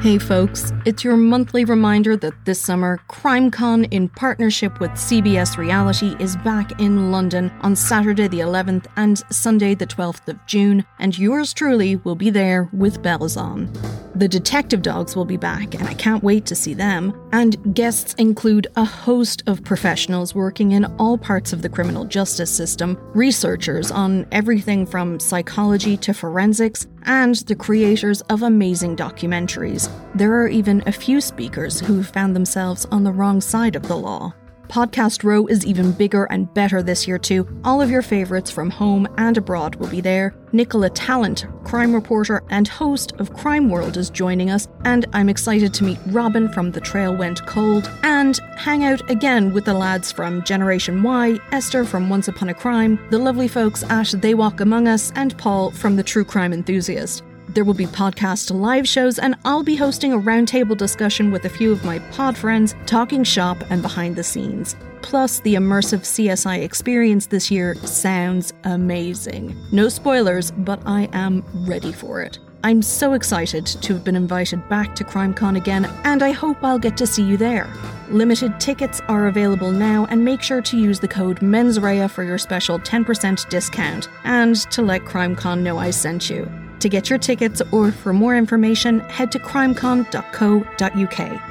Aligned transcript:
Hey 0.00 0.18
folks, 0.18 0.72
it's 0.84 1.02
your 1.02 1.16
monthly 1.16 1.64
reminder 1.64 2.16
that 2.18 2.44
this 2.44 2.60
summer, 2.60 3.00
CrimeCon, 3.08 3.92
in 3.92 4.08
partnership 4.10 4.78
with 4.78 4.90
CBS 4.92 5.56
Reality, 5.56 6.14
is 6.20 6.36
back 6.36 6.78
in 6.80 7.10
London 7.10 7.50
on 7.62 7.74
Saturday 7.74 8.28
the 8.28 8.40
11th 8.40 8.86
and 8.96 9.18
Sunday 9.32 9.74
the 9.74 9.86
12th 9.86 10.28
of 10.28 10.46
June, 10.46 10.84
and 10.98 11.18
yours 11.18 11.52
truly 11.52 11.96
will 11.96 12.14
be 12.14 12.30
there 12.30 12.68
with 12.72 13.02
bells 13.02 13.36
on. 13.36 13.72
The 14.14 14.28
Detective 14.28 14.80
Dogs 14.82 15.16
will 15.16 15.24
be 15.24 15.36
back, 15.36 15.74
and 15.74 15.88
I 15.88 15.94
can't 15.94 16.22
wait 16.22 16.46
to 16.46 16.54
see 16.54 16.72
them. 16.72 17.12
And 17.32 17.74
guests 17.74 18.14
include 18.14 18.66
a 18.76 18.84
host 18.84 19.42
of 19.46 19.64
professionals 19.64 20.34
working 20.34 20.72
in 20.72 20.84
all 20.98 21.18
parts 21.18 21.52
of 21.52 21.62
the 21.62 21.68
criminal 21.68 22.04
justice 22.04 22.50
system, 22.50 22.96
researchers 23.12 23.90
on 23.90 24.26
everything 24.30 24.86
from 24.86 25.20
psychology 25.20 25.96
to 25.98 26.14
forensics, 26.14 26.86
and 27.06 27.34
the 27.46 27.54
creators 27.54 28.20
of 28.22 28.42
amazing 28.42 28.96
documentaries. 28.96 29.90
There 30.14 30.34
are 30.34 30.48
even 30.48 30.82
a 30.86 30.92
few 30.92 31.20
speakers 31.20 31.80
who've 31.80 32.06
found 32.06 32.36
themselves 32.36 32.86
on 32.90 33.04
the 33.04 33.12
wrong 33.12 33.40
side 33.40 33.76
of 33.76 33.86
the 33.88 33.96
law. 33.96 34.34
Podcast 34.68 35.24
Row 35.24 35.46
is 35.46 35.64
even 35.64 35.92
bigger 35.92 36.24
and 36.24 36.52
better 36.52 36.82
this 36.82 37.06
year, 37.06 37.18
too. 37.18 37.46
All 37.64 37.80
of 37.80 37.90
your 37.90 38.02
favourites 38.02 38.50
from 38.50 38.70
home 38.70 39.06
and 39.16 39.36
abroad 39.36 39.76
will 39.76 39.88
be 39.88 40.00
there. 40.00 40.34
Nicola 40.52 40.90
Tallant, 40.90 41.46
crime 41.64 41.92
reporter 41.92 42.42
and 42.50 42.66
host 42.66 43.12
of 43.18 43.34
Crime 43.34 43.68
World, 43.68 43.96
is 43.96 44.10
joining 44.10 44.50
us, 44.50 44.68
and 44.84 45.04
I'm 45.12 45.28
excited 45.28 45.74
to 45.74 45.84
meet 45.84 45.98
Robin 46.06 46.50
from 46.52 46.70
The 46.70 46.80
Trail 46.80 47.14
Went 47.14 47.44
Cold 47.46 47.90
and 48.02 48.38
hang 48.56 48.84
out 48.84 49.08
again 49.10 49.52
with 49.52 49.64
the 49.64 49.74
lads 49.74 50.12
from 50.12 50.44
Generation 50.44 51.02
Why, 51.02 51.38
Esther 51.52 51.84
from 51.84 52.08
Once 52.08 52.28
Upon 52.28 52.48
a 52.48 52.54
Crime, 52.54 52.98
the 53.10 53.18
lovely 53.18 53.48
folks 53.48 53.82
at 53.84 54.14
They 54.22 54.34
Walk 54.34 54.60
Among 54.60 54.88
Us, 54.88 55.12
and 55.14 55.36
Paul 55.36 55.70
from 55.72 55.96
The 55.96 56.02
True 56.02 56.24
Crime 56.24 56.52
Enthusiast. 56.52 57.22
There 57.56 57.64
will 57.64 57.72
be 57.72 57.86
podcast 57.86 58.54
live 58.54 58.86
shows, 58.86 59.18
and 59.18 59.34
I'll 59.46 59.62
be 59.62 59.76
hosting 59.76 60.12
a 60.12 60.18
roundtable 60.18 60.76
discussion 60.76 61.30
with 61.30 61.46
a 61.46 61.48
few 61.48 61.72
of 61.72 61.82
my 61.86 62.00
pod 62.10 62.36
friends, 62.36 62.74
talking 62.84 63.24
shop 63.24 63.56
and 63.70 63.80
behind 63.80 64.14
the 64.14 64.22
scenes. 64.22 64.76
Plus, 65.00 65.40
the 65.40 65.54
immersive 65.54 66.00
CSI 66.00 66.62
experience 66.62 67.24
this 67.24 67.50
year 67.50 67.74
sounds 67.76 68.52
amazing. 68.64 69.56
No 69.72 69.88
spoilers, 69.88 70.50
but 70.50 70.82
I 70.84 71.08
am 71.14 71.42
ready 71.66 71.92
for 71.92 72.20
it. 72.20 72.38
I'm 72.62 72.82
so 72.82 73.14
excited 73.14 73.64
to 73.64 73.94
have 73.94 74.04
been 74.04 74.16
invited 74.16 74.68
back 74.68 74.94
to 74.96 75.04
CrimeCon 75.04 75.56
again, 75.56 75.86
and 76.04 76.22
I 76.22 76.32
hope 76.32 76.62
I'll 76.62 76.78
get 76.78 76.98
to 76.98 77.06
see 77.06 77.22
you 77.22 77.38
there. 77.38 77.72
Limited 78.10 78.60
tickets 78.60 79.00
are 79.08 79.28
available 79.28 79.70
now, 79.70 80.04
and 80.10 80.22
make 80.22 80.42
sure 80.42 80.60
to 80.60 80.76
use 80.76 81.00
the 81.00 81.08
code 81.08 81.40
MENSREA 81.40 82.10
for 82.10 82.22
your 82.22 82.36
special 82.36 82.78
10% 82.78 83.48
discount, 83.48 84.10
and 84.24 84.56
to 84.70 84.82
let 84.82 85.06
CrimeCon 85.06 85.62
know 85.62 85.78
I 85.78 85.88
sent 85.88 86.28
you. 86.28 86.46
To 86.80 86.88
get 86.88 87.10
your 87.10 87.18
tickets 87.18 87.62
or 87.72 87.90
for 87.90 88.12
more 88.12 88.36
information, 88.36 89.00
head 89.00 89.32
to 89.32 89.38
crimecon.co.uk. 89.38 91.42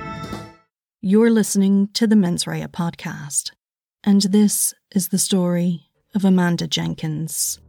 You're 1.02 1.30
listening 1.30 1.90
to 1.94 2.08
the 2.08 2.16
Mens 2.16 2.48
Rea 2.48 2.66
podcast, 2.66 3.52
and 4.04 4.22
this 4.22 4.74
is 4.94 5.10
the 5.10 5.20
story 5.20 5.92
of 6.16 6.26
Amanda 6.26 6.68
Jenkins. 6.68 7.60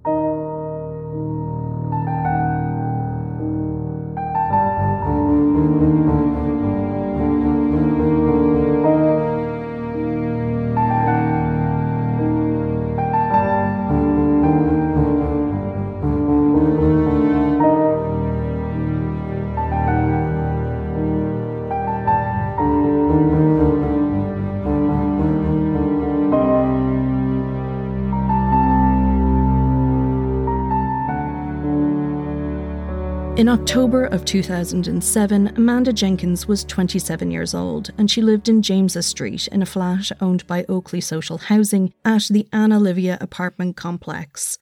In 33.47 33.53
October 33.53 34.07
of 34.07 34.25
2007, 34.25 35.53
Amanda 35.57 35.93
Jenkins 35.93 36.49
was 36.49 36.65
27 36.65 37.31
years 37.31 37.55
old 37.55 37.93
and 37.97 38.11
she 38.11 38.21
lived 38.21 38.49
in 38.49 38.61
James's 38.61 39.07
Street 39.07 39.47
in 39.53 39.63
a 39.63 39.67
flat 39.67 40.11
owned 40.21 40.45
by 40.49 40.65
Oakley 40.69 41.01
Social 41.01 41.39
Housing 41.39 41.95
at 42.05 42.27
the 42.29 42.49
Anna 42.53 42.81
Livia 42.81 43.17
apartment 43.21 43.77
complex. 43.77 44.59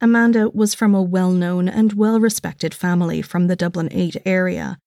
Amanda 0.00 0.48
was 0.48 0.76
from 0.76 0.94
a 0.94 1.02
well 1.02 1.32
known 1.32 1.68
and 1.68 1.94
well 1.94 2.20
respected 2.20 2.72
family 2.72 3.20
from 3.20 3.48
the 3.48 3.56
Dublin 3.56 3.88
8 3.90 4.18
area. 4.24 4.78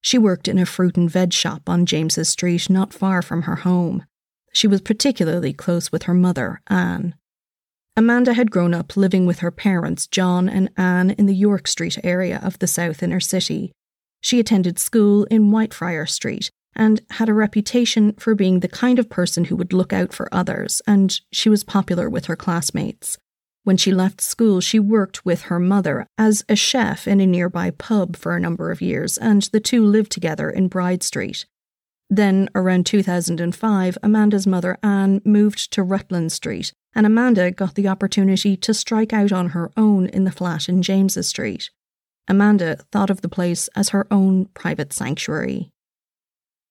She 0.00 0.16
worked 0.16 0.46
in 0.46 0.60
a 0.60 0.64
fruit 0.64 0.96
and 0.96 1.10
veg 1.10 1.32
shop 1.32 1.68
on 1.68 1.86
James's 1.86 2.28
Street 2.28 2.70
not 2.70 2.94
far 2.94 3.20
from 3.20 3.42
her 3.42 3.56
home. 3.56 4.06
She 4.52 4.68
was 4.68 4.80
particularly 4.80 5.52
close 5.52 5.90
with 5.90 6.04
her 6.04 6.14
mother, 6.14 6.60
Anne. 6.68 7.16
Amanda 7.94 8.32
had 8.32 8.50
grown 8.50 8.72
up 8.72 8.96
living 8.96 9.26
with 9.26 9.40
her 9.40 9.50
parents, 9.50 10.06
John 10.06 10.48
and 10.48 10.70
Anne, 10.78 11.10
in 11.10 11.26
the 11.26 11.34
York 11.34 11.68
Street 11.68 11.98
area 12.02 12.40
of 12.42 12.58
the 12.58 12.66
South 12.66 13.02
Inner 13.02 13.20
City. 13.20 13.70
She 14.22 14.40
attended 14.40 14.78
school 14.78 15.24
in 15.24 15.50
Whitefriar 15.50 16.08
Street 16.08 16.50
and 16.74 17.02
had 17.10 17.28
a 17.28 17.34
reputation 17.34 18.14
for 18.14 18.34
being 18.34 18.60
the 18.60 18.68
kind 18.68 18.98
of 18.98 19.10
person 19.10 19.44
who 19.44 19.56
would 19.56 19.74
look 19.74 19.92
out 19.92 20.14
for 20.14 20.32
others, 20.32 20.80
and 20.86 21.20
she 21.32 21.50
was 21.50 21.64
popular 21.64 22.08
with 22.08 22.26
her 22.26 22.36
classmates. 22.36 23.18
When 23.64 23.76
she 23.76 23.92
left 23.92 24.22
school, 24.22 24.60
she 24.62 24.80
worked 24.80 25.26
with 25.26 25.42
her 25.42 25.60
mother 25.60 26.06
as 26.16 26.44
a 26.48 26.56
chef 26.56 27.06
in 27.06 27.20
a 27.20 27.26
nearby 27.26 27.70
pub 27.70 28.16
for 28.16 28.34
a 28.34 28.40
number 28.40 28.70
of 28.70 28.80
years, 28.80 29.18
and 29.18 29.42
the 29.52 29.60
two 29.60 29.84
lived 29.84 30.10
together 30.10 30.48
in 30.48 30.68
Bride 30.68 31.02
Street. 31.02 31.44
Then, 32.12 32.50
around 32.54 32.84
2005, 32.84 33.96
Amanda's 34.02 34.46
mother 34.46 34.76
Anne 34.82 35.22
moved 35.24 35.72
to 35.72 35.82
Rutland 35.82 36.30
Street, 36.30 36.74
and 36.94 37.06
Amanda 37.06 37.50
got 37.50 37.74
the 37.74 37.88
opportunity 37.88 38.54
to 38.54 38.74
strike 38.74 39.14
out 39.14 39.32
on 39.32 39.48
her 39.48 39.70
own 39.78 40.08
in 40.08 40.24
the 40.24 40.30
flat 40.30 40.68
in 40.68 40.82
James's 40.82 41.26
Street. 41.26 41.70
Amanda 42.28 42.76
thought 42.92 43.08
of 43.08 43.22
the 43.22 43.30
place 43.30 43.70
as 43.74 43.88
her 43.88 44.06
own 44.10 44.44
private 44.52 44.92
sanctuary. 44.92 45.72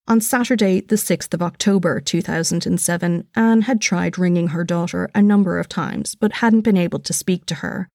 On 0.08 0.22
Saturday, 0.22 0.82
the 0.82 0.96
6th 0.96 1.34
of 1.34 1.42
October 1.42 2.00
2007, 2.00 3.28
Anne 3.34 3.62
had 3.62 3.82
tried 3.82 4.20
ringing 4.20 4.50
her 4.50 4.64
daughter 4.64 5.10
a 5.16 5.24
number 5.24 5.58
of 5.58 5.68
times 5.68 6.14
but 6.14 6.34
hadn't 6.34 6.62
been 6.62 6.78
able 6.78 7.00
to 7.00 7.14
speak 7.14 7.48
to 7.48 7.56
her. 7.56 7.90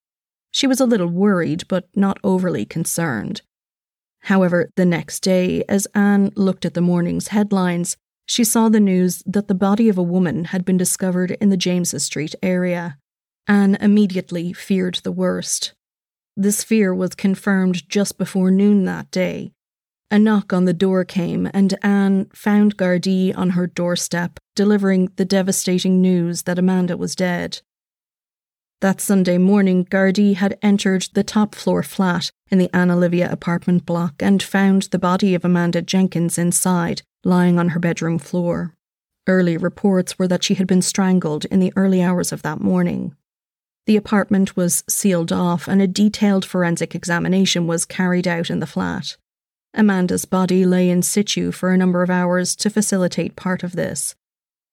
She 0.51 0.67
was 0.67 0.81
a 0.81 0.84
little 0.84 1.07
worried 1.07 1.69
but 1.69 1.87
not 1.95 2.19
overly 2.25 2.65
concerned. 2.65 3.43
However, 4.27 4.71
the 4.75 4.85
next 4.85 5.21
day, 5.21 5.63
as 5.69 5.87
Anne 5.95 6.33
looked 6.35 6.65
at 6.65 6.75
the 6.75 6.81
morning's 6.81 7.29
headlines, 7.29 7.97
she 8.27 8.43
saw 8.43 8.69
the 8.69 8.81
news 8.81 9.23
that 9.25 9.47
the 9.47 9.55
body 9.55 9.89
of 9.89 9.99
a 9.99 10.03
woman 10.03 10.47
had 10.47 10.65
been 10.65 10.77
discovered 10.77 11.31
in 11.41 11.51
the 11.51 11.57
James's 11.57 12.03
Street 12.03 12.35
area. 12.43 12.99
Anne 13.47 13.77
immediately 13.81 14.53
feared 14.53 14.97
the 14.97 15.13
worst. 15.13 15.75
This 16.37 16.65
fear 16.65 16.93
was 16.93 17.15
confirmed 17.15 17.89
just 17.89 18.19
before 18.19 18.51
noon 18.51 18.85
that 18.85 19.13
day. 19.13 19.53
A 20.11 20.19
knock 20.19 20.53
on 20.53 20.65
the 20.65 20.75
door 20.75 21.05
came, 21.05 21.49
and 21.55 21.79
Anne 21.83 22.27
found 22.35 22.77
Gardaí 22.77 23.33
on 23.39 23.51
her 23.51 23.69
doorstep, 23.69 24.41
delivering 24.57 25.13
the 25.15 25.25
devastating 25.25 26.03
news 26.03 26.43
that 26.43 26.59
Amanda 26.59 26.97
was 26.97 27.15
dead. 27.15 27.61
That 28.83 29.01
Sunday 29.01 29.39
morning, 29.39 29.87
Gardaí 29.87 30.35
had 30.35 30.59
entered 30.61 31.09
the 31.15 31.25
top 31.25 31.55
floor 31.55 31.83
flat 31.83 32.31
in 32.51 32.59
the 32.59 32.69
Anna 32.75 32.95
Livia 32.95 33.31
apartment 33.33 33.87
block 33.87 34.23
and 34.23 34.43
found 34.43 34.83
the 34.83 34.99
body 34.99 35.35
of 35.35 35.47
Amanda 35.47 35.81
Jenkins 35.81 36.37
inside, 36.37 37.01
lying 37.25 37.59
on 37.59 37.71
her 37.71 37.81
bedroom 37.81 38.19
floor. 38.19 38.75
Early 39.27 39.57
reports 39.57 40.19
were 40.19 40.29
that 40.29 40.45
she 40.45 40.55
had 40.55 40.67
been 40.67 40.83
strangled 40.83 41.47
in 41.47 41.59
the 41.59 41.73
early 41.75 42.03
hours 42.03 42.33
of 42.33 42.43
that 42.43 42.61
morning. 42.61 43.17
The 43.87 43.97
apartment 43.97 44.57
was 44.57 44.85
sealed 44.89 45.33
off 45.33 45.69
and 45.69 45.81
a 45.81 45.87
detailed 45.87 46.45
forensic 46.45 46.95
examination 46.95 47.67
was 47.67 47.87
carried 47.87 48.29
out 48.29 48.51
in 48.51 48.61
the 48.61 48.67
flat. 48.67 49.17
Amanda's 49.72 50.27
body 50.27 50.67
lay 50.67 50.91
in 50.91 51.03
situ 51.03 51.51
for 51.51 51.71
a 51.71 51.79
number 51.79 52.03
of 52.03 52.11
hours 52.11 52.55
to 52.57 52.71
facilitate 52.71 53.37
part 53.37 53.63
of 53.63 53.72
this. 53.72 54.15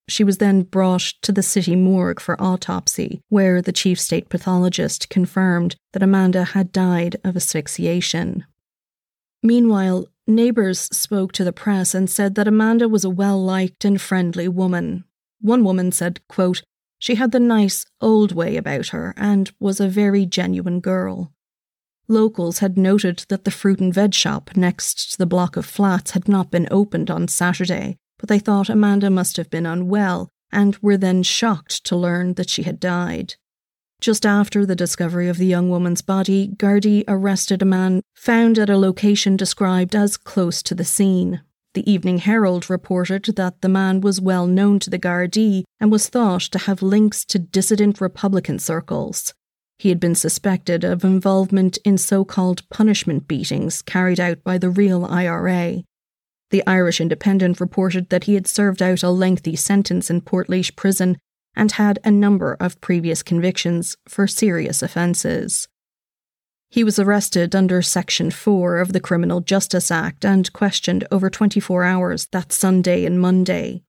She 0.07 0.23
was 0.23 0.37
then 0.37 0.63
brought 0.63 1.13
to 1.21 1.31
the 1.31 1.43
city 1.43 1.75
morgue 1.75 2.19
for 2.19 2.41
autopsy, 2.41 3.21
where 3.29 3.61
the 3.61 3.71
chief 3.71 3.99
state 3.99 4.29
pathologist 4.29 5.09
confirmed 5.09 5.75
that 5.93 6.03
Amanda 6.03 6.43
had 6.43 6.71
died 6.71 7.15
of 7.23 7.35
asphyxiation. 7.35 8.45
Meanwhile, 9.41 10.07
Neighbours 10.25 10.79
spoke 10.95 11.33
to 11.33 11.43
the 11.43 11.51
press 11.51 11.93
and 11.93 12.09
said 12.09 12.35
that 12.35 12.47
Amanda 12.47 12.87
was 12.87 13.03
a 13.03 13.09
well 13.09 13.43
liked 13.43 13.83
and 13.83 13.99
friendly 13.99 14.47
woman. 14.47 15.03
One 15.41 15.65
woman 15.65 15.91
said, 15.91 16.21
quote, 16.29 16.63
She 16.97 17.15
had 17.15 17.33
the 17.33 17.41
nice, 17.41 17.85
old 17.99 18.31
way 18.31 18.55
about 18.55 18.87
her 18.87 19.13
and 19.17 19.51
was 19.59 19.81
a 19.81 19.89
very 19.89 20.25
genuine 20.25 20.79
girl. 20.79 21.33
Locals 22.07 22.59
had 22.59 22.77
noted 22.77 23.25
that 23.27 23.43
the 23.43 23.51
fruit 23.51 23.81
and 23.81 23.93
veg 23.93 24.13
shop 24.13 24.55
next 24.55 25.11
to 25.11 25.17
the 25.17 25.25
block 25.25 25.57
of 25.57 25.65
flats 25.65 26.11
had 26.11 26.29
not 26.29 26.49
been 26.49 26.67
opened 26.71 27.11
on 27.11 27.27
Saturday, 27.27 27.97
but 28.23 28.29
they 28.29 28.39
thought 28.39 28.69
Amanda 28.69 29.09
must 29.09 29.35
have 29.35 29.49
been 29.49 29.65
unwell 29.65 30.29
and 30.49 30.77
were 30.77 30.95
then 30.95 31.23
shocked 31.23 31.83
to 31.83 31.93
learn 31.93 32.35
that 32.35 32.49
she 32.49 32.63
had 32.63 32.79
died. 32.79 33.35
Just 33.99 34.25
after 34.25 34.65
the 34.65 34.77
discovery 34.77 35.27
of 35.27 35.37
the 35.37 35.45
young 35.45 35.69
woman's 35.69 36.01
body, 36.01 36.47
Gardaí 36.55 37.03
arrested 37.05 37.61
a 37.61 37.65
man 37.65 38.01
found 38.15 38.57
at 38.57 38.69
a 38.69 38.77
location 38.77 39.35
described 39.35 39.93
as 39.93 40.15
close 40.15 40.63
to 40.63 40.73
the 40.73 40.85
scene. 40.85 41.41
The 41.73 41.91
Evening 41.91 42.19
Herald 42.19 42.69
reported 42.69 43.25
that 43.35 43.59
the 43.59 43.67
man 43.67 43.99
was 43.99 44.21
well 44.21 44.47
known 44.47 44.79
to 44.79 44.89
the 44.89 44.99
Gardaí 44.99 45.65
and 45.81 45.91
was 45.91 46.07
thought 46.07 46.43
to 46.43 46.59
have 46.59 46.81
links 46.81 47.25
to 47.25 47.37
dissident 47.37 47.99
Republican 47.99 48.57
circles. 48.57 49.33
He 49.79 49.89
had 49.89 49.99
been 49.99 50.15
suspected 50.15 50.85
of 50.85 51.03
involvement 51.03 51.77
in 51.83 51.97
so 51.97 52.23
called 52.23 52.69
punishment 52.69 53.27
beatings 53.27 53.81
carried 53.81 54.21
out 54.21 54.45
by 54.45 54.57
the 54.57 54.69
real 54.69 55.03
IRA. 55.03 55.83
The 56.53 56.61
Irish 56.67 57.01
Independent 57.01 57.59
reported 57.59 58.09
that 58.09 58.25
he 58.25 58.35
had 58.35 58.45
served 58.45 58.83
out 58.83 59.01
a 59.01 59.09
lengthy 59.09 59.55
sentence 59.55 60.11
in 60.11 60.21
Portlaoise 60.21 60.75
prison 60.75 61.17
and 61.55 61.71
had 61.71 61.97
a 62.03 62.11
number 62.11 62.55
of 62.59 62.79
previous 62.79 63.23
convictions 63.23 63.97
for 64.07 64.27
serious 64.27 64.83
offences. 64.83 65.67
He 66.69 66.83
was 66.83 66.99
arrested 66.99 67.55
under 67.55 67.81
Section 67.81 68.29
4 68.29 68.77
of 68.77 68.93
the 68.93 68.99
Criminal 68.99 69.41
Justice 69.41 69.89
Act 69.89 70.23
and 70.23 70.53
questioned 70.53 71.07
over 71.09 71.27
24 71.27 71.85
hours 71.85 72.27
that 72.27 72.51
Sunday 72.51 73.03
and 73.03 73.19
Monday. 73.19 73.81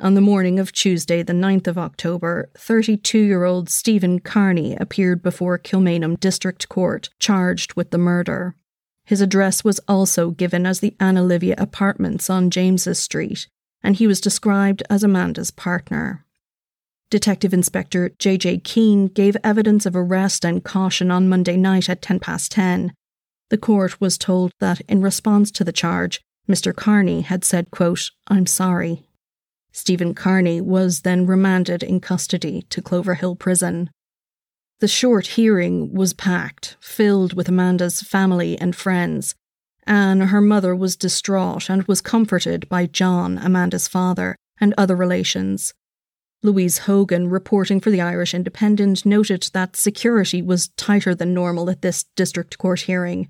On 0.00 0.14
the 0.14 0.20
morning 0.20 0.58
of 0.58 0.72
Tuesday, 0.72 1.22
the 1.22 1.32
9th 1.32 1.68
of 1.68 1.78
October, 1.78 2.50
32 2.58 3.16
year 3.16 3.44
old 3.44 3.70
Stephen 3.70 4.18
Carney 4.18 4.74
appeared 4.74 5.22
before 5.22 5.56
Kilmainham 5.56 6.18
District 6.18 6.68
Court 6.68 7.10
charged 7.20 7.74
with 7.74 7.92
the 7.92 7.98
murder. 7.98 8.56
His 9.10 9.20
address 9.20 9.64
was 9.64 9.80
also 9.88 10.30
given 10.30 10.64
as 10.64 10.78
the 10.78 10.94
Anna 11.00 11.24
Livia 11.24 11.56
Apartments 11.58 12.30
on 12.30 12.48
James's 12.48 13.00
Street, 13.00 13.48
and 13.82 13.96
he 13.96 14.06
was 14.06 14.20
described 14.20 14.84
as 14.88 15.02
Amanda's 15.02 15.50
partner. 15.50 16.24
Detective 17.10 17.52
Inspector 17.52 18.10
J.J. 18.20 18.58
Keane 18.58 19.08
gave 19.08 19.36
evidence 19.42 19.84
of 19.84 19.96
arrest 19.96 20.44
and 20.44 20.62
caution 20.62 21.10
on 21.10 21.28
Monday 21.28 21.56
night 21.56 21.90
at 21.90 22.02
10 22.02 22.20
past 22.20 22.52
10. 22.52 22.92
The 23.48 23.58
court 23.58 24.00
was 24.00 24.16
told 24.16 24.52
that 24.60 24.80
in 24.82 25.02
response 25.02 25.50
to 25.50 25.64
the 25.64 25.72
charge, 25.72 26.20
Mr. 26.48 26.72
Carney 26.72 27.22
had 27.22 27.44
said, 27.44 27.72
quote, 27.72 28.12
I'm 28.28 28.46
sorry. 28.46 29.08
Stephen 29.72 30.14
Carney 30.14 30.60
was 30.60 31.00
then 31.00 31.26
remanded 31.26 31.82
in 31.82 31.98
custody 31.98 32.62
to 32.70 32.80
Cloverhill 32.80 33.34
Prison. 33.34 33.90
The 34.80 34.88
short 34.88 35.26
hearing 35.26 35.92
was 35.92 36.14
packed, 36.14 36.76
filled 36.80 37.34
with 37.34 37.50
Amanda's 37.50 38.00
family 38.00 38.58
and 38.58 38.74
friends. 38.74 39.34
Anne, 39.86 40.20
her 40.20 40.40
mother, 40.40 40.74
was 40.74 40.96
distraught 40.96 41.68
and 41.68 41.82
was 41.82 42.00
comforted 42.00 42.66
by 42.70 42.86
John, 42.86 43.36
Amanda's 43.36 43.86
father, 43.86 44.36
and 44.58 44.72
other 44.78 44.96
relations. 44.96 45.74
Louise 46.42 46.78
Hogan, 46.78 47.28
reporting 47.28 47.78
for 47.80 47.90
the 47.90 48.00
Irish 48.00 48.32
Independent, 48.32 49.04
noted 49.04 49.50
that 49.52 49.76
security 49.76 50.40
was 50.40 50.68
tighter 50.68 51.14
than 51.14 51.34
normal 51.34 51.68
at 51.68 51.82
this 51.82 52.06
district 52.16 52.56
court 52.56 52.80
hearing. 52.80 53.28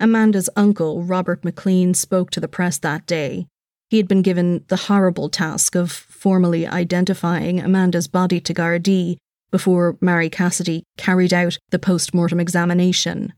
Amanda's 0.00 0.48
uncle, 0.56 1.02
Robert 1.02 1.44
McLean, 1.44 1.92
spoke 1.92 2.30
to 2.30 2.40
the 2.40 2.48
press 2.48 2.78
that 2.78 3.04
day. 3.04 3.48
He 3.90 3.98
had 3.98 4.08
been 4.08 4.22
given 4.22 4.64
the 4.68 4.76
horrible 4.76 5.28
task 5.28 5.74
of 5.74 5.92
formally 5.92 6.66
identifying 6.66 7.60
Amanda's 7.60 8.08
body 8.08 8.40
to 8.40 8.54
Gardaí 8.54 9.18
before 9.50 9.96
Mary 10.00 10.28
Cassidy 10.28 10.82
carried 10.96 11.32
out 11.32 11.58
the 11.70 11.78
post 11.78 12.14
mortem 12.14 12.40
examination. 12.40 13.32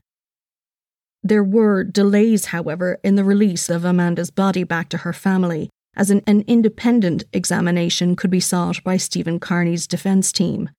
There 1.22 1.44
were 1.44 1.84
delays, 1.84 2.46
however, 2.46 2.98
in 3.02 3.16
the 3.16 3.24
release 3.24 3.68
of 3.68 3.84
Amanda's 3.84 4.30
body 4.30 4.64
back 4.64 4.88
to 4.90 4.98
her 4.98 5.12
family, 5.12 5.68
as 5.96 6.10
an, 6.10 6.22
an 6.26 6.44
independent 6.46 7.24
examination 7.32 8.14
could 8.14 8.30
be 8.30 8.40
sought 8.40 8.82
by 8.84 8.96
Stephen 8.96 9.40
Carney's 9.40 9.86
defence 9.86 10.30
team. 10.30 10.70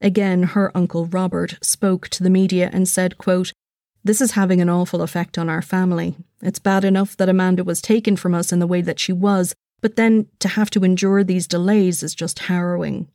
Again, 0.00 0.42
her 0.44 0.76
uncle 0.76 1.06
Robert 1.06 1.58
spoke 1.62 2.08
to 2.08 2.22
the 2.22 2.30
media 2.30 2.70
and 2.72 2.88
said, 2.88 3.18
quote, 3.18 3.52
This 4.04 4.20
is 4.20 4.32
having 4.32 4.60
an 4.60 4.68
awful 4.68 5.02
effect 5.02 5.38
on 5.38 5.48
our 5.48 5.62
family. 5.62 6.16
It's 6.42 6.58
bad 6.58 6.84
enough 6.84 7.16
that 7.16 7.28
Amanda 7.28 7.64
was 7.64 7.80
taken 7.80 8.16
from 8.16 8.34
us 8.34 8.52
in 8.52 8.58
the 8.58 8.66
way 8.66 8.80
that 8.80 9.00
she 9.00 9.12
was, 9.12 9.54
but 9.80 9.96
then 9.96 10.26
to 10.40 10.48
have 10.48 10.70
to 10.70 10.84
endure 10.84 11.22
these 11.22 11.46
delays 11.46 12.02
is 12.02 12.14
just 12.14 12.40
harrowing. 12.40 13.08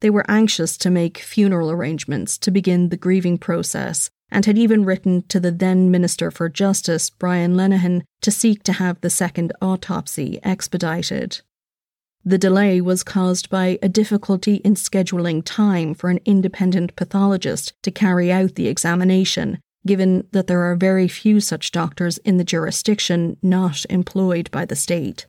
They 0.00 0.10
were 0.10 0.24
anxious 0.28 0.76
to 0.78 0.90
make 0.90 1.18
funeral 1.18 1.70
arrangements 1.70 2.38
to 2.38 2.50
begin 2.50 2.88
the 2.88 2.96
grieving 2.96 3.38
process 3.38 4.10
and 4.30 4.46
had 4.46 4.56
even 4.56 4.84
written 4.84 5.22
to 5.28 5.40
the 5.40 5.50
then 5.50 5.90
Minister 5.90 6.30
for 6.30 6.48
Justice, 6.48 7.10
Brian 7.10 7.56
Lenihan, 7.56 8.02
to 8.22 8.30
seek 8.30 8.62
to 8.62 8.74
have 8.74 9.00
the 9.00 9.10
second 9.10 9.52
autopsy 9.60 10.38
expedited. 10.42 11.40
The 12.24 12.38
delay 12.38 12.80
was 12.80 13.02
caused 13.02 13.48
by 13.50 13.78
a 13.82 13.88
difficulty 13.88 14.56
in 14.56 14.74
scheduling 14.74 15.42
time 15.44 15.94
for 15.94 16.10
an 16.10 16.20
independent 16.24 16.94
pathologist 16.94 17.72
to 17.82 17.90
carry 17.90 18.30
out 18.30 18.54
the 18.54 18.68
examination, 18.68 19.58
given 19.86 20.26
that 20.32 20.46
there 20.46 20.62
are 20.62 20.76
very 20.76 21.08
few 21.08 21.40
such 21.40 21.72
doctors 21.72 22.18
in 22.18 22.36
the 22.36 22.44
jurisdiction 22.44 23.36
not 23.42 23.84
employed 23.88 24.50
by 24.50 24.64
the 24.64 24.76
state. 24.76 25.26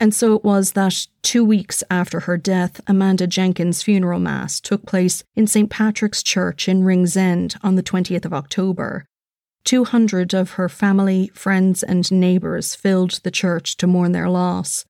And 0.00 0.14
so 0.14 0.34
it 0.34 0.44
was 0.44 0.72
that 0.72 1.06
two 1.22 1.44
weeks 1.44 1.82
after 1.90 2.20
her 2.20 2.36
death, 2.36 2.80
Amanda 2.86 3.26
Jenkins' 3.26 3.82
funeral 3.82 4.20
mass 4.20 4.60
took 4.60 4.86
place 4.86 5.24
in 5.34 5.46
St. 5.46 5.68
Patrick's 5.68 6.22
Church 6.22 6.68
in 6.68 6.84
Ringsend 6.84 7.56
on 7.62 7.74
the 7.74 7.82
20th 7.82 8.24
of 8.24 8.32
October. 8.32 9.06
200 9.64 10.32
of 10.34 10.52
her 10.52 10.68
family, 10.68 11.30
friends, 11.34 11.82
and 11.82 12.10
neighbours 12.12 12.74
filled 12.74 13.20
the 13.24 13.30
church 13.30 13.76
to 13.76 13.86
mourn 13.86 14.12
their 14.12 14.30
loss. 14.30 14.84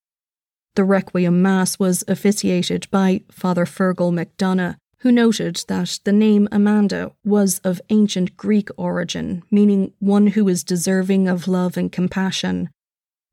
The 0.76 0.84
Requiem 0.84 1.43
Mass 1.43 1.78
was 1.78 2.05
officiated 2.06 2.87
by 2.90 3.22
Father 3.32 3.64
Fergal 3.64 4.12
McDonough, 4.12 4.76
who 4.99 5.10
noted 5.10 5.64
that 5.69 5.99
the 6.05 6.12
name 6.12 6.49
Amanda 6.52 7.12
was 7.25 7.60
of 7.60 7.81
ancient 7.88 8.37
Greek 8.37 8.69
origin, 8.76 9.43
meaning 9.50 9.93
one 9.99 10.28
who 10.28 10.46
is 10.49 10.62
deserving 10.62 11.28
of 11.28 11.49
love 11.49 11.76
and 11.76 11.90
compassion. 11.90 12.69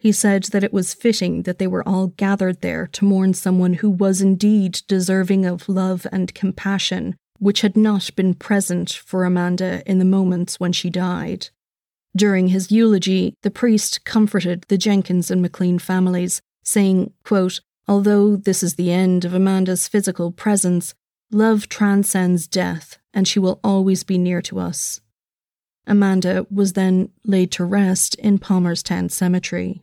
He 0.06 0.12
said 0.12 0.44
that 0.52 0.63
it 0.63 0.72
was 0.72 0.94
fitting 0.94 1.42
that 1.46 1.57
they 1.57 1.66
were 1.66 1.81
all 1.90 2.10
gathered 2.10 2.62
there 2.62 2.86
to 2.92 3.06
mourn 3.06 3.34
someone 3.34 3.74
who 3.74 3.90
was 3.90 4.22
indeed 4.22 4.84
deserving 4.88 5.48
of 5.48 5.68
love 5.68 6.06
and 6.12 6.31
compassion, 6.36 7.16
which 7.40 7.62
had 7.62 7.75
not 7.75 8.16
been 8.16 8.36
present 8.36 8.94
for 8.94 9.25
Amanda 9.25 9.81
in 9.88 9.98
the 9.98 10.06
moments 10.06 10.60
when 10.60 10.72
she 10.72 10.92
died. 10.92 11.50
During 12.16 12.50
his 12.50 12.72
eulogy, 12.72 13.34
the 13.42 13.50
priest 13.50 14.06
comforted 14.06 14.66
the 14.68 14.78
Jenkins 14.78 15.31
and 15.31 15.42
McLean 15.42 15.80
families, 15.80 16.40
saying, 16.63 17.12
quote, 17.24 17.62
Although 17.88 18.36
this 18.36 18.62
is 18.62 18.75
the 18.75 18.92
end 18.92 19.25
of 19.25 19.34
Amanda's 19.34 19.88
physical 19.88 20.31
presence, 20.31 20.94
love 21.31 21.68
transcends 21.68 22.46
death, 22.46 23.00
and 23.12 23.28
she 23.28 23.40
will 23.40 23.60
always 23.63 24.04
be 24.04 24.19
near 24.19 24.44
to 24.44 24.60
us. 24.60 25.01
Amanda 25.88 26.46
was 26.51 26.74
then 26.74 27.10
laid 27.24 27.51
to 27.53 27.65
rest 27.65 28.13
in 28.20 28.38
Palmerstown 28.38 29.10
Cemetery. 29.10 29.82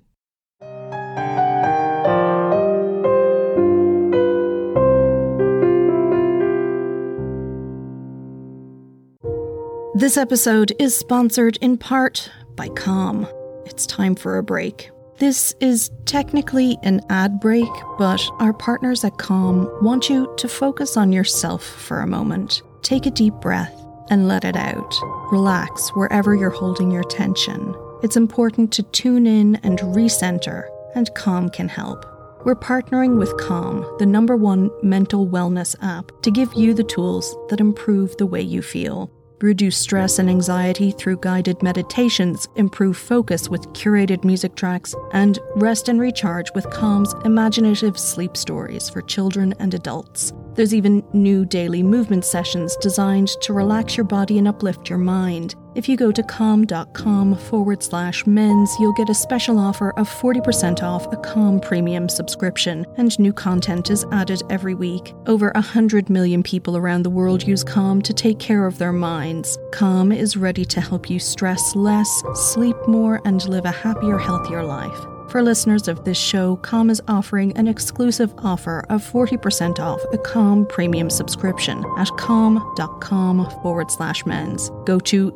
This 9.94 10.16
episode 10.16 10.72
is 10.78 10.96
sponsored 10.96 11.58
in 11.60 11.76
part 11.76 12.30
by 12.56 12.68
Calm. 12.68 13.26
It's 13.66 13.84
time 13.84 14.14
for 14.14 14.38
a 14.38 14.42
break. 14.42 14.90
This 15.18 15.54
is 15.60 15.90
technically 16.06 16.78
an 16.82 17.02
ad 17.10 17.40
break, 17.40 17.68
but 17.98 18.26
our 18.38 18.54
partners 18.54 19.04
at 19.04 19.18
Calm 19.18 19.70
want 19.82 20.08
you 20.08 20.32
to 20.38 20.48
focus 20.48 20.96
on 20.96 21.12
yourself 21.12 21.62
for 21.62 22.00
a 22.00 22.06
moment. 22.06 22.62
Take 22.80 23.04
a 23.04 23.10
deep 23.10 23.34
breath 23.34 23.78
and 24.08 24.28
let 24.28 24.46
it 24.46 24.56
out. 24.56 24.94
Relax 25.30 25.90
wherever 25.90 26.34
you're 26.34 26.48
holding 26.48 26.90
your 26.90 27.04
tension. 27.04 27.74
It's 28.02 28.16
important 28.16 28.72
to 28.72 28.82
tune 28.82 29.26
in 29.26 29.56
and 29.56 29.78
recenter, 29.80 30.70
and 30.94 31.14
Calm 31.14 31.50
can 31.50 31.68
help. 31.68 32.06
We're 32.46 32.54
partnering 32.54 33.18
with 33.18 33.36
Calm, 33.36 33.84
the 33.98 34.06
number 34.06 34.38
one 34.38 34.70
mental 34.82 35.28
wellness 35.28 35.76
app, 35.82 36.10
to 36.22 36.30
give 36.30 36.54
you 36.54 36.72
the 36.72 36.82
tools 36.82 37.36
that 37.50 37.60
improve 37.60 38.16
the 38.16 38.26
way 38.26 38.40
you 38.40 38.62
feel 38.62 39.10
reduce 39.42 39.76
stress 39.76 40.18
and 40.18 40.30
anxiety 40.30 40.90
through 40.90 41.18
guided 41.18 41.62
meditations, 41.62 42.48
improve 42.56 42.96
focus 42.96 43.48
with 43.48 43.68
curated 43.72 44.24
music 44.24 44.54
tracks, 44.54 44.94
and 45.12 45.38
rest 45.56 45.88
and 45.88 46.00
recharge 46.00 46.52
with 46.54 46.70
Calm's 46.70 47.14
imaginative 47.24 47.98
sleep 47.98 48.36
stories 48.36 48.88
for 48.88 49.02
children 49.02 49.54
and 49.58 49.74
adults. 49.74 50.32
There's 50.54 50.74
even 50.74 51.02
new 51.12 51.44
daily 51.44 51.82
movement 51.82 52.24
sessions 52.24 52.76
designed 52.76 53.28
to 53.40 53.52
relax 53.52 53.96
your 53.96 54.04
body 54.04 54.38
and 54.38 54.46
uplift 54.46 54.88
your 54.88 54.98
mind. 54.98 55.54
If 55.74 55.88
you 55.88 55.96
go 55.96 56.12
to 56.12 56.22
calm.com 56.22 57.34
forward 57.34 57.82
slash 57.82 58.26
men's, 58.26 58.70
you'll 58.78 58.92
get 58.92 59.08
a 59.08 59.14
special 59.14 59.58
offer 59.58 59.90
of 59.98 60.06
40% 60.06 60.82
off 60.82 61.10
a 61.10 61.16
Calm 61.16 61.60
premium 61.60 62.10
subscription, 62.10 62.84
and 62.98 63.18
new 63.18 63.32
content 63.32 63.90
is 63.90 64.04
added 64.12 64.42
every 64.50 64.74
week. 64.74 65.14
Over 65.26 65.50
100 65.54 66.10
million 66.10 66.42
people 66.42 66.76
around 66.76 67.04
the 67.04 67.10
world 67.10 67.46
use 67.46 67.64
Calm 67.64 68.02
to 68.02 68.12
take 68.12 68.38
care 68.38 68.66
of 68.66 68.76
their 68.76 68.92
minds. 68.92 69.56
Calm 69.72 70.12
is 70.12 70.36
ready 70.36 70.66
to 70.66 70.80
help 70.80 71.08
you 71.08 71.18
stress 71.18 71.74
less, 71.74 72.22
sleep 72.34 72.76
more, 72.86 73.22
and 73.24 73.48
live 73.48 73.64
a 73.64 73.70
happier, 73.70 74.18
healthier 74.18 74.62
life. 74.62 75.11
For 75.32 75.42
listeners 75.42 75.88
of 75.88 76.04
this 76.04 76.18
show, 76.18 76.56
Calm 76.56 76.90
is 76.90 77.00
offering 77.08 77.56
an 77.56 77.66
exclusive 77.66 78.34
offer 78.44 78.84
of 78.90 79.02
40% 79.02 79.78
off 79.78 79.98
a 80.12 80.18
Calm 80.18 80.66
premium 80.66 81.08
subscription 81.08 81.82
at 81.96 82.14
calm.com 82.18 83.48
forward 83.62 83.90
slash 83.90 84.26
men's. 84.26 84.68
Go 84.84 85.00
to 85.00 85.32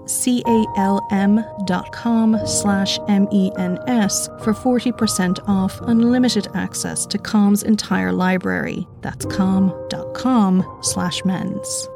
calm.com 0.76 2.36
slash 2.46 2.98
MENS 3.08 4.26
for 4.44 4.52
40% 4.52 5.48
off 5.48 5.80
unlimited 5.80 6.48
access 6.52 7.06
to 7.06 7.16
Calm's 7.16 7.62
entire 7.62 8.12
library. 8.12 8.86
That's 9.00 9.24
calm.com 9.24 10.78
slash 10.82 11.24
men's. 11.24 11.88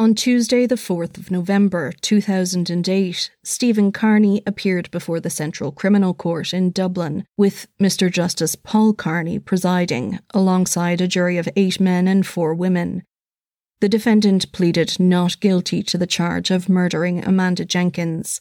On 0.00 0.14
Tuesday, 0.14 0.64
the 0.64 0.76
4th 0.76 1.18
of 1.18 1.30
November 1.30 1.92
2008, 2.00 3.30
Stephen 3.44 3.92
Carney 3.92 4.42
appeared 4.46 4.90
before 4.90 5.20
the 5.20 5.28
Central 5.28 5.72
Criminal 5.72 6.14
Court 6.14 6.54
in 6.54 6.70
Dublin, 6.70 7.26
with 7.36 7.66
Mr. 7.78 8.10
Justice 8.10 8.56
Paul 8.56 8.94
Carney 8.94 9.38
presiding, 9.38 10.18
alongside 10.32 11.02
a 11.02 11.06
jury 11.06 11.36
of 11.36 11.50
eight 11.54 11.78
men 11.78 12.08
and 12.08 12.26
four 12.26 12.54
women. 12.54 13.02
The 13.82 13.90
defendant 13.90 14.50
pleaded 14.52 14.98
not 14.98 15.38
guilty 15.38 15.82
to 15.82 15.98
the 15.98 16.06
charge 16.06 16.50
of 16.50 16.70
murdering 16.70 17.22
Amanda 17.22 17.66
Jenkins. 17.66 18.40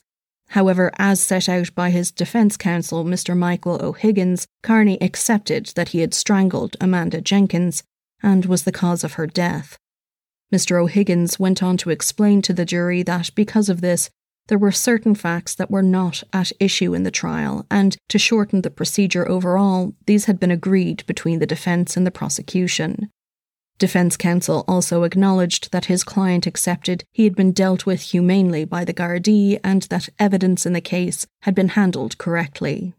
However, 0.51 0.94
as 0.98 1.20
set 1.20 1.50
out 1.50 1.75
by 1.75 1.89
his 1.89 2.10
defence 2.10 2.56
counsel, 2.56 3.04
Mr. 3.04 3.36
Michael 3.36 3.84
O'Higgins, 3.84 4.48
Carney 4.63 4.98
accepted 5.01 5.74
that 5.75 5.89
he 5.89 6.00
had 6.00 6.13
strangled 6.13 6.78
Amanda 6.80 7.20
Jenkins 7.20 7.84
and 8.24 8.46
was 8.46 8.63
the 8.63 8.72
cause 8.72 9.04
of 9.04 9.16
her 9.16 9.28
death. 9.28 9.78
Mr. 10.53 10.82
O'Higgins 10.82 11.39
went 11.39 11.62
on 11.62 11.77
to 11.77 11.89
explain 11.89 12.41
to 12.41 12.53
the 12.53 12.65
jury 12.65 13.03
that 13.03 13.29
because 13.36 13.70
of 13.70 13.82
this, 13.82 14.10
there 14.48 14.58
were 14.58 14.72
certain 14.72 15.13
facts 15.13 15.53
that 15.53 15.70
were 15.70 15.84
not 15.84 16.24
at 16.34 16.51
issue 16.60 16.96
in 16.96 17.03
the 17.03 17.12
trial, 17.12 17.68
and 17.70 17.96
to 18.08 18.18
shorten 18.18 18.62
the 18.62 18.72
procedure 18.72 19.29
overall, 19.29 19.94
these 20.08 20.25
had 20.25 20.39
been 20.39 20.50
agreed 20.50 21.06
between 21.06 21.38
the 21.38 21.46
defence 21.46 21.96
and 21.96 22.06
the 22.06 22.12
prosecution. 22.12 23.12
Defence 23.77 24.18
counsel 24.18 24.65
also 24.68 25.03
acknowledged 25.03 25.72
that 25.72 25.86
his 25.86 26.03
client 26.03 26.48
accepted 26.48 27.03
he 27.13 27.24
had 27.24 27.36
been 27.36 27.53
dealt 27.53 27.86
with 27.86 28.01
humanely 28.01 28.65
by 28.65 28.84
the 28.84 28.94
Gardaí 28.94 29.60
and 29.63 29.84
that 29.84 30.10
evidence 30.18 30.65
in 30.65 30.74
the 30.74 30.82
case 30.82 31.27
had 31.44 31.53
been 31.53 31.70
handled 31.70 32.18
correctly. 32.18 32.94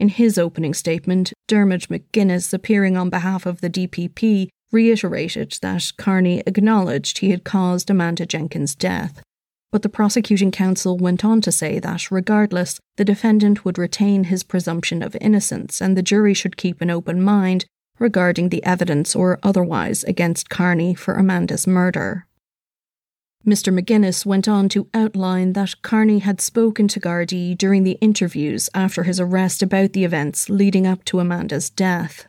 In 0.00 0.08
his 0.08 0.38
opening 0.38 0.74
statement, 0.74 1.32
Dermot 1.46 1.88
McGuinness, 1.88 2.52
appearing 2.52 2.96
on 2.96 3.10
behalf 3.10 3.46
of 3.46 3.60
the 3.60 3.70
DPP, 3.70 4.48
reiterated 4.74 5.56
that 5.62 5.92
Carney 5.96 6.42
acknowledged 6.46 7.18
he 7.18 7.30
had 7.30 7.44
caused 7.44 7.88
Amanda 7.88 8.26
Jenkins' 8.26 8.74
death. 8.74 9.22
But 9.70 9.82
the 9.82 9.88
prosecuting 9.88 10.50
counsel 10.50 10.98
went 10.98 11.24
on 11.24 11.40
to 11.42 11.50
say 11.52 11.78
that, 11.78 12.10
regardless, 12.10 12.80
the 12.96 13.04
defendant 13.04 13.64
would 13.64 13.78
retain 13.78 14.24
his 14.24 14.42
presumption 14.42 15.02
of 15.02 15.16
innocence 15.20 15.80
and 15.80 15.96
the 15.96 16.02
jury 16.02 16.34
should 16.34 16.56
keep 16.56 16.80
an 16.80 16.90
open 16.90 17.22
mind 17.22 17.64
regarding 17.98 18.48
the 18.48 18.64
evidence 18.64 19.14
or 19.16 19.38
otherwise 19.42 20.04
against 20.04 20.50
Carney 20.50 20.94
for 20.94 21.14
Amanda's 21.14 21.66
murder. 21.66 22.26
Mr. 23.46 23.78
McGuinness 23.78 24.26
went 24.26 24.48
on 24.48 24.68
to 24.70 24.88
outline 24.94 25.52
that 25.52 25.82
Carney 25.82 26.20
had 26.20 26.40
spoken 26.40 26.88
to 26.88 26.98
Gardaí 26.98 27.56
during 27.56 27.84
the 27.84 27.98
interviews 28.00 28.70
after 28.74 29.02
his 29.04 29.20
arrest 29.20 29.62
about 29.62 29.92
the 29.92 30.04
events 30.04 30.48
leading 30.48 30.86
up 30.86 31.04
to 31.04 31.20
Amanda's 31.20 31.70
death. 31.70 32.26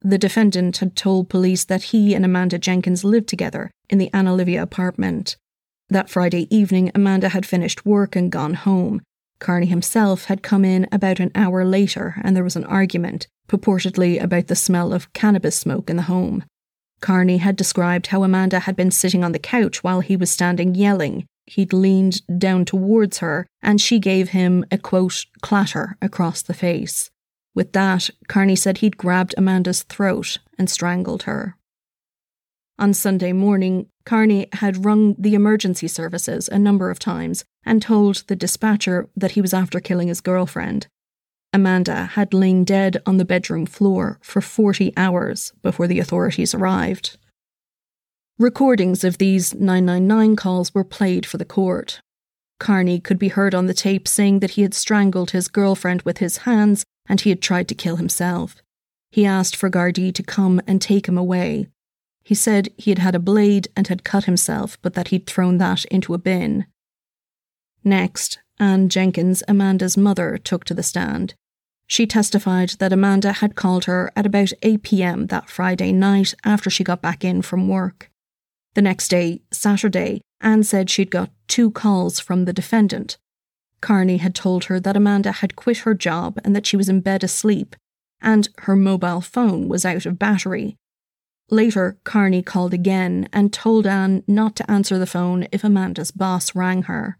The 0.00 0.18
defendant 0.18 0.76
had 0.78 0.94
told 0.94 1.28
police 1.28 1.64
that 1.64 1.84
he 1.84 2.14
and 2.14 2.24
Amanda 2.24 2.58
Jenkins 2.58 3.04
lived 3.04 3.28
together 3.28 3.70
in 3.90 3.98
the 3.98 4.10
Anna 4.14 4.34
Livia 4.34 4.62
apartment. 4.62 5.36
That 5.88 6.10
Friday 6.10 6.46
evening, 6.54 6.92
Amanda 6.94 7.30
had 7.30 7.46
finished 7.46 7.84
work 7.84 8.14
and 8.14 8.30
gone 8.30 8.54
home. 8.54 9.02
Carney 9.40 9.66
himself 9.66 10.26
had 10.26 10.42
come 10.42 10.64
in 10.64 10.86
about 10.92 11.20
an 11.20 11.30
hour 11.34 11.64
later, 11.64 12.20
and 12.22 12.36
there 12.36 12.44
was 12.44 12.56
an 12.56 12.64
argument, 12.64 13.26
purportedly 13.48 14.22
about 14.22 14.48
the 14.48 14.56
smell 14.56 14.92
of 14.92 15.12
cannabis 15.12 15.56
smoke 15.56 15.88
in 15.88 15.96
the 15.96 16.02
home. 16.02 16.44
Carney 17.00 17.38
had 17.38 17.56
described 17.56 18.08
how 18.08 18.22
Amanda 18.22 18.60
had 18.60 18.76
been 18.76 18.90
sitting 18.90 19.24
on 19.24 19.32
the 19.32 19.38
couch 19.38 19.82
while 19.82 20.00
he 20.00 20.16
was 20.16 20.30
standing 20.30 20.74
yelling. 20.74 21.26
He'd 21.46 21.72
leaned 21.72 22.20
down 22.38 22.64
towards 22.64 23.18
her, 23.18 23.46
and 23.62 23.80
she 23.80 23.98
gave 23.98 24.30
him 24.30 24.64
a 24.70 24.78
quote, 24.78 25.24
clatter 25.40 25.96
across 26.02 26.42
the 26.42 26.54
face. 26.54 27.10
With 27.58 27.72
that, 27.72 28.10
Carney 28.28 28.54
said 28.54 28.78
he'd 28.78 28.96
grabbed 28.96 29.34
Amanda's 29.36 29.82
throat 29.82 30.38
and 30.60 30.70
strangled 30.70 31.24
her. 31.24 31.56
On 32.78 32.94
Sunday 32.94 33.32
morning, 33.32 33.88
Carney 34.04 34.46
had 34.52 34.84
rung 34.84 35.16
the 35.18 35.34
emergency 35.34 35.88
services 35.88 36.48
a 36.48 36.56
number 36.56 36.88
of 36.88 37.00
times 37.00 37.44
and 37.66 37.82
told 37.82 38.22
the 38.28 38.36
dispatcher 38.36 39.08
that 39.16 39.32
he 39.32 39.40
was 39.40 39.52
after 39.52 39.80
killing 39.80 40.06
his 40.06 40.20
girlfriend. 40.20 40.86
Amanda 41.52 42.04
had 42.04 42.32
lain 42.32 42.62
dead 42.62 43.02
on 43.04 43.16
the 43.16 43.24
bedroom 43.24 43.66
floor 43.66 44.20
for 44.22 44.40
40 44.40 44.92
hours 44.96 45.52
before 45.60 45.88
the 45.88 45.98
authorities 45.98 46.54
arrived. 46.54 47.18
Recordings 48.38 49.02
of 49.02 49.18
these 49.18 49.52
999 49.52 50.36
calls 50.36 50.72
were 50.72 50.84
played 50.84 51.26
for 51.26 51.38
the 51.38 51.44
court. 51.44 52.02
Carney 52.60 53.00
could 53.00 53.18
be 53.18 53.28
heard 53.28 53.52
on 53.52 53.66
the 53.66 53.74
tape 53.74 54.06
saying 54.06 54.38
that 54.38 54.52
he 54.52 54.62
had 54.62 54.74
strangled 54.74 55.32
his 55.32 55.48
girlfriend 55.48 56.02
with 56.02 56.18
his 56.18 56.38
hands 56.38 56.84
and 57.08 57.20
he 57.20 57.30
had 57.30 57.40
tried 57.40 57.68
to 57.68 57.74
kill 57.74 57.96
himself. 57.96 58.56
He 59.10 59.24
asked 59.24 59.56
for 59.56 59.70
Gardaí 59.70 60.14
to 60.14 60.22
come 60.22 60.60
and 60.66 60.80
take 60.80 61.08
him 61.08 61.16
away. 61.16 61.68
He 62.22 62.34
said 62.34 62.68
he 62.76 62.90
had 62.90 62.98
had 62.98 63.14
a 63.14 63.20
blade 63.20 63.68
and 63.74 63.88
had 63.88 64.04
cut 64.04 64.24
himself, 64.24 64.76
but 64.82 64.94
that 64.94 65.08
he'd 65.08 65.26
thrown 65.26 65.58
that 65.58 65.84
into 65.86 66.12
a 66.12 66.18
bin. 66.18 66.66
Next, 67.82 68.38
Anne 68.60 68.88
Jenkins, 68.88 69.42
Amanda's 69.48 69.96
mother, 69.96 70.36
took 70.36 70.64
to 70.64 70.74
the 70.74 70.82
stand. 70.82 71.34
She 71.86 72.06
testified 72.06 72.70
that 72.80 72.92
Amanda 72.92 73.32
had 73.32 73.54
called 73.54 73.86
her 73.86 74.12
at 74.14 74.26
about 74.26 74.52
8 74.62 74.82
pm 74.82 75.26
that 75.28 75.48
Friday 75.48 75.90
night 75.90 76.34
after 76.44 76.68
she 76.68 76.84
got 76.84 77.00
back 77.00 77.24
in 77.24 77.40
from 77.40 77.66
work. 77.66 78.10
The 78.74 78.82
next 78.82 79.08
day, 79.08 79.40
Saturday, 79.50 80.20
Anne 80.40 80.64
said 80.64 80.90
she'd 80.90 81.10
got 81.10 81.30
two 81.46 81.70
calls 81.70 82.20
from 82.20 82.44
the 82.44 82.52
defendant, 82.52 83.16
Carney 83.80 84.16
had 84.18 84.34
told 84.34 84.64
her 84.64 84.80
that 84.80 84.96
Amanda 84.96 85.32
had 85.32 85.56
quit 85.56 85.78
her 85.78 85.94
job 85.94 86.38
and 86.44 86.54
that 86.54 86.66
she 86.66 86.76
was 86.76 86.88
in 86.88 87.00
bed 87.00 87.22
asleep, 87.22 87.76
and 88.20 88.48
her 88.58 88.76
mobile 88.76 89.20
phone 89.20 89.68
was 89.68 89.84
out 89.84 90.06
of 90.06 90.18
battery. 90.18 90.76
Later, 91.50 91.98
Carney 92.04 92.42
called 92.42 92.74
again 92.74 93.28
and 93.32 93.52
told 93.52 93.86
Anne 93.86 94.22
not 94.26 94.56
to 94.56 94.70
answer 94.70 94.98
the 94.98 95.06
phone 95.06 95.46
if 95.50 95.64
Amanda's 95.64 96.10
boss 96.10 96.54
rang 96.54 96.82
her. 96.82 97.16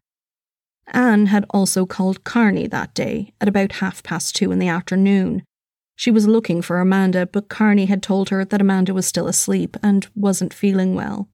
Anne 0.89 1.27
had 1.27 1.47
also 1.51 1.87
called 1.87 2.25
Carney 2.25 2.67
that 2.67 2.95
day 2.95 3.33
at 3.41 3.49
about 3.49 3.73
half 3.73 4.03
past 4.03 4.35
two 4.35 4.53
in 4.53 4.59
the 4.59 4.69
afternoon. 4.69 5.43
She 5.97 6.11
was 6.11 6.29
looking 6.29 6.63
for 6.63 6.81
Amanda, 6.81 7.27
but 7.27 7.49
Carney 7.49 7.87
had 7.87 8.03
told 8.03 8.29
her 8.29 8.45
that 8.45 8.61
Amanda 8.61 8.95
was 8.95 9.07
still 9.07 9.29
asleep 9.29 9.77
and 9.83 10.07
wasn't 10.15 10.55
feeling 10.55 10.95
well. 10.95 11.29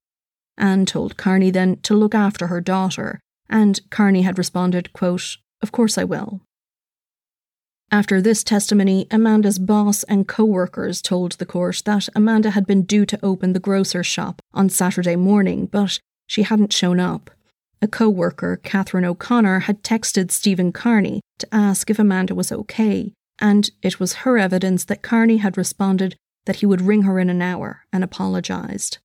Anne 0.57 0.87
told 0.87 1.16
Carney 1.16 1.50
then 1.50 1.76
to 1.83 1.95
look 1.95 2.14
after 2.14 2.47
her 2.47 2.61
daughter 2.61 3.21
and 3.49 3.81
Carney 3.91 4.23
had 4.23 4.39
responded, 4.39 4.93
quote, 4.93 5.37
Of 5.63 5.73
course 5.73 5.99
I 5.99 6.05
will. 6.05 6.41
After 7.91 8.21
this 8.21 8.43
testimony, 8.43 9.07
Amanda's 9.11 9.59
boss 9.59 10.03
and 10.05 10.27
co 10.27 10.45
workers 10.45 11.01
told 11.01 11.33
the 11.33 11.47
court 11.47 11.83
that 11.85 12.09
Amanda 12.15 12.51
had 12.51 12.67
been 12.67 12.83
due 12.83 13.07
to 13.07 13.25
open 13.25 13.53
the 13.53 13.61
grocer's 13.61 14.07
shop 14.07 14.43
on 14.53 14.69
Saturday 14.69 15.17
morning, 15.17 15.67
but 15.67 16.01
she 16.27 16.43
hadn't 16.43 16.73
shown 16.73 16.99
up. 16.99 17.31
A 17.81 17.87
co 17.87 18.09
worker, 18.09 18.59
Catherine 18.63 19.05
O'Connor, 19.05 19.61
had 19.61 19.83
texted 19.83 20.31
Stephen 20.31 20.73
Carney 20.73 21.21
to 21.39 21.55
ask 21.55 21.91
if 21.91 21.99
Amanda 21.99 22.35
was 22.35 22.51
okay, 22.51 23.13
and 23.39 23.71
it 23.83 24.01
was 24.01 24.25
her 24.25 24.39
evidence 24.39 24.85
that 24.87 25.03
Carney 25.03 25.37
had 25.37 25.57
responded 25.57 26.17
that 26.47 26.57
he 26.57 26.67
would 26.67 26.81
ring 26.81 27.03
her 27.03 27.19
in 27.19 27.31
an 27.31 27.43
hour 27.43 27.85
and 27.93 28.03
apologised. 28.03 28.99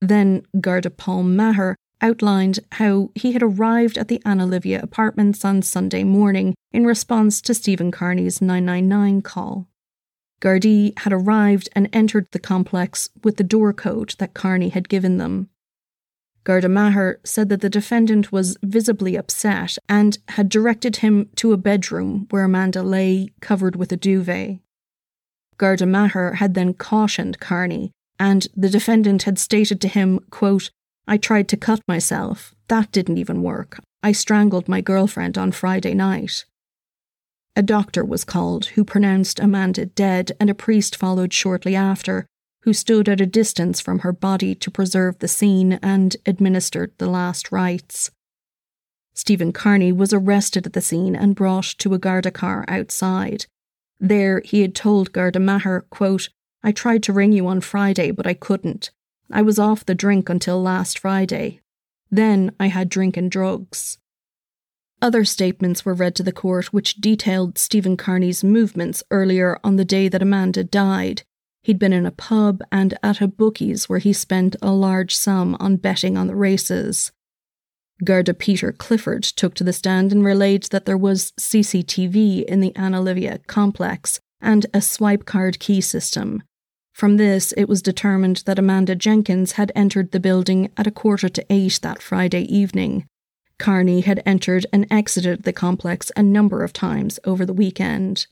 Then 0.00 0.42
Garda 0.60 0.90
Paul 0.90 1.22
Maher 1.22 1.76
outlined 2.00 2.60
how 2.72 3.10
he 3.14 3.32
had 3.32 3.42
arrived 3.42 3.98
at 3.98 4.08
the 4.08 4.22
Anna 4.24 4.46
Livia 4.46 4.80
apartments 4.82 5.44
on 5.44 5.62
Sunday 5.62 6.04
morning 6.04 6.54
in 6.72 6.86
response 6.86 7.40
to 7.42 7.54
Stephen 7.54 7.90
Carney's 7.90 8.40
999 8.40 9.22
call. 9.22 9.68
Gardaí 10.40 10.96
had 11.00 11.12
arrived 11.12 11.68
and 11.74 11.88
entered 11.92 12.28
the 12.30 12.38
complex 12.38 13.10
with 13.24 13.36
the 13.36 13.44
door 13.44 13.72
code 13.72 14.14
that 14.18 14.34
Carney 14.34 14.68
had 14.68 14.88
given 14.88 15.18
them. 15.18 15.48
Garda 16.44 16.68
Maher 16.68 17.20
said 17.24 17.48
that 17.50 17.60
the 17.60 17.68
defendant 17.68 18.32
was 18.32 18.56
visibly 18.62 19.16
upset 19.16 19.76
and 19.88 20.16
had 20.28 20.48
directed 20.48 20.96
him 20.96 21.28
to 21.36 21.52
a 21.52 21.58
bedroom 21.58 22.26
where 22.30 22.44
Amanda 22.44 22.82
lay 22.82 23.32
covered 23.40 23.76
with 23.76 23.92
a 23.92 23.96
duvet. 23.96 24.60
Garda 25.58 25.84
Maher 25.84 26.34
had 26.34 26.54
then 26.54 26.72
cautioned 26.72 27.40
Carney, 27.40 27.90
and 28.18 28.46
the 28.56 28.70
defendant 28.70 29.24
had 29.24 29.38
stated 29.38 29.80
to 29.82 29.88
him, 29.88 30.20
quote, 30.30 30.70
I 31.08 31.16
tried 31.16 31.48
to 31.48 31.56
cut 31.56 31.80
myself. 31.88 32.54
That 32.68 32.92
didn't 32.92 33.16
even 33.16 33.42
work. 33.42 33.80
I 34.02 34.12
strangled 34.12 34.68
my 34.68 34.82
girlfriend 34.82 35.38
on 35.38 35.52
Friday 35.52 35.94
night. 35.94 36.44
A 37.56 37.62
doctor 37.62 38.04
was 38.04 38.24
called 38.24 38.66
who 38.66 38.84
pronounced 38.84 39.40
Amanda 39.40 39.86
dead, 39.86 40.32
and 40.38 40.50
a 40.50 40.54
priest 40.54 40.94
followed 40.94 41.32
shortly 41.32 41.74
after, 41.74 42.26
who 42.62 42.74
stood 42.74 43.08
at 43.08 43.22
a 43.22 43.26
distance 43.26 43.80
from 43.80 44.00
her 44.00 44.12
body 44.12 44.54
to 44.56 44.70
preserve 44.70 45.18
the 45.18 45.28
scene 45.28 45.72
and 45.82 46.14
administered 46.26 46.92
the 46.98 47.08
last 47.08 47.50
rites. 47.50 48.10
Stephen 49.14 49.50
Carney 49.50 49.90
was 49.90 50.12
arrested 50.12 50.66
at 50.66 50.74
the 50.74 50.82
scene 50.82 51.16
and 51.16 51.34
brought 51.34 51.74
to 51.78 51.94
a 51.94 51.98
Garda 51.98 52.30
car 52.30 52.66
outside. 52.68 53.46
There, 53.98 54.42
he 54.44 54.60
had 54.60 54.74
told 54.74 55.12
Garda 55.12 55.40
Maher, 55.40 55.86
quote, 55.88 56.28
I 56.62 56.70
tried 56.70 57.02
to 57.04 57.14
ring 57.14 57.32
you 57.32 57.46
on 57.46 57.62
Friday, 57.62 58.10
but 58.10 58.26
I 58.26 58.34
couldn't. 58.34 58.90
I 59.30 59.42
was 59.42 59.58
off 59.58 59.84
the 59.84 59.94
drink 59.94 60.28
until 60.28 60.62
last 60.62 60.98
Friday. 60.98 61.60
Then 62.10 62.52
I 62.58 62.68
had 62.68 62.88
drink 62.88 63.16
and 63.16 63.30
drugs. 63.30 63.98
Other 65.00 65.24
statements 65.24 65.84
were 65.84 65.94
read 65.94 66.14
to 66.16 66.22
the 66.22 66.32
court 66.32 66.72
which 66.72 66.96
detailed 66.96 67.58
Stephen 67.58 67.96
Carney's 67.96 68.42
movements 68.42 69.02
earlier 69.10 69.58
on 69.62 69.76
the 69.76 69.84
day 69.84 70.08
that 70.08 70.22
Amanda 70.22 70.64
died. 70.64 71.22
He'd 71.62 71.78
been 71.78 71.92
in 71.92 72.06
a 72.06 72.10
pub 72.10 72.62
and 72.72 72.98
at 73.02 73.20
a 73.20 73.28
bookies 73.28 73.88
where 73.88 73.98
he 73.98 74.12
spent 74.12 74.56
a 74.62 74.72
large 74.72 75.14
sum 75.14 75.56
on 75.60 75.76
betting 75.76 76.16
on 76.16 76.26
the 76.26 76.34
races. 76.34 77.12
Garda 78.04 78.32
Peter 78.32 78.72
Clifford 78.72 79.22
took 79.24 79.54
to 79.54 79.64
the 79.64 79.72
stand 79.72 80.12
and 80.12 80.24
relayed 80.24 80.64
that 80.64 80.86
there 80.86 80.96
was 80.96 81.32
CCTV 81.32 82.44
in 82.44 82.60
the 82.60 82.74
Anna 82.74 83.00
Livia 83.00 83.40
complex 83.46 84.20
and 84.40 84.66
a 84.72 84.80
swipe 84.80 85.24
card 85.24 85.58
key 85.58 85.80
system. 85.80 86.42
From 86.98 87.16
this, 87.16 87.52
it 87.52 87.68
was 87.68 87.80
determined 87.80 88.42
that 88.46 88.58
Amanda 88.58 88.96
Jenkins 88.96 89.52
had 89.52 89.70
entered 89.76 90.10
the 90.10 90.18
building 90.18 90.72
at 90.76 90.88
a 90.88 90.90
quarter 90.90 91.28
to 91.28 91.46
eight 91.48 91.78
that 91.82 92.02
Friday 92.02 92.42
evening. 92.52 93.06
Carney 93.56 94.00
had 94.00 94.20
entered 94.26 94.66
and 94.72 94.84
exited 94.90 95.44
the 95.44 95.52
complex 95.52 96.10
a 96.16 96.24
number 96.24 96.64
of 96.64 96.72
times 96.72 97.20
over 97.22 97.46
the 97.46 97.52
weekend. 97.52 98.26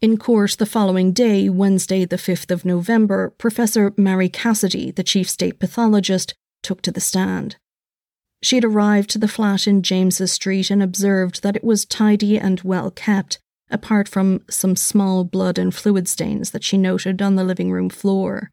In 0.00 0.18
court 0.18 0.54
the 0.56 0.66
following 0.66 1.12
day, 1.12 1.48
Wednesday, 1.48 2.04
the 2.04 2.14
5th 2.14 2.52
of 2.52 2.64
November, 2.64 3.30
Professor 3.30 3.92
Mary 3.96 4.28
Cassidy, 4.28 4.92
the 4.92 5.02
chief 5.02 5.28
state 5.28 5.58
pathologist, 5.58 6.32
took 6.62 6.80
to 6.82 6.92
the 6.92 7.00
stand. 7.00 7.56
She 8.40 8.54
had 8.54 8.64
arrived 8.64 9.10
to 9.10 9.18
the 9.18 9.26
flat 9.26 9.66
in 9.66 9.82
James's 9.82 10.30
Street 10.30 10.70
and 10.70 10.80
observed 10.80 11.42
that 11.42 11.56
it 11.56 11.64
was 11.64 11.84
tidy 11.86 12.38
and 12.38 12.60
well 12.60 12.92
kept, 12.92 13.40
apart 13.70 14.08
from 14.08 14.42
some 14.48 14.76
small 14.76 15.24
blood 15.24 15.58
and 15.58 15.74
fluid 15.74 16.08
stains 16.08 16.50
that 16.50 16.64
she 16.64 16.78
noted 16.78 17.20
on 17.20 17.36
the 17.36 17.44
living 17.44 17.72
room 17.72 17.88
floor. 17.88 18.50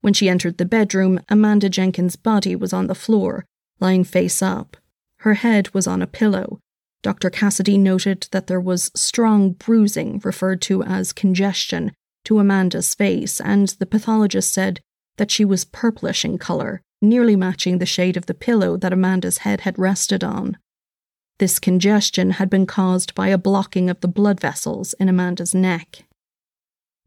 When 0.00 0.14
she 0.14 0.28
entered 0.28 0.58
the 0.58 0.64
bedroom, 0.64 1.20
Amanda 1.28 1.68
Jenkins' 1.68 2.16
body 2.16 2.56
was 2.56 2.72
on 2.72 2.86
the 2.86 2.94
floor, 2.94 3.44
lying 3.80 4.04
face 4.04 4.42
up. 4.42 4.76
Her 5.18 5.34
head 5.34 5.72
was 5.74 5.86
on 5.86 6.02
a 6.02 6.06
pillow. 6.06 6.60
Dr. 7.02 7.30
Cassidy 7.30 7.78
noted 7.78 8.28
that 8.32 8.46
there 8.46 8.60
was 8.60 8.90
strong 8.94 9.52
bruising, 9.52 10.20
referred 10.24 10.60
to 10.62 10.82
as 10.82 11.12
congestion, 11.12 11.92
to 12.24 12.38
Amanda's 12.38 12.94
face, 12.94 13.40
and 13.40 13.68
the 13.78 13.86
pathologist 13.86 14.52
said 14.52 14.80
that 15.16 15.30
she 15.30 15.44
was 15.44 15.64
purplish 15.64 16.24
in 16.24 16.38
colour, 16.38 16.82
nearly 17.02 17.36
matching 17.36 17.78
the 17.78 17.86
shade 17.86 18.16
of 18.16 18.26
the 18.26 18.34
pillow 18.34 18.76
that 18.76 18.92
Amanda's 18.92 19.38
head 19.38 19.62
had 19.62 19.78
rested 19.78 20.22
on. 20.22 20.58
This 21.40 21.58
congestion 21.58 22.32
had 22.32 22.50
been 22.50 22.66
caused 22.66 23.14
by 23.14 23.28
a 23.28 23.38
blocking 23.38 23.88
of 23.88 23.98
the 24.02 24.08
blood 24.08 24.38
vessels 24.38 24.92
in 25.00 25.08
Amanda's 25.08 25.54
neck. 25.54 26.04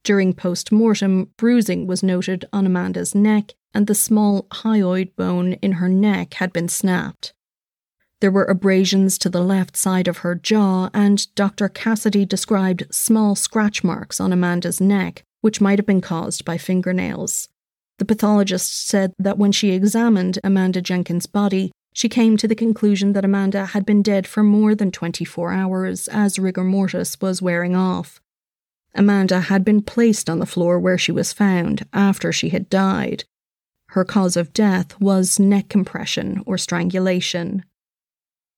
During 0.03 0.33
post 0.33 0.71
mortem, 0.71 1.29
bruising 1.37 1.85
was 1.85 2.01
noted 2.01 2.43
on 2.51 2.65
Amanda's 2.65 3.13
neck, 3.13 3.51
and 3.75 3.85
the 3.85 3.93
small 3.93 4.47
hyoid 4.51 5.15
bone 5.15 5.53
in 5.61 5.73
her 5.73 5.87
neck 5.87 6.33
had 6.33 6.51
been 6.51 6.67
snapped. 6.67 7.31
There 8.21 8.31
were 8.31 8.45
abrasions 8.45 9.19
to 9.19 9.29
the 9.29 9.43
left 9.43 9.77
side 9.77 10.07
of 10.07 10.17
her 10.19 10.33
jaw, 10.33 10.89
and 10.95 11.27
Dr. 11.35 11.69
Cassidy 11.69 12.25
described 12.25 12.87
small 12.89 13.35
scratch 13.35 13.83
marks 13.83 14.19
on 14.19 14.33
Amanda's 14.33 14.81
neck, 14.81 15.23
which 15.41 15.61
might 15.61 15.77
have 15.77 15.85
been 15.85 16.01
caused 16.01 16.43
by 16.43 16.57
fingernails. 16.57 17.49
The 17.99 18.05
pathologist 18.05 18.87
said 18.87 19.13
that 19.19 19.37
when 19.37 19.51
she 19.51 19.73
examined 19.73 20.39
Amanda 20.43 20.81
Jenkins' 20.81 21.27
body, 21.27 21.71
she 21.93 22.09
came 22.09 22.35
to 22.37 22.47
the 22.47 22.55
conclusion 22.55 23.13
that 23.13 23.23
Amanda 23.23 23.67
had 23.67 23.85
been 23.85 24.01
dead 24.01 24.27
for 24.27 24.43
more 24.43 24.75
than 24.75 24.91
24 24.91 25.53
hours 25.53 26.07
as 26.07 26.39
rigor 26.39 26.63
mortis 26.63 27.21
was 27.21 27.41
wearing 27.41 27.75
off. 27.75 28.19
Amanda 28.95 29.41
had 29.41 29.63
been 29.63 29.81
placed 29.81 30.29
on 30.29 30.39
the 30.39 30.45
floor 30.45 30.79
where 30.79 30.97
she 30.97 31.11
was 31.11 31.33
found 31.33 31.85
after 31.93 32.31
she 32.31 32.49
had 32.49 32.69
died. 32.69 33.23
Her 33.89 34.03
cause 34.03 34.35
of 34.35 34.53
death 34.53 34.99
was 34.99 35.39
neck 35.39 35.69
compression 35.69 36.41
or 36.45 36.57
strangulation. 36.57 37.63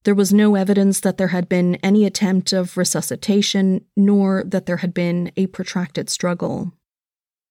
There 0.05 0.15
was 0.15 0.31
no 0.31 0.55
evidence 0.55 0.99
that 1.01 1.17
there 1.17 1.29
had 1.29 1.49
been 1.49 1.75
any 1.75 2.05
attempt 2.05 2.53
of 2.53 2.77
resuscitation, 2.77 3.83
nor 3.97 4.43
that 4.45 4.65
there 4.65 4.77
had 4.77 4.93
been 4.93 5.31
a 5.35 5.47
protracted 5.47 6.09
struggle. 6.09 6.73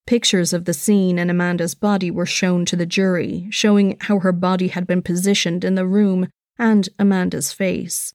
Pictures 0.07 0.53
of 0.53 0.67
the 0.67 0.75
scene 0.75 1.19
and 1.19 1.31
Amanda's 1.31 1.75
body 1.75 2.11
were 2.11 2.27
shown 2.27 2.67
to 2.67 2.77
the 2.77 2.85
jury, 2.85 3.47
showing 3.51 3.97
how 4.01 4.19
her 4.19 4.33
body 4.33 4.69
had 4.69 4.87
been 4.87 5.01
positioned 5.01 5.64
in 5.64 5.77
the 5.77 5.87
room 5.87 6.29
and 6.59 6.90
Amanda's 6.99 7.53
face. 7.53 8.12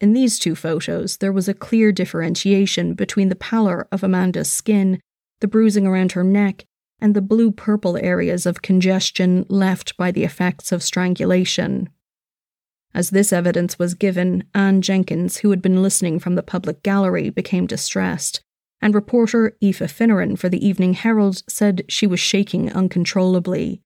In 0.00 0.12
these 0.12 0.40
two 0.40 0.56
photos, 0.56 1.18
there 1.18 1.32
was 1.32 1.46
a 1.46 1.54
clear 1.54 1.92
differentiation 1.92 2.94
between 2.94 3.28
the 3.28 3.36
pallor 3.36 3.86
of 3.92 4.02
Amanda's 4.02 4.52
skin, 4.52 5.00
the 5.40 5.46
bruising 5.46 5.86
around 5.86 6.12
her 6.12 6.24
neck, 6.24 6.64
and 7.00 7.14
the 7.14 7.22
blue 7.22 7.52
purple 7.52 7.96
areas 7.96 8.44
of 8.44 8.62
congestion 8.62 9.46
left 9.48 9.96
by 9.96 10.10
the 10.10 10.24
effects 10.24 10.72
of 10.72 10.82
strangulation. 10.82 11.88
As 12.92 13.10
this 13.10 13.32
evidence 13.32 13.78
was 13.78 13.94
given, 13.94 14.44
Anne 14.52 14.82
Jenkins, 14.82 15.38
who 15.38 15.50
had 15.50 15.62
been 15.62 15.80
listening 15.80 16.18
from 16.18 16.34
the 16.34 16.42
public 16.42 16.82
gallery, 16.82 17.30
became 17.30 17.68
distressed 17.68 18.42
and 18.82 18.94
reporter 18.94 19.56
Aoife 19.62 19.92
Finneran 19.96 20.38
for 20.38 20.48
the 20.48 20.64
Evening 20.64 20.94
Herald 20.94 21.42
said 21.48 21.84
she 21.88 22.06
was 22.06 22.20
shaking 22.20 22.72
uncontrollably. 22.72 23.82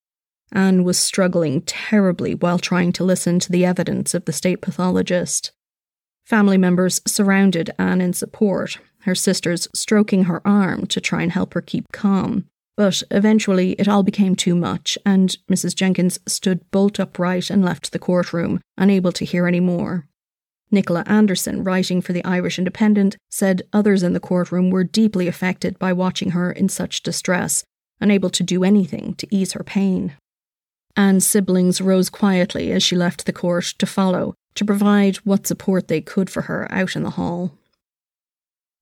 Anne 0.52 0.84
was 0.84 0.98
struggling 0.98 1.62
terribly 1.62 2.34
while 2.34 2.58
trying 2.58 2.92
to 2.92 3.04
listen 3.04 3.40
to 3.40 3.50
the 3.50 3.64
evidence 3.64 4.14
of 4.14 4.24
the 4.24 4.32
state 4.32 4.60
pathologist. 4.60 5.52
Family 6.24 6.56
members 6.56 7.00
surrounded 7.06 7.70
Anne 7.78 8.00
in 8.00 8.12
support, 8.12 8.78
her 9.00 9.14
sisters 9.14 9.68
stroking 9.74 10.24
her 10.24 10.46
arm 10.46 10.86
to 10.86 11.00
try 11.00 11.22
and 11.22 11.32
help 11.32 11.54
her 11.54 11.60
keep 11.60 11.92
calm. 11.92 12.46
But 12.76 13.02
eventually 13.10 13.72
it 13.72 13.88
all 13.88 14.02
became 14.02 14.34
too 14.34 14.56
much, 14.56 14.98
and 15.04 15.36
Mrs. 15.50 15.74
Jenkins 15.74 16.18
stood 16.26 16.68
bolt 16.70 16.98
upright 16.98 17.50
and 17.50 17.64
left 17.64 17.92
the 17.92 17.98
courtroom, 17.98 18.60
unable 18.76 19.12
to 19.12 19.24
hear 19.24 19.46
any 19.46 19.60
more. 19.60 20.08
Nicola 20.74 21.04
Anderson, 21.06 21.64
writing 21.64 22.02
for 22.02 22.12
the 22.12 22.24
Irish 22.24 22.58
Independent, 22.58 23.16
said 23.30 23.62
others 23.72 24.02
in 24.02 24.12
the 24.12 24.20
courtroom 24.20 24.70
were 24.70 24.84
deeply 24.84 25.28
affected 25.28 25.78
by 25.78 25.92
watching 25.92 26.32
her 26.32 26.52
in 26.52 26.68
such 26.68 27.02
distress, 27.02 27.64
unable 28.00 28.28
to 28.30 28.42
do 28.42 28.64
anything 28.64 29.14
to 29.14 29.34
ease 29.34 29.52
her 29.52 29.64
pain. 29.64 30.14
Anne's 30.96 31.26
siblings 31.26 31.80
rose 31.80 32.10
quietly 32.10 32.70
as 32.72 32.82
she 32.82 32.96
left 32.96 33.24
the 33.24 33.32
court 33.32 33.64
to 33.78 33.86
follow, 33.86 34.34
to 34.54 34.64
provide 34.64 35.16
what 35.18 35.46
support 35.46 35.88
they 35.88 36.00
could 36.00 36.28
for 36.28 36.42
her 36.42 36.70
out 36.70 36.94
in 36.94 37.02
the 37.02 37.10
hall. 37.10 37.52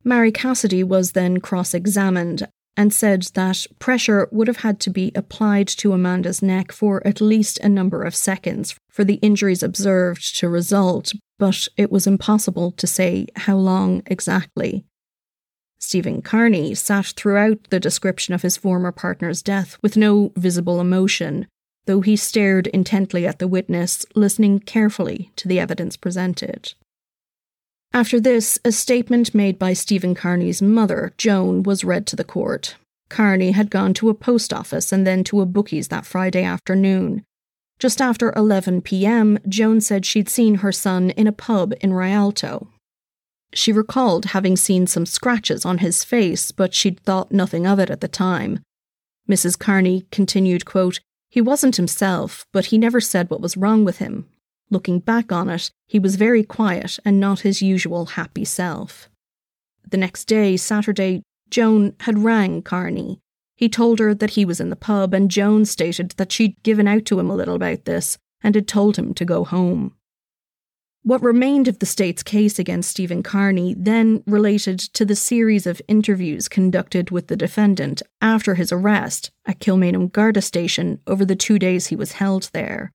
Mary 0.05 0.33
Cassidy 0.33 0.83
was 0.83 1.13
then 1.13 1.41
cross 1.41 1.75
examined 1.75 2.49
and 2.77 2.93
said 2.93 3.23
that 3.35 3.67
pressure 3.79 4.29
would 4.31 4.49
have 4.49 4.59
had 4.59 4.81
to 4.81 4.91
be 4.91 5.13
applied 5.15 5.69
to 5.69 5.93
Amanda's 5.93 6.43
neck 6.43 6.73
for 6.73 7.07
at 7.07 7.21
least 7.21 7.59
a 7.61 7.69
number 7.69 8.03
of 8.03 8.15
seconds 8.15 8.75
for 8.89 9.05
the 9.05 9.15
injuries 9.17 9.63
observed 9.63 10.37
to 10.39 10.49
result, 10.49 11.13
but 11.39 11.69
it 11.77 11.91
was 11.91 12.07
impossible 12.07 12.73
to 12.73 12.87
say 12.87 13.27
how 13.37 13.57
long 13.57 14.03
exactly. 14.07 14.85
Stephen 15.79 16.23
Carney 16.23 16.75
sat 16.75 17.07
throughout 17.07 17.59
the 17.71 17.81
description 17.81 18.33
of 18.33 18.43
his 18.43 18.57
former 18.57 18.93
partner's 18.93 19.43
death 19.43 19.77
with 19.83 19.97
no 19.97 20.33
visible 20.37 20.81
emotion, 20.81 21.47
though 21.87 22.01
he 22.01 22.17
stared 22.17 22.69
intently 22.69 23.27
at 23.27 23.41
the 23.41 23.49
witness, 23.49 24.07
listening 24.15 24.61
carefully 24.61 25.33
to 25.35 25.49
the 25.49 25.59
evidence 25.59 25.97
presented. 25.97 26.75
After 27.95 28.19
this, 28.19 28.59
a 28.65 28.73
statement 28.73 29.35
made 29.35 29.59
by 29.59 29.75
Stephen 29.75 30.15
Carney's 30.15 30.63
mother, 30.63 31.13
Joan, 31.19 31.63
was 31.63 31.85
read 31.85 32.07
to 32.07 32.17
the 32.17 32.25
court. 32.25 32.77
Carney 33.11 33.51
had 33.51 33.71
gone 33.71 33.93
to 33.95 34.09
a 34.09 34.15
post 34.15 34.51
office 34.51 34.93
and 34.93 35.07
then 35.07 35.23
to 35.25 35.43
a 35.43 35.47
bookies 35.47 35.89
that 35.89 36.07
Friday 36.07 36.43
afternoon. 36.43 37.23
Just 37.79 38.01
after 38.01 38.33
11 38.35 38.81
pm, 38.81 39.39
Joan 39.47 39.83
said 39.83 40.07
she'd 40.07 40.31
seen 40.31 40.57
her 40.57 40.73
son 40.73 41.11
in 41.11 41.27
a 41.27 41.33
pub 41.33 41.75
in 41.83 41.93
Rialto. 41.93 42.69
She 43.53 43.73
recalled 43.73 44.27
having 44.27 44.57
seen 44.57 44.87
some 44.87 45.05
scratches 45.05 45.67
on 45.67 45.79
his 45.79 46.03
face, 46.03 46.51
but 46.51 46.73
she'd 46.73 47.01
thought 47.01 47.31
nothing 47.31 47.67
of 47.67 47.79
it 47.79 47.91
at 47.91 48.01
the 48.01 48.09
time. 48.09 48.61
Mrs. 49.29 49.59
Carney 49.59 50.07
continued, 50.11 50.65
quote, 50.65 51.01
He 51.29 51.43
wasn't 51.43 51.77
himself, 51.77 52.47
but 52.53 52.67
he 52.67 52.79
never 52.79 53.01
said 53.03 53.29
what 53.29 53.43
was 53.43 53.59
wrong 53.59 53.85
with 53.85 53.99
him. 53.99 54.29
Looking 54.73 55.01
back 55.01 55.31
on 55.31 55.51
it, 55.51 55.71
he 55.87 55.99
was 55.99 56.17
very 56.17 56.43
quiet 56.43 56.99
and 57.05 57.21
not 57.21 57.41
his 57.41 57.61
usual 57.61 58.07
happy 58.07 58.47
self. 58.47 59.11
The 59.91 59.99
next 59.99 60.25
day, 60.25 60.57
Saturday, 60.57 61.23
Joan 61.51 61.95
had 62.01 62.21
rang 62.21 62.63
Carney. 62.63 63.21
He 63.55 63.69
told 63.69 63.99
her 63.99 64.15
that 64.15 64.31
he 64.31 64.47
was 64.47 64.61
in 64.61 64.71
the 64.71 64.77
pub, 64.77 65.13
and 65.13 65.31
Joan 65.31 65.67
stated 65.67 66.13
that 66.13 66.33
she'd 66.33 66.57
given 66.63 66.89
out 66.89 67.05
to 67.05 67.21
him 67.21 67.29
a 67.29 67.35
little 67.35 67.55
about 67.55 67.85
this 67.85 68.17
and 68.43 68.55
had 68.55 68.67
told 68.67 68.97
him 68.97 69.13
to 69.13 69.27
go 69.27 69.45
home. 69.45 69.95
What 71.03 71.23
remained 71.23 71.69
of 71.69 71.79
the 71.79 71.85
state's 71.85 72.23
case 72.23 72.59
against 72.59 72.89
Stephen 72.89 73.23
Carney 73.23 73.75
then 73.77 74.23
related 74.27 74.79
to 74.95 75.05
the 75.05 75.15
series 75.15 75.67
of 75.67 75.83
interviews 75.87 76.49
conducted 76.49 77.11
with 77.11 77.27
the 77.27 77.37
defendant 77.37 78.01
after 78.23 78.55
his 78.55 78.73
arrest 78.73 79.33
at 79.45 79.61
Kilmainham 79.61 80.11
Garda 80.11 80.41
Station 80.41 80.99
over 81.07 81.27
the 81.27 81.37
two 81.37 81.59
days 81.59 81.89
he 81.89 81.97
was 81.97 82.13
held 82.13 82.49
there. 82.55 82.91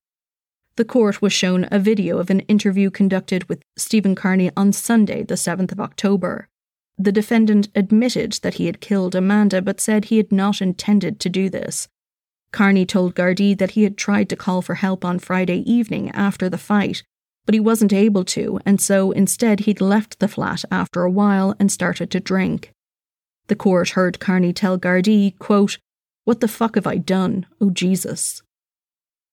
The 0.78 0.84
court 0.84 1.20
was 1.20 1.32
shown 1.32 1.66
a 1.72 1.78
video 1.80 2.18
of 2.18 2.30
an 2.30 2.38
interview 2.42 2.88
conducted 2.88 3.48
with 3.48 3.60
Stephen 3.76 4.14
Carney 4.14 4.52
on 4.56 4.72
Sunday, 4.72 5.24
the 5.24 5.34
7th 5.34 5.72
of 5.72 5.80
October. 5.80 6.48
The 6.96 7.10
defendant 7.10 7.66
admitted 7.74 8.34
that 8.44 8.54
he 8.54 8.66
had 8.66 8.80
killed 8.80 9.16
Amanda 9.16 9.60
but 9.60 9.80
said 9.80 10.04
he 10.04 10.18
had 10.18 10.30
not 10.30 10.62
intended 10.62 11.18
to 11.18 11.28
do 11.28 11.50
this. 11.50 11.88
Carney 12.52 12.86
told 12.86 13.16
Gardaí 13.16 13.58
that 13.58 13.72
he 13.72 13.82
had 13.82 13.98
tried 13.98 14.28
to 14.28 14.36
call 14.36 14.62
for 14.62 14.76
help 14.76 15.04
on 15.04 15.18
Friday 15.18 15.68
evening 15.68 16.12
after 16.12 16.48
the 16.48 16.56
fight, 16.56 17.02
but 17.44 17.54
he 17.54 17.60
wasn't 17.60 17.92
able 17.92 18.24
to, 18.26 18.60
and 18.64 18.80
so 18.80 19.10
instead 19.10 19.60
he'd 19.60 19.80
left 19.80 20.20
the 20.20 20.28
flat 20.28 20.64
after 20.70 21.02
a 21.02 21.10
while 21.10 21.56
and 21.58 21.72
started 21.72 22.08
to 22.12 22.20
drink. 22.20 22.70
The 23.48 23.56
court 23.56 23.90
heard 23.90 24.20
Carney 24.20 24.52
tell 24.52 24.78
Gardaí, 24.78 25.36
quote, 25.40 25.78
What 26.22 26.38
the 26.38 26.46
fuck 26.46 26.76
have 26.76 26.86
I 26.86 26.98
done? 26.98 27.46
Oh 27.60 27.70
Jesus. 27.70 28.42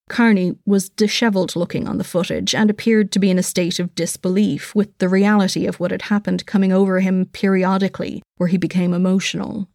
Carney 0.07 0.55
was 0.65 0.89
dishevelled 0.89 1.55
looking 1.55 1.87
on 1.87 1.97
the 1.97 2.03
footage 2.03 2.53
and 2.53 2.69
appeared 2.69 3.11
to 3.11 3.19
be 3.19 3.31
in 3.31 3.39
a 3.39 3.43
state 3.43 3.79
of 3.79 3.95
disbelief, 3.95 4.75
with 4.75 4.95
the 4.99 5.09
reality 5.09 5.65
of 5.65 5.79
what 5.79 5.91
had 5.91 6.03
happened 6.03 6.45
coming 6.45 6.71
over 6.71 6.99
him 6.99 7.25
periodically, 7.25 8.21
where 8.37 8.49
he 8.49 8.57
became 8.57 8.93
emotional. 8.93 9.67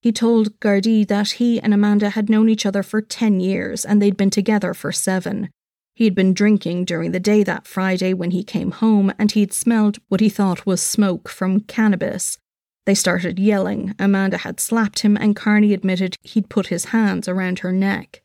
He 0.00 0.10
told 0.10 0.58
Gardaí 0.58 1.06
that 1.06 1.32
he 1.32 1.60
and 1.60 1.72
Amanda 1.72 2.10
had 2.10 2.28
known 2.28 2.48
each 2.48 2.66
other 2.66 2.82
for 2.82 3.00
10 3.00 3.38
years 3.38 3.84
and 3.84 4.02
they'd 4.02 4.16
been 4.16 4.30
together 4.30 4.74
for 4.74 4.90
seven. 4.90 5.48
He 5.94 6.04
had 6.04 6.14
been 6.14 6.34
drinking 6.34 6.86
during 6.86 7.12
the 7.12 7.20
day 7.20 7.44
that 7.44 7.68
Friday 7.68 8.12
when 8.12 8.32
he 8.32 8.42
came 8.42 8.72
home 8.72 9.12
and 9.16 9.30
he'd 9.30 9.52
smelled 9.52 9.98
what 10.08 10.20
he 10.20 10.28
thought 10.28 10.66
was 10.66 10.82
smoke 10.82 11.28
from 11.28 11.60
cannabis. 11.60 12.36
They 12.84 12.96
started 12.96 13.38
yelling. 13.38 13.94
Amanda 13.96 14.38
had 14.38 14.58
slapped 14.58 15.00
him 15.00 15.16
and 15.16 15.36
Carney 15.36 15.72
admitted 15.72 16.16
he'd 16.22 16.48
put 16.48 16.66
his 16.66 16.86
hands 16.86 17.28
around 17.28 17.60
her 17.60 17.70
neck. 17.70 18.21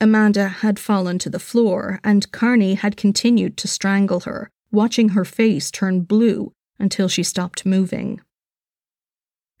Amanda 0.00 0.48
had 0.48 0.78
fallen 0.78 1.18
to 1.20 1.30
the 1.30 1.38
floor 1.38 2.00
and 2.04 2.30
Carney 2.32 2.74
had 2.74 2.96
continued 2.96 3.56
to 3.58 3.68
strangle 3.68 4.20
her, 4.20 4.50
watching 4.70 5.10
her 5.10 5.24
face 5.24 5.70
turn 5.70 6.00
blue 6.00 6.52
until 6.78 7.08
she 7.08 7.22
stopped 7.22 7.64
moving. 7.64 8.20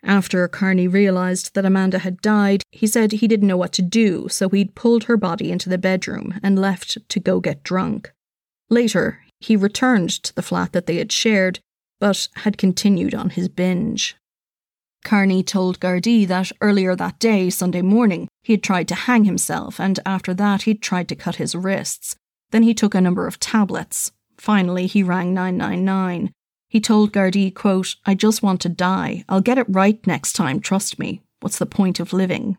After 0.02 0.46
Carney 0.48 0.86
realised 0.86 1.54
that 1.54 1.64
Amanda 1.64 2.00
had 2.00 2.20
died, 2.20 2.62
he 2.70 2.86
said 2.86 3.12
he 3.12 3.28
didn't 3.28 3.48
know 3.48 3.56
what 3.56 3.72
to 3.72 3.82
do, 3.82 4.28
so 4.28 4.50
he'd 4.50 4.74
pulled 4.74 5.04
her 5.04 5.16
body 5.16 5.50
into 5.50 5.70
the 5.70 5.78
bedroom 5.78 6.38
and 6.42 6.58
left 6.58 6.98
to 7.08 7.20
go 7.20 7.40
get 7.40 7.62
drunk. 7.62 8.12
Later, 8.68 9.20
he 9.40 9.56
returned 9.56 10.10
to 10.24 10.34
the 10.34 10.42
flat 10.42 10.72
that 10.72 10.86
they 10.86 10.96
had 10.96 11.10
shared, 11.10 11.60
but 12.00 12.28
had 12.36 12.58
continued 12.58 13.14
on 13.14 13.30
his 13.30 13.48
binge. 13.48 14.16
Carney 15.04 15.42
told 15.42 15.80
Gardaí 15.80 16.26
that 16.26 16.52
earlier 16.60 16.94
that 16.96 17.18
day, 17.18 17.48
Sunday 17.48 17.82
morning, 17.82 18.28
he 18.44 18.52
had 18.52 18.62
tried 18.62 18.86
to 18.88 18.94
hang 18.94 19.24
himself, 19.24 19.80
and 19.80 19.98
after 20.04 20.34
that, 20.34 20.62
he'd 20.62 20.82
tried 20.82 21.08
to 21.08 21.16
cut 21.16 21.36
his 21.36 21.54
wrists. 21.54 22.14
Then 22.50 22.62
he 22.62 22.74
took 22.74 22.94
a 22.94 23.00
number 23.00 23.26
of 23.26 23.40
tablets. 23.40 24.12
Finally, 24.36 24.86
he 24.86 25.02
rang 25.02 25.32
999. 25.32 26.30
He 26.68 26.78
told 26.78 27.12
Gardaí, 27.12 27.54
quote, 27.54 27.96
I 28.04 28.14
just 28.14 28.42
want 28.42 28.60
to 28.60 28.68
die. 28.68 29.24
I'll 29.30 29.40
get 29.40 29.56
it 29.56 29.66
right 29.66 30.06
next 30.06 30.34
time, 30.34 30.60
trust 30.60 30.98
me. 30.98 31.22
What's 31.40 31.58
the 31.58 31.64
point 31.64 31.98
of 32.00 32.12
living? 32.12 32.58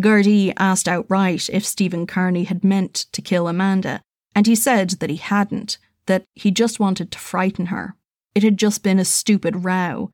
Gardaí 0.00 0.52
asked 0.56 0.86
outright 0.86 1.50
if 1.50 1.66
Stephen 1.66 2.06
Carney 2.06 2.44
had 2.44 2.62
meant 2.62 3.06
to 3.10 3.20
kill 3.20 3.48
Amanda, 3.48 4.00
and 4.32 4.46
he 4.46 4.54
said 4.54 4.90
that 5.00 5.10
he 5.10 5.16
hadn't, 5.16 5.78
that 6.06 6.22
he 6.36 6.52
just 6.52 6.78
wanted 6.78 7.10
to 7.10 7.18
frighten 7.18 7.66
her. 7.66 7.96
It 8.32 8.44
had 8.44 8.56
just 8.56 8.84
been 8.84 9.00
a 9.00 9.04
stupid 9.04 9.64
row. 9.64 10.12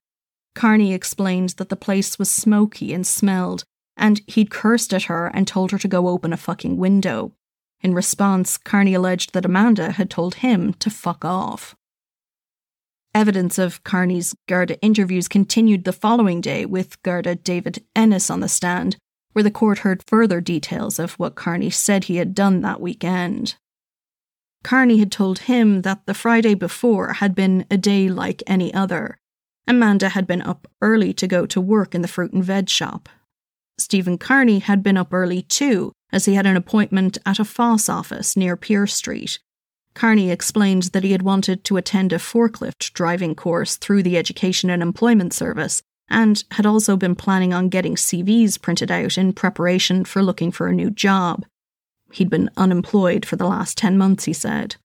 Carney 0.54 0.94
explained 0.94 1.50
that 1.58 1.68
the 1.68 1.76
place 1.76 2.18
was 2.18 2.30
smoky 2.30 2.94
and 2.94 3.06
smelled, 3.06 3.64
and 3.96 4.20
he'd 4.26 4.50
cursed 4.50 4.92
at 4.92 5.04
her 5.04 5.28
and 5.28 5.46
told 5.46 5.70
her 5.70 5.78
to 5.78 5.88
go 5.88 6.08
open 6.08 6.32
a 6.32 6.36
fucking 6.36 6.76
window. 6.76 7.32
In 7.80 7.94
response, 7.94 8.56
Carney 8.56 8.94
alleged 8.94 9.34
that 9.34 9.44
Amanda 9.44 9.92
had 9.92 10.10
told 10.10 10.36
him 10.36 10.74
to 10.74 10.90
fuck 10.90 11.24
off. 11.24 11.76
Evidence 13.14 13.58
of 13.58 13.84
Carney's 13.84 14.34
Garda 14.48 14.80
interviews 14.80 15.28
continued 15.28 15.84
the 15.84 15.92
following 15.92 16.40
day 16.40 16.66
with 16.66 17.00
Garda 17.02 17.36
David 17.36 17.84
Ennis 17.94 18.28
on 18.28 18.40
the 18.40 18.48
stand, 18.48 18.96
where 19.32 19.42
the 19.42 19.50
court 19.50 19.78
heard 19.78 20.02
further 20.06 20.40
details 20.40 20.98
of 20.98 21.12
what 21.14 21.36
Carney 21.36 21.70
said 21.70 22.04
he 22.04 22.16
had 22.16 22.34
done 22.34 22.60
that 22.62 22.80
weekend. 22.80 23.56
Carney 24.64 24.98
had 24.98 25.12
told 25.12 25.40
him 25.40 25.82
that 25.82 26.06
the 26.06 26.14
Friday 26.14 26.54
before 26.54 27.14
had 27.14 27.34
been 27.34 27.66
a 27.70 27.76
day 27.76 28.08
like 28.08 28.42
any 28.46 28.72
other. 28.72 29.18
Amanda 29.68 30.08
had 30.08 30.26
been 30.26 30.42
up 30.42 30.66
early 30.80 31.12
to 31.14 31.26
go 31.26 31.46
to 31.46 31.60
work 31.60 31.94
in 31.94 32.02
the 32.02 32.08
fruit 32.08 32.32
and 32.32 32.42
veg 32.42 32.68
shop. 32.68 33.08
Stephen 33.78 34.18
Carney 34.18 34.60
had 34.60 34.82
been 34.82 34.96
up 34.96 35.12
early 35.12 35.42
too, 35.42 35.92
as 36.12 36.26
he 36.26 36.34
had 36.34 36.46
an 36.46 36.56
appointment 36.56 37.18
at 37.26 37.38
a 37.38 37.44
FÁS 37.44 37.92
office 37.92 38.36
near 38.36 38.56
Pier 38.56 38.86
Street, 38.86 39.38
Carney 39.94 40.30
explained 40.30 40.84
that 40.92 41.04
he 41.04 41.12
had 41.12 41.22
wanted 41.22 41.64
to 41.64 41.76
attend 41.76 42.12
a 42.12 42.18
forklift 42.18 42.92
driving 42.92 43.34
course 43.34 43.76
through 43.76 44.02
the 44.02 44.18
Education 44.18 44.68
and 44.68 44.82
Employment 44.82 45.32
Service 45.32 45.82
and 46.08 46.44
had 46.50 46.66
also 46.66 46.96
been 46.96 47.14
planning 47.14 47.54
on 47.54 47.68
getting 47.68 47.94
CVs 47.94 48.60
printed 48.60 48.90
out 48.90 49.16
in 49.16 49.32
preparation 49.32 50.04
for 50.04 50.22
looking 50.22 50.50
for 50.50 50.66
a 50.66 50.72
new 50.72 50.90
job. 50.90 51.46
He'd 52.12 52.28
been 52.28 52.50
unemployed 52.56 53.24
for 53.24 53.36
the 53.36 53.46
last 53.46 53.78
10 53.78 53.96
months, 53.96 54.24
he 54.24 54.32
said. 54.32 54.76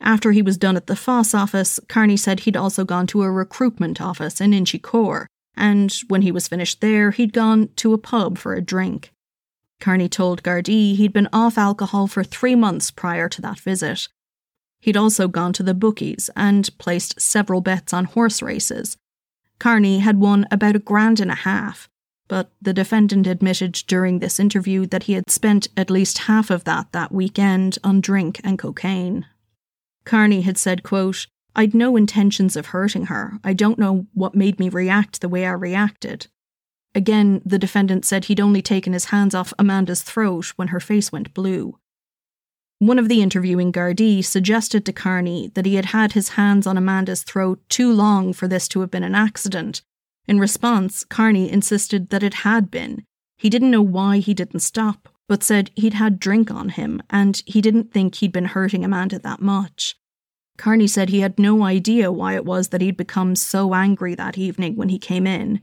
After 0.00 0.32
he 0.32 0.42
was 0.42 0.58
done 0.58 0.76
at 0.76 0.86
the 0.86 0.94
FÁS 0.94 1.36
office, 1.36 1.80
Carney 1.88 2.18
said 2.18 2.40
he'd 2.40 2.56
also 2.56 2.84
gone 2.84 3.06
to 3.08 3.22
a 3.22 3.30
recruitment 3.30 4.00
office 4.00 4.40
in 4.40 4.52
Inchicore, 4.52 5.26
and 5.56 5.92
when 6.08 6.22
he 6.22 6.32
was 6.32 6.48
finished 6.48 6.80
there, 6.80 7.10
he'd 7.10 7.32
gone 7.32 7.70
to 7.76 7.92
a 7.92 7.98
pub 7.98 8.38
for 8.38 8.54
a 8.54 8.62
drink. 8.62 9.12
Carney 9.80 10.08
told 10.08 10.42
Gardaí 10.42 10.96
he'd 10.96 11.12
been 11.12 11.28
off 11.32 11.58
alcohol 11.58 12.06
for 12.06 12.24
three 12.24 12.54
months 12.54 12.90
prior 12.90 13.28
to 13.28 13.42
that 13.42 13.60
visit. 13.60 14.08
He'd 14.80 14.96
also 14.96 15.28
gone 15.28 15.52
to 15.54 15.62
the 15.62 15.74
bookies 15.74 16.30
and 16.36 16.70
placed 16.78 17.20
several 17.20 17.60
bets 17.60 17.92
on 17.92 18.04
horse 18.04 18.42
races. 18.42 18.96
Carney 19.58 20.00
had 20.00 20.18
won 20.18 20.46
about 20.50 20.76
a 20.76 20.80
grand 20.80 21.20
and 21.20 21.30
a 21.30 21.34
half, 21.34 21.88
but 22.28 22.50
the 22.60 22.74
defendant 22.74 23.26
admitted 23.26 23.72
during 23.86 24.18
this 24.18 24.38
interview 24.38 24.86
that 24.86 25.04
he 25.04 25.14
had 25.14 25.30
spent 25.30 25.68
at 25.76 25.90
least 25.90 26.18
half 26.18 26.50
of 26.50 26.64
that 26.64 26.92
that 26.92 27.12
weekend 27.12 27.78
on 27.82 28.00
drink 28.00 28.40
and 28.44 28.58
cocaine. 28.58 29.26
Carney 30.04 30.42
had 30.42 30.58
said, 30.58 30.82
quote, 30.82 31.26
I'd 31.58 31.74
no 31.74 31.96
intentions 31.96 32.54
of 32.54 32.66
hurting 32.66 33.06
her. 33.06 33.40
I 33.42 33.54
don't 33.54 33.78
know 33.78 34.06
what 34.12 34.34
made 34.34 34.60
me 34.60 34.68
react 34.68 35.20
the 35.20 35.28
way 35.28 35.46
I 35.46 35.52
reacted. 35.52 36.26
Again, 36.94 37.40
the 37.46 37.58
defendant 37.58 38.04
said 38.04 38.26
he'd 38.26 38.40
only 38.40 38.60
taken 38.60 38.92
his 38.92 39.06
hands 39.06 39.34
off 39.34 39.54
Amanda's 39.58 40.02
throat 40.02 40.52
when 40.56 40.68
her 40.68 40.80
face 40.80 41.10
went 41.10 41.32
blue. 41.32 41.78
One 42.78 42.98
of 42.98 43.08
the 43.08 43.22
interviewing 43.22 43.72
Gardaí 43.72 44.22
suggested 44.22 44.84
to 44.84 44.92
Carney 44.92 45.50
that 45.54 45.64
he 45.64 45.76
had 45.76 45.86
had 45.86 46.12
his 46.12 46.30
hands 46.30 46.66
on 46.66 46.76
Amanda's 46.76 47.22
throat 47.22 47.58
too 47.70 47.90
long 47.90 48.34
for 48.34 48.46
this 48.46 48.68
to 48.68 48.80
have 48.80 48.90
been 48.90 49.02
an 49.02 49.14
accident. 49.14 49.80
In 50.28 50.38
response, 50.38 51.04
Carney 51.04 51.50
insisted 51.50 52.10
that 52.10 52.22
it 52.22 52.34
had 52.34 52.70
been. 52.70 53.04
He 53.38 53.48
didn't 53.48 53.70
know 53.70 53.82
why 53.82 54.18
he 54.18 54.34
didn't 54.34 54.60
stop, 54.60 55.08
but 55.26 55.42
said 55.42 55.70
he'd 55.74 55.94
had 55.94 56.20
drink 56.20 56.50
on 56.50 56.68
him 56.68 57.02
and 57.08 57.42
he 57.46 57.62
didn't 57.62 57.92
think 57.92 58.16
he'd 58.16 58.32
been 58.32 58.44
hurting 58.46 58.84
Amanda 58.84 59.18
that 59.20 59.40
much. 59.40 59.96
Carney 60.56 60.86
said 60.86 61.08
he 61.08 61.20
had 61.20 61.38
no 61.38 61.62
idea 61.62 62.10
why 62.10 62.34
it 62.34 62.44
was 62.44 62.68
that 62.68 62.80
he'd 62.80 62.96
become 62.96 63.36
so 63.36 63.74
angry 63.74 64.14
that 64.14 64.38
evening 64.38 64.76
when 64.76 64.88
he 64.88 64.98
came 64.98 65.26
in. 65.26 65.60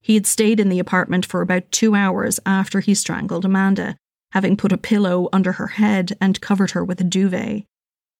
He 0.00 0.14
had 0.14 0.26
stayed 0.26 0.60
in 0.60 0.68
the 0.68 0.78
apartment 0.78 1.26
for 1.26 1.40
about 1.40 1.72
two 1.72 1.94
hours 1.94 2.38
after 2.46 2.80
he 2.80 2.94
strangled 2.94 3.44
Amanda, 3.44 3.96
having 4.32 4.56
put 4.56 4.72
a 4.72 4.78
pillow 4.78 5.28
under 5.32 5.52
her 5.52 5.68
head 5.68 6.16
and 6.20 6.40
covered 6.40 6.72
her 6.72 6.84
with 6.84 7.00
a 7.00 7.04
duvet. 7.04 7.64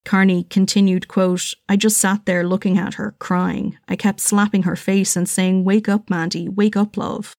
Carney 0.05 0.45
continued, 0.45 1.09
quote, 1.09 1.53
I 1.69 1.77
just 1.77 1.97
sat 1.97 2.27
there 2.27 2.47
looking 2.47 2.79
at 2.79 2.95
her, 2.95 3.17
crying. 3.19 3.77
I 3.89 3.97
kept 3.97 4.21
slapping 4.21 4.63
her 4.63 4.77
face 4.77 5.17
and 5.17 5.29
saying, 5.29 5.65
Wake 5.65 5.89
up, 5.89 6.09
Mandy, 6.09 6.49
wake 6.49 6.77
up, 6.77 6.97
love. 6.97 7.35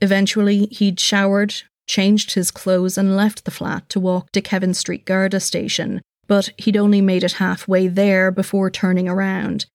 Eventually, 0.00 0.66
he'd 0.66 0.98
showered, 0.98 1.54
changed 1.86 2.32
his 2.32 2.50
clothes, 2.50 2.96
and 2.96 3.14
left 3.14 3.44
the 3.44 3.50
flat 3.50 3.88
to 3.90 4.00
walk 4.00 4.32
to 4.32 4.40
Kevin 4.40 4.74
Street 4.74 5.04
Garda 5.04 5.38
station, 5.38 6.00
but 6.32 6.48
he'd 6.56 6.78
only 6.78 7.02
made 7.02 7.22
it 7.22 7.32
halfway 7.32 7.88
there 7.88 8.30
before 8.30 8.70
turning 8.70 9.06
around. 9.06 9.66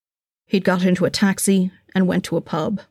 He'd 0.47 0.63
got 0.63 0.83
into 0.83 1.05
a 1.05 1.11
taxi 1.11 1.69
and 1.93 2.07
went 2.07 2.23
to 2.25 2.35
a 2.35 2.41
pub. 2.41 2.81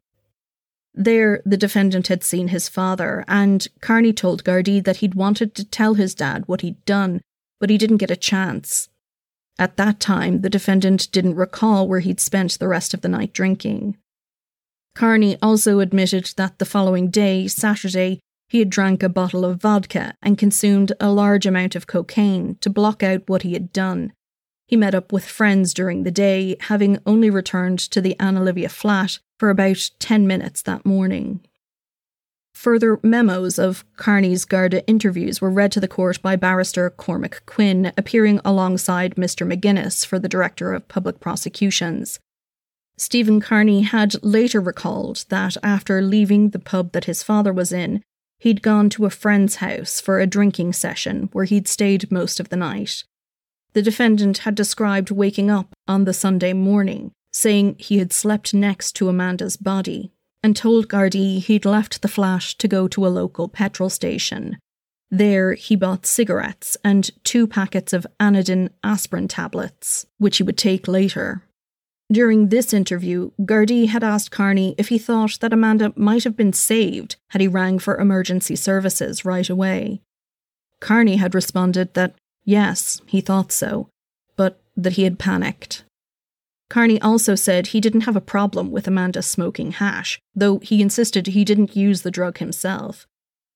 There, 0.95 1.43
the 1.45 1.57
defendant 1.57 2.07
had 2.07 2.23
seen 2.23 2.47
his 2.47 2.69
father, 2.69 3.25
and 3.27 3.67
Carney 3.81 4.13
told 4.13 4.45
Gardaí 4.45 4.85
that 4.85 4.99
he'd 4.99 5.17
wanted 5.17 5.57
to 5.57 5.65
tell 5.65 5.95
his 5.95 6.15
dad 6.15 6.45
what 6.47 6.61
he'd 6.61 6.85
done, 6.85 7.23
but 7.59 7.69
he 7.69 7.77
didn't 7.77 7.97
get 7.97 8.13
a 8.13 8.15
chance. 8.15 8.89
At 9.59 9.77
that 9.79 9.99
time, 9.99 10.43
the 10.43 10.57
defendant 10.59 11.11
didn't 11.11 11.35
recall 11.35 11.89
where 11.89 11.99
he'd 11.99 12.21
spent 12.21 12.61
the 12.61 12.69
rest 12.69 12.95
of 12.95 13.01
the 13.01 13.09
night 13.09 13.33
drinking. 13.33 13.97
Carney 14.95 15.37
also 15.43 15.81
admitted 15.81 16.33
that 16.37 16.61
the 16.61 16.65
following 16.65 17.11
day, 17.11 17.49
Saturday, 17.49 18.21
he 18.49 18.61
had 18.61 18.71
drank 18.71 19.03
a 19.03 19.09
bottle 19.09 19.45
of 19.45 19.61
vodka 19.61 20.15
and 20.23 20.39
consumed 20.39 20.93
a 21.01 21.11
large 21.11 21.47
amount 21.47 21.75
of 21.75 21.87
cocaine 21.87 22.57
to 22.61 22.71
block 22.71 23.03
out 23.03 23.29
what 23.29 23.43
he 23.43 23.53
had 23.53 23.73
done. 23.73 24.13
He 24.67 24.77
met 24.77 24.95
up 24.95 25.13
with 25.13 25.25
friends 25.25 25.73
during 25.73 26.03
the 26.03 26.11
day, 26.11 26.57
having 26.61 26.99
only 27.07 27.31
returned 27.31 27.79
to 27.79 28.01
the 28.01 28.19
Anna 28.19 28.43
Livia 28.43 28.69
flat 28.69 29.19
for 29.39 29.51
about 29.51 29.91
10 29.99 30.27
minutes 30.27 30.63
that 30.63 30.85
morning. 30.85 31.41
Further 32.55 32.99
memos 33.03 33.59
of 33.59 33.85
Carney's 33.97 34.45
Garda 34.47 34.85
interviews 34.87 35.41
were 35.41 35.51
read 35.51 35.71
to 35.73 35.81
the 35.81 35.87
court 35.87 36.23
by 36.23 36.37
barrister 36.37 36.89
Cormac 36.89 37.45
Quinn, 37.45 37.93
appearing 37.99 38.41
alongside 38.45 39.17
Mr. 39.17 39.47
McGuinness 39.47 40.07
for 40.07 40.19
the 40.19 40.29
Director 40.29 40.73
of 40.73 40.89
Public 40.89 41.21
Prosecutions. 41.21 42.19
Stephen 42.97 43.41
Carney 43.41 43.83
had 43.83 44.25
later 44.25 44.59
recalled 44.59 45.27
that 45.29 45.59
after 45.63 46.01
leaving 46.01 46.51
the 46.51 46.59
pub 46.59 46.93
that 46.93 47.05
his 47.05 47.23
father 47.23 47.53
was 47.53 47.73
in, 47.73 48.03
he'd 48.39 48.63
gone 48.63 48.91
to 48.91 49.07
a 49.07 49.11
friend's 49.11 49.57
house 49.57 50.01
for 50.01 50.21
a 50.21 50.27
drinking 50.27 50.73
session 50.73 51.29
where 51.33 51.45
he'd 51.45 51.69
stayed 51.69 52.11
most 52.11 52.41
of 52.41 52.49
the 52.49 52.57
night. 52.57 53.05
The 53.73 53.83
defendant 53.83 54.39
had 54.39 54.55
described 54.55 55.11
waking 55.11 55.51
up 55.51 55.75
on 55.87 56.05
the 56.05 56.15
Sunday 56.15 56.53
morning, 56.53 57.13
saying 57.33 57.77
he 57.79 57.99
had 57.99 58.13
slept 58.13 58.55
next 58.55 58.93
to 58.93 59.09
Amanda's 59.09 59.57
body 59.57 60.13
and 60.43 60.57
told 60.57 60.89
Gardaí 60.89 61.41
he'd 61.43 61.65
left 61.65 62.03
the 62.03 62.09
flat 62.09 62.43
to 62.59 62.69
go 62.69 62.89
to 62.89 63.07
a 63.07 63.09
local 63.09 63.49
petrol 63.49 63.91
station. 63.91 64.59
There, 65.11 65.55
he 65.55 65.77
bought 65.77 66.07
cigarettes 66.07 66.77
and 66.85 67.11
two 67.25 67.47
packets 67.47 67.93
of 67.93 68.07
Anadin 68.19 68.71
aspirin 68.83 69.29
tablets, 69.29 70.07
which 70.19 70.39
he 70.39 70.43
would 70.43 70.59
take 70.59 70.89
later. 70.89 71.43
During 72.11 72.49
this 72.49 72.73
interview, 72.73 73.33
Gardaí 73.41 73.89
had 73.89 74.05
asked 74.05 74.31
Carney 74.31 74.75
if 74.79 74.89
he 74.89 74.99
thought 74.99 75.39
that 75.41 75.53
Amanda 75.53 75.93
might 75.97 76.25
have 76.25 76.37
been 76.37 76.53
saved 76.53 77.17
had 77.31 77.41
he 77.41 77.49
rang 77.49 77.79
for 77.79 77.99
emergency 77.99 78.55
services 78.55 79.25
right 79.25 79.49
away. 79.49 80.03
Carney 80.81 81.17
had 81.17 81.35
responded 81.35 81.95
that 81.95 82.15
yes, 82.45 83.01
he 83.07 83.21
thought 83.21 83.51
so, 83.51 83.89
but 84.37 84.61
that 84.77 84.93
he 84.93 85.03
had 85.03 85.19
panicked. 85.19 85.85
Carney 86.69 87.01
also 87.01 87.35
said 87.35 87.69
he 87.69 87.81
didn't 87.81 88.03
have 88.03 88.17
a 88.17 88.21
problem 88.21 88.71
with 88.71 88.87
Amanda 88.87 89.23
smoking 89.23 89.73
hash, 89.73 90.21
though 90.35 90.59
he 90.59 90.83
insisted 90.83 91.27
he 91.27 91.45
didn't 91.45 91.77
use 91.77 92.03
the 92.03 92.11
drug 92.11 92.39
himself. 92.39 93.07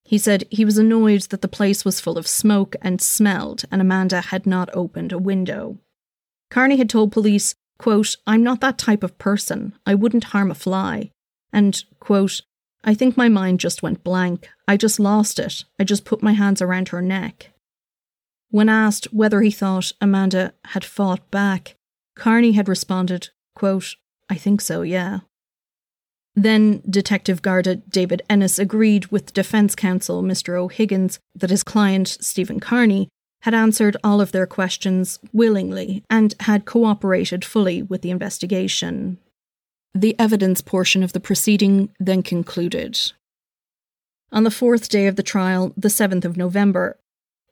He 0.03 0.17
said 0.17 0.45
he 0.49 0.65
was 0.65 0.77
annoyed 0.77 1.21
that 1.23 1.41
the 1.41 1.47
place 1.47 1.85
was 1.85 2.01
full 2.01 2.17
of 2.17 2.27
smoke 2.27 2.75
and 2.81 3.01
smelled, 3.01 3.63
and 3.71 3.81
Amanda 3.81 4.21
had 4.21 4.45
not 4.45 4.69
opened 4.73 5.11
a 5.11 5.17
window. 5.17 5.77
Carney 6.49 6.77
had 6.77 6.89
told 6.89 7.11
police, 7.11 7.55
quote, 7.81 8.15
I'm 8.27 8.43
not 8.43 8.61
that 8.61 8.77
type 8.77 9.01
of 9.01 9.17
person. 9.17 9.73
I 9.87 9.95
wouldn't 9.95 10.25
harm 10.25 10.51
a 10.51 10.53
fly. 10.53 11.09
And, 11.51 11.83
quote, 11.99 12.41
I 12.83 12.93
think 12.93 13.17
my 13.17 13.27
mind 13.27 13.59
just 13.59 13.81
went 13.81 14.03
blank. 14.03 14.47
I 14.67 14.77
just 14.77 14.99
lost 14.99 15.39
it. 15.39 15.63
I 15.79 15.83
just 15.83 16.05
put 16.05 16.21
my 16.21 16.33
hands 16.33 16.61
around 16.61 16.89
her 16.89 17.01
neck. 17.01 17.49
When 18.51 18.69
asked 18.69 19.05
whether 19.05 19.41
he 19.41 19.49
thought 19.49 19.93
Amanda 19.99 20.53
had 20.65 20.85
fought 20.85 21.31
back, 21.31 21.73
Carney 22.15 22.51
had 22.51 22.69
responded, 22.69 23.29
quote, 23.55 23.95
I 24.29 24.35
think 24.35 24.61
so, 24.61 24.83
yeah. 24.83 25.21
Then 26.35 26.83
Detective 26.87 27.41
Garda 27.41 27.77
David 27.77 28.21
Ennis 28.29 28.59
agreed 28.59 29.07
with 29.07 29.33
defense 29.33 29.73
counsel 29.73 30.21
Mr. 30.21 30.55
O'Higgins 30.55 31.19
that 31.33 31.49
his 31.49 31.63
client, 31.63 32.09
Stephen 32.21 32.59
Carney, 32.59 33.09
had 33.41 33.53
answered 33.53 33.97
all 34.03 34.21
of 34.21 34.31
their 34.31 34.45
questions 34.45 35.19
willingly 35.33 36.03
and 36.09 36.35
had 36.41 36.65
cooperated 36.65 37.43
fully 37.43 37.81
with 37.81 38.01
the 38.01 38.11
investigation. 38.11 39.17
The 39.93 40.15
evidence 40.19 40.61
portion 40.61 41.03
of 41.03 41.13
the 41.13 41.19
proceeding 41.19 41.89
then 41.99 42.23
concluded. 42.23 42.99
On 44.31 44.43
the 44.43 44.51
fourth 44.51 44.89
day 44.89 45.07
of 45.07 45.17
the 45.17 45.23
trial, 45.23 45.73
the 45.75 45.89
7th 45.89 46.23
of 46.23 46.37
November, 46.37 46.97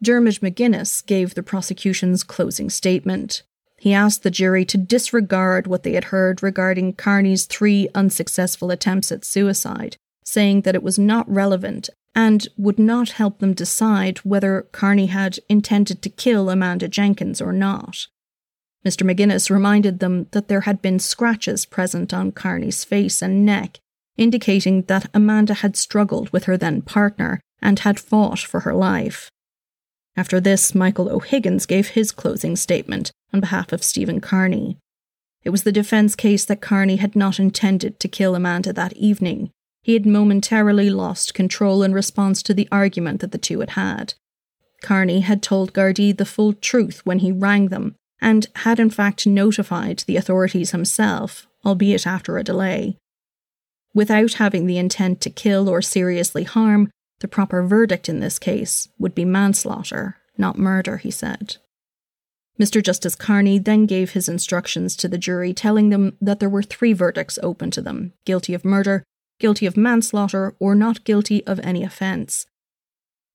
Dermot 0.01 0.39
McGuinness 0.41 1.05
gave 1.05 1.33
the 1.33 1.43
prosecution's 1.43 2.23
closing 2.23 2.69
statement. 2.69 3.43
He 3.77 3.93
asked 3.93 4.23
the 4.23 4.31
jury 4.31 4.63
to 4.65 4.77
disregard 4.77 5.67
what 5.67 5.83
they 5.83 5.93
had 5.93 6.05
heard 6.05 6.41
regarding 6.41 6.93
Carney's 6.93 7.45
three 7.45 7.89
unsuccessful 7.93 8.71
attempts 8.71 9.11
at 9.11 9.25
suicide, 9.25 9.97
saying 10.23 10.61
that 10.61 10.75
it 10.75 10.83
was 10.83 10.97
not 10.97 11.29
relevant 11.29 11.89
and 12.15 12.47
would 12.57 12.79
not 12.79 13.11
help 13.11 13.39
them 13.39 13.53
decide 13.53 14.19
whether 14.19 14.67
Carney 14.71 15.07
had 15.07 15.39
intended 15.47 16.01
to 16.01 16.09
kill 16.09 16.49
Amanda 16.49 16.87
Jenkins 16.87 17.41
or 17.41 17.53
not. 17.53 18.07
Mr. 18.85 19.03
McGuinness 19.09 19.49
reminded 19.49 19.99
them 19.99 20.27
that 20.31 20.47
there 20.47 20.61
had 20.61 20.81
been 20.81 20.99
scratches 20.99 21.65
present 21.65 22.13
on 22.13 22.31
Carney's 22.31 22.83
face 22.83 23.21
and 23.21 23.45
neck, 23.45 23.79
indicating 24.17 24.83
that 24.83 25.09
Amanda 25.13 25.55
had 25.55 25.75
struggled 25.75 26.31
with 26.31 26.45
her 26.45 26.57
then 26.57 26.81
partner 26.81 27.41
and 27.61 27.79
had 27.79 27.99
fought 27.99 28.39
for 28.39 28.61
her 28.61 28.73
life. 28.73 29.29
After 30.15 30.39
this, 30.39 30.73
Michael 30.73 31.09
O'Higgins 31.09 31.65
gave 31.65 31.89
his 31.89 32.11
closing 32.11 32.55
statement 32.55 33.11
on 33.33 33.39
behalf 33.39 33.71
of 33.71 33.83
Stephen 33.83 34.19
Carney. 34.19 34.77
It 35.43 35.51
was 35.51 35.63
the 35.63 35.71
defence 35.71 36.15
case 36.15 36.43
that 36.45 36.61
Carney 36.61 36.97
had 36.97 37.15
not 37.15 37.39
intended 37.39 37.99
to 37.99 38.07
kill 38.07 38.35
Amanda 38.35 38.73
that 38.73 38.93
evening. 38.93 39.51
He 39.89 39.93
had 39.93 40.05
momentarily 40.05 40.91
lost 40.91 41.33
control 41.33 41.81
in 41.81 41.93
response 41.95 42.43
to 42.43 42.53
the 42.53 42.67
argument 42.71 43.21
that 43.21 43.31
the 43.31 43.39
two 43.39 43.61
had 43.61 43.71
had. 43.71 44.13
Carney 44.83 45.21
had 45.21 45.41
told 45.41 45.73
Gardaí 45.73 46.15
the 46.15 46.25
full 46.25 46.53
truth 46.53 47.03
when 47.07 47.17
he 47.17 47.31
rang 47.31 47.69
them, 47.69 47.95
and 48.21 48.45
had 48.57 48.79
in 48.79 48.91
fact 48.91 49.25
notified 49.25 50.03
the 50.05 50.15
authorities 50.15 50.69
himself, 50.69 51.47
albeit 51.65 52.05
after 52.05 52.37
a 52.37 52.43
delay. 52.43 52.97
Without 53.91 54.33
having 54.33 54.67
the 54.67 54.77
intent 54.77 55.21
to 55.21 55.31
kill 55.31 55.67
or 55.67 55.81
seriously 55.81 56.43
harm, 56.43 56.91
the 57.21 57.27
proper 57.27 57.63
verdict 57.63 58.07
in 58.07 58.19
this 58.19 58.37
case 58.37 58.89
would 58.99 59.15
be 59.15 59.25
manslaughter, 59.25 60.17
not 60.37 60.55
murder, 60.55 60.97
he 60.97 61.09
said. 61.09 61.57
Mr. 62.59 62.83
Justice 62.83 63.15
Carney 63.15 63.57
then 63.57 63.87
gave 63.87 64.11
his 64.11 64.29
instructions 64.29 64.95
to 64.95 65.07
the 65.07 65.17
jury, 65.17 65.51
telling 65.51 65.89
them 65.89 66.15
that 66.21 66.39
there 66.39 66.47
were 66.47 66.61
three 66.61 66.93
verdicts 66.93 67.39
open 67.41 67.71
to 67.71 67.81
them 67.81 68.13
guilty 68.23 68.53
of 68.53 68.63
murder, 68.63 69.03
guilty 69.39 69.65
of 69.65 69.77
manslaughter, 69.77 70.55
or 70.59 70.75
not 70.75 71.03
guilty 71.03 71.45
of 71.47 71.59
any 71.61 71.83
offence. 71.83 72.45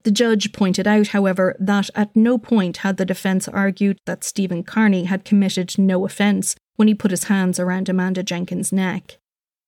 The 0.04 0.10
judge 0.10 0.52
pointed 0.52 0.86
out, 0.86 1.08
however, 1.08 1.56
that 1.58 1.88
at 1.94 2.14
no 2.14 2.36
point 2.36 2.78
had 2.78 2.98
the 2.98 3.06
defence 3.06 3.48
argued 3.48 3.98
that 4.04 4.22
Stephen 4.22 4.62
Carney 4.62 5.04
had 5.04 5.24
committed 5.24 5.78
no 5.78 6.04
offence 6.04 6.56
when 6.76 6.88
he 6.88 6.94
put 6.94 7.10
his 7.10 7.24
hands 7.24 7.58
around 7.58 7.88
Amanda 7.88 8.22
Jenkins' 8.22 8.72
neck. 8.72 9.18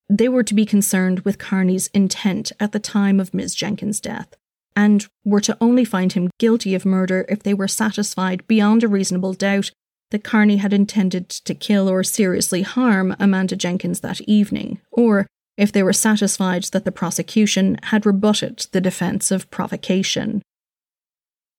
They 0.08 0.28
were 0.28 0.42
to 0.44 0.54
be 0.54 0.66
concerned 0.66 1.20
with 1.20 1.38
Carney's 1.38 1.88
intent 1.88 2.52
at 2.60 2.72
the 2.72 2.78
time 2.78 3.18
of 3.18 3.34
Ms. 3.34 3.54
Jenkins' 3.54 4.00
death, 4.00 4.34
and 4.76 5.06
were 5.24 5.40
to 5.40 5.56
only 5.60 5.84
find 5.84 6.12
him 6.12 6.30
guilty 6.38 6.74
of 6.74 6.84
murder 6.84 7.24
if 7.28 7.42
they 7.42 7.54
were 7.54 7.66
satisfied 7.66 8.46
beyond 8.46 8.84
a 8.84 8.88
reasonable 8.88 9.32
doubt 9.32 9.70
that 10.10 10.22
Carney 10.22 10.58
had 10.58 10.72
intended 10.72 11.28
to 11.28 11.54
kill 11.54 11.88
or 11.88 12.04
seriously 12.04 12.62
harm 12.62 13.16
Amanda 13.18 13.56
Jenkins 13.56 14.00
that 14.00 14.20
evening, 14.22 14.80
or 14.92 15.26
if 15.56 15.72
they 15.72 15.82
were 15.82 15.92
satisfied 15.92 16.64
that 16.64 16.84
the 16.84 16.92
prosecution 16.92 17.78
had 17.84 18.06
rebutted 18.06 18.66
the 18.72 18.80
defence 18.80 19.30
of 19.30 19.50
provocation. 19.50 20.42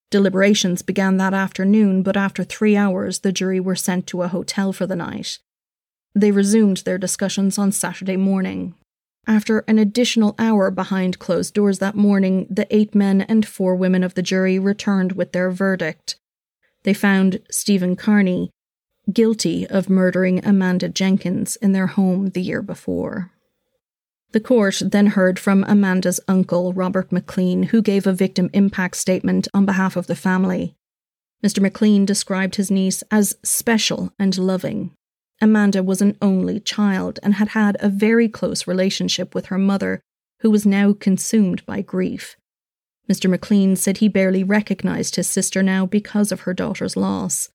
Deliberations 0.10 0.82
began 0.82 1.18
that 1.18 1.34
afternoon, 1.34 2.04
but 2.04 2.16
after 2.16 2.44
three 2.44 2.78
hours 2.78 3.20
the 3.20 3.32
jury 3.32 3.60
were 3.60 3.76
sent 3.76 4.08
to 4.08 4.22
a 4.22 4.28
hotel 4.28 4.72
for 4.72 4.88
the 4.88 4.96
night. 4.96 5.40
They 6.16 6.32
resumed 6.32 6.78
their 6.78 6.98
discussions 6.98 7.58
on 7.58 7.72
Saturday 7.72 8.18
morning. 8.18 8.76
After 9.28 9.60
an 9.68 9.78
additional 9.78 10.36
hour 10.40 10.72
behind 10.72 11.20
closed 11.20 11.54
doors 11.54 11.80
that 11.80 11.96
morning, 11.96 12.48
the 12.50 12.74
eight 12.74 12.96
men 12.96 13.22
and 13.22 13.46
four 13.46 13.76
women 13.76 14.02
of 14.04 14.14
the 14.14 14.22
jury 14.22 14.58
returned 14.58 15.12
with 15.12 15.34
their 15.34 15.52
verdict. 15.52 16.16
They 16.84 16.94
found 16.94 17.42
Stephen 17.52 17.98
Carney 17.98 18.50
guilty 19.12 19.68
of 19.68 19.90
murdering 19.90 20.46
Amanda 20.46 20.90
Jenkins 20.90 21.58
in 21.58 21.74
their 21.74 21.88
home 21.88 22.28
the 22.28 22.42
year 22.42 22.62
before. 22.62 23.32
The 24.32 24.40
court 24.40 24.82
then 24.86 25.08
heard 25.08 25.40
from 25.40 25.64
Amanda's 25.68 26.20
uncle, 26.28 26.74
Robert 26.74 27.12
McLean, 27.12 27.64
who 27.64 27.82
gave 27.82 28.06
a 28.06 28.14
victim 28.14 28.50
impact 28.54 28.98
statement 28.98 29.48
on 29.54 29.66
behalf 29.66 29.96
of 29.96 30.08
the 30.08 30.16
family. 30.16 30.76
Mr. 31.44 31.62
McLean 31.62 32.06
described 32.06 32.56
his 32.56 32.72
niece 32.72 33.04
as 33.12 33.38
special 33.44 34.12
and 34.20 34.38
loving, 34.38 34.92
Amanda 35.42 35.84
was 35.84 36.02
an 36.02 36.18
only 36.22 36.60
child 36.60 37.20
and 37.22 37.36
had 37.36 37.50
had 37.50 37.78
a 37.80 37.90
very 37.90 38.28
close 38.28 38.66
relationship 38.66 39.36
with 39.36 39.48
her 39.48 39.58
mother, 39.58 40.02
who 40.40 40.50
was 40.50 40.66
now 40.66 40.94
consumed 40.94 41.66
by 41.66 41.82
grief. 41.82 42.36
Mr. 43.10 43.30
McLean 43.30 43.76
said 43.76 43.98
he 43.98 44.08
barely 44.08 44.44
recognised 44.44 45.16
his 45.16 45.28
sister 45.28 45.64
now 45.64 45.86
because 45.86 46.32
of 46.32 46.42
her 46.42 46.54
daughter's 46.54 46.98
loss. 46.98 47.50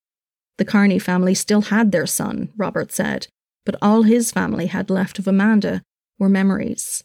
The 0.57 0.65
Carney 0.65 0.99
family 0.99 1.33
still 1.33 1.63
had 1.63 1.91
their 1.91 2.07
son, 2.07 2.51
Robert 2.55 2.91
said, 2.91 3.27
but 3.65 3.75
all 3.81 4.03
his 4.03 4.31
family 4.31 4.67
had 4.67 4.89
left 4.89 5.19
of 5.19 5.27
Amanda 5.27 5.81
were 6.19 6.29
memories. 6.29 7.03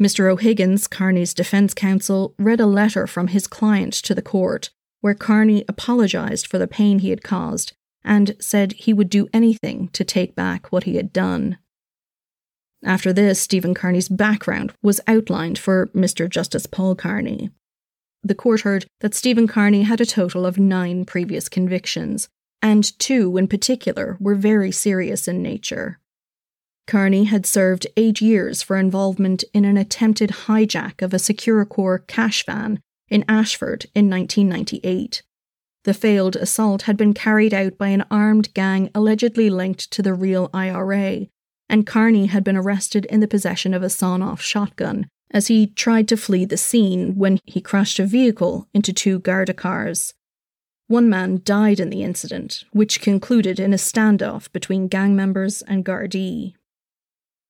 Mr. 0.00 0.30
O'Higgins, 0.30 0.86
Carney's 0.86 1.34
defence 1.34 1.74
counsel, 1.74 2.34
read 2.38 2.60
a 2.60 2.66
letter 2.66 3.06
from 3.06 3.28
his 3.28 3.46
client 3.46 3.92
to 3.92 4.14
the 4.14 4.22
court 4.22 4.70
where 5.00 5.14
Carney 5.14 5.64
apologised 5.68 6.46
for 6.46 6.58
the 6.58 6.66
pain 6.66 7.00
he 7.00 7.10
had 7.10 7.22
caused 7.22 7.74
and 8.02 8.34
said 8.40 8.72
he 8.72 8.92
would 8.92 9.10
do 9.10 9.28
anything 9.32 9.88
to 9.88 10.04
take 10.04 10.34
back 10.34 10.72
what 10.72 10.84
he 10.84 10.96
had 10.96 11.12
done. 11.12 11.58
After 12.82 13.12
this, 13.12 13.40
Stephen 13.40 13.74
Carney's 13.74 14.08
background 14.08 14.72
was 14.82 15.00
outlined 15.06 15.58
for 15.58 15.88
Mr. 15.88 16.28
Justice 16.28 16.66
Paul 16.66 16.94
Carney. 16.94 17.50
The 18.22 18.34
court 18.34 18.62
heard 18.62 18.86
that 19.00 19.14
Stephen 19.14 19.46
Carney 19.46 19.82
had 19.82 20.00
a 20.00 20.06
total 20.06 20.46
of 20.46 20.58
nine 20.58 21.04
previous 21.04 21.48
convictions, 21.48 22.28
and 22.62 22.98
two 22.98 23.36
in 23.36 23.48
particular 23.48 24.16
were 24.18 24.34
very 24.34 24.72
serious 24.72 25.28
in 25.28 25.42
nature. 25.42 25.99
Carney 26.86 27.24
had 27.24 27.46
served 27.46 27.86
eight 27.96 28.20
years 28.20 28.62
for 28.62 28.76
involvement 28.76 29.44
in 29.54 29.64
an 29.64 29.76
attempted 29.76 30.30
hijack 30.30 31.02
of 31.02 31.14
a 31.14 31.18
Securicor 31.18 32.06
cash 32.06 32.44
van 32.44 32.80
in 33.08 33.24
Ashford 33.28 33.86
in 33.94 34.10
1998. 34.10 35.22
The 35.84 35.94
failed 35.94 36.36
assault 36.36 36.82
had 36.82 36.96
been 36.96 37.14
carried 37.14 37.54
out 37.54 37.78
by 37.78 37.88
an 37.88 38.04
armed 38.10 38.52
gang 38.54 38.90
allegedly 38.94 39.48
linked 39.48 39.90
to 39.92 40.02
the 40.02 40.14
real 40.14 40.50
IRA, 40.52 41.26
and 41.68 41.86
Carney 41.86 42.26
had 42.26 42.44
been 42.44 42.56
arrested 42.56 43.06
in 43.06 43.20
the 43.20 43.28
possession 43.28 43.72
of 43.72 43.82
a 43.82 43.90
sawn 43.90 44.22
off 44.22 44.42
shotgun 44.42 45.08
as 45.30 45.46
he 45.46 45.68
tried 45.68 46.08
to 46.08 46.16
flee 46.16 46.44
the 46.44 46.56
scene 46.56 47.14
when 47.16 47.38
he 47.44 47.60
crashed 47.60 47.98
a 47.98 48.04
vehicle 48.04 48.68
into 48.74 48.92
two 48.92 49.20
Garda 49.20 49.54
cars. 49.54 50.12
One 50.88 51.08
man 51.08 51.40
died 51.44 51.78
in 51.78 51.88
the 51.88 52.02
incident, 52.02 52.64
which 52.72 53.00
concluded 53.00 53.60
in 53.60 53.72
a 53.72 53.76
standoff 53.76 54.50
between 54.52 54.88
gang 54.88 55.14
members 55.14 55.62
and 55.62 55.84
Gardaí. 55.84 56.54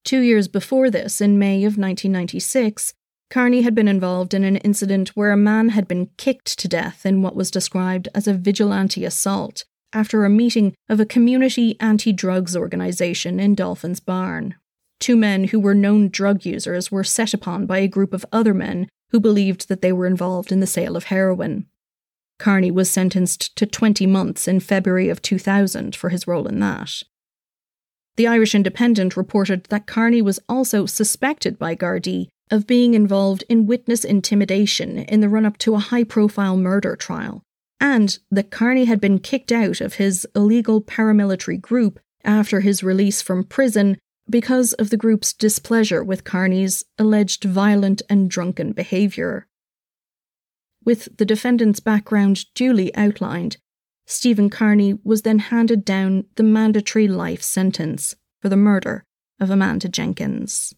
Two 0.05 0.21
years 0.21 0.49
before 0.49 0.91
this, 0.91 1.21
in 1.21 1.39
May 1.39 1.59
of 1.59 1.77
1996, 1.77 2.95
Carney 3.31 3.63
had 3.63 3.75
been 3.75 3.89
involved 3.89 4.35
in 4.35 4.43
an 4.43 4.57
incident 4.57 5.11
where 5.11 5.31
a 5.31 5.37
man 5.37 5.69
had 5.71 5.87
been 5.87 6.11
kicked 6.17 6.59
to 6.59 6.69
death 6.69 7.07
in 7.07 7.23
what 7.23 7.37
was 7.37 7.51
described 7.51 8.09
as 8.15 8.27
a 8.27 8.35
vigilante 8.35 9.05
assault 9.05 9.65
after 9.93 10.25
a 10.25 10.31
meeting 10.31 10.75
of 10.89 11.01
a 11.01 11.07
community 11.07 11.77
anti 11.81 12.13
drugs 12.13 12.57
organisation 12.57 13.39
in 13.39 13.55
Dolphin's 13.55 14.01
Barn. 14.01 14.57
Two 14.99 15.17
men 15.17 15.45
who 15.45 15.61
were 15.61 15.75
known 15.75 16.09
drug 16.09 16.45
users 16.45 16.91
were 16.91 17.05
set 17.05 17.33
upon 17.33 17.67
by 17.67 17.79
a 17.79 17.89
group 17.89 18.13
of 18.13 18.27
other 18.33 18.53
men 18.53 18.89
who 19.11 19.21
believed 19.21 19.69
that 19.69 19.81
they 19.81 19.93
were 19.93 20.07
involved 20.07 20.53
in 20.53 20.61
the 20.61 20.67
sale 20.67 20.97
of 20.97 21.05
heroin. 21.05 21.67
Carney 22.39 22.71
was 22.71 22.91
sentenced 22.91 23.55
to 23.57 23.67
20 23.67 24.07
months 24.07 24.49
in 24.49 24.61
February 24.61 25.09
of 25.09 25.23
2000 25.23 25.95
for 25.95 26.09
his 26.09 26.27
role 26.27 26.47
in 26.47 26.59
that. 26.61 27.03
The 28.21 28.27
Irish 28.27 28.55
Independent 28.55 29.17
reported 29.17 29.65
that 29.71 29.87
Carney 29.87 30.21
was 30.21 30.39
also 30.47 30.85
suspected 30.85 31.59
by 31.59 31.75
Gardaí 31.75 32.29
of 32.51 32.67
being 32.67 32.93
involved 32.93 33.45
in 33.49 33.65
witness 33.65 34.05
intimidation 34.05 34.99
in 34.99 35.21
the 35.21 35.29
run 35.31 35.47
up 35.47 35.57
to 35.61 35.75
a 35.75 35.79
high 35.79 36.05
profile 36.05 36.59
murder 36.59 36.97
trial, 36.97 37.43
and 37.81 38.19
that 38.31 38.51
Carney 38.51 38.85
had 38.85 39.01
been 39.01 39.21
kicked 39.21 39.51
out 39.51 39.81
of 39.81 39.95
his 39.95 40.27
illegal 40.37 40.83
paramilitary 40.83 41.59
group 41.59 41.99
after 42.23 42.61
his 42.61 42.83
release 42.83 43.23
from 43.23 43.43
prison 43.43 43.97
because 44.29 44.75
of 44.75 44.91
the 44.91 44.99
group's 44.99 45.33
displeasure 45.33 46.05
with 46.05 46.23
Carney's 46.23 46.85
alleged 46.99 47.45
violent 47.45 48.03
and 48.11 48.29
drunken 48.29 48.73
behaviour. 48.73 49.47
With 50.85 51.09
the 51.17 51.25
defendant's 51.25 51.81
background 51.81 52.45
duly 52.55 52.95
outlined, 52.95 53.57
Stephen 54.11 54.51
Carney 54.51 54.99
was 55.05 55.23
then 55.23 55.39
handed 55.39 55.85
down 55.85 56.25
the 56.35 56.43
mandatory 56.43 57.07
life 57.07 57.41
sentence 57.43 58.17
for 58.43 58.49
the 58.49 58.57
murder 58.57 59.05
of 59.39 59.51
Amanda 59.51 59.89
Jenkins. 59.89 60.75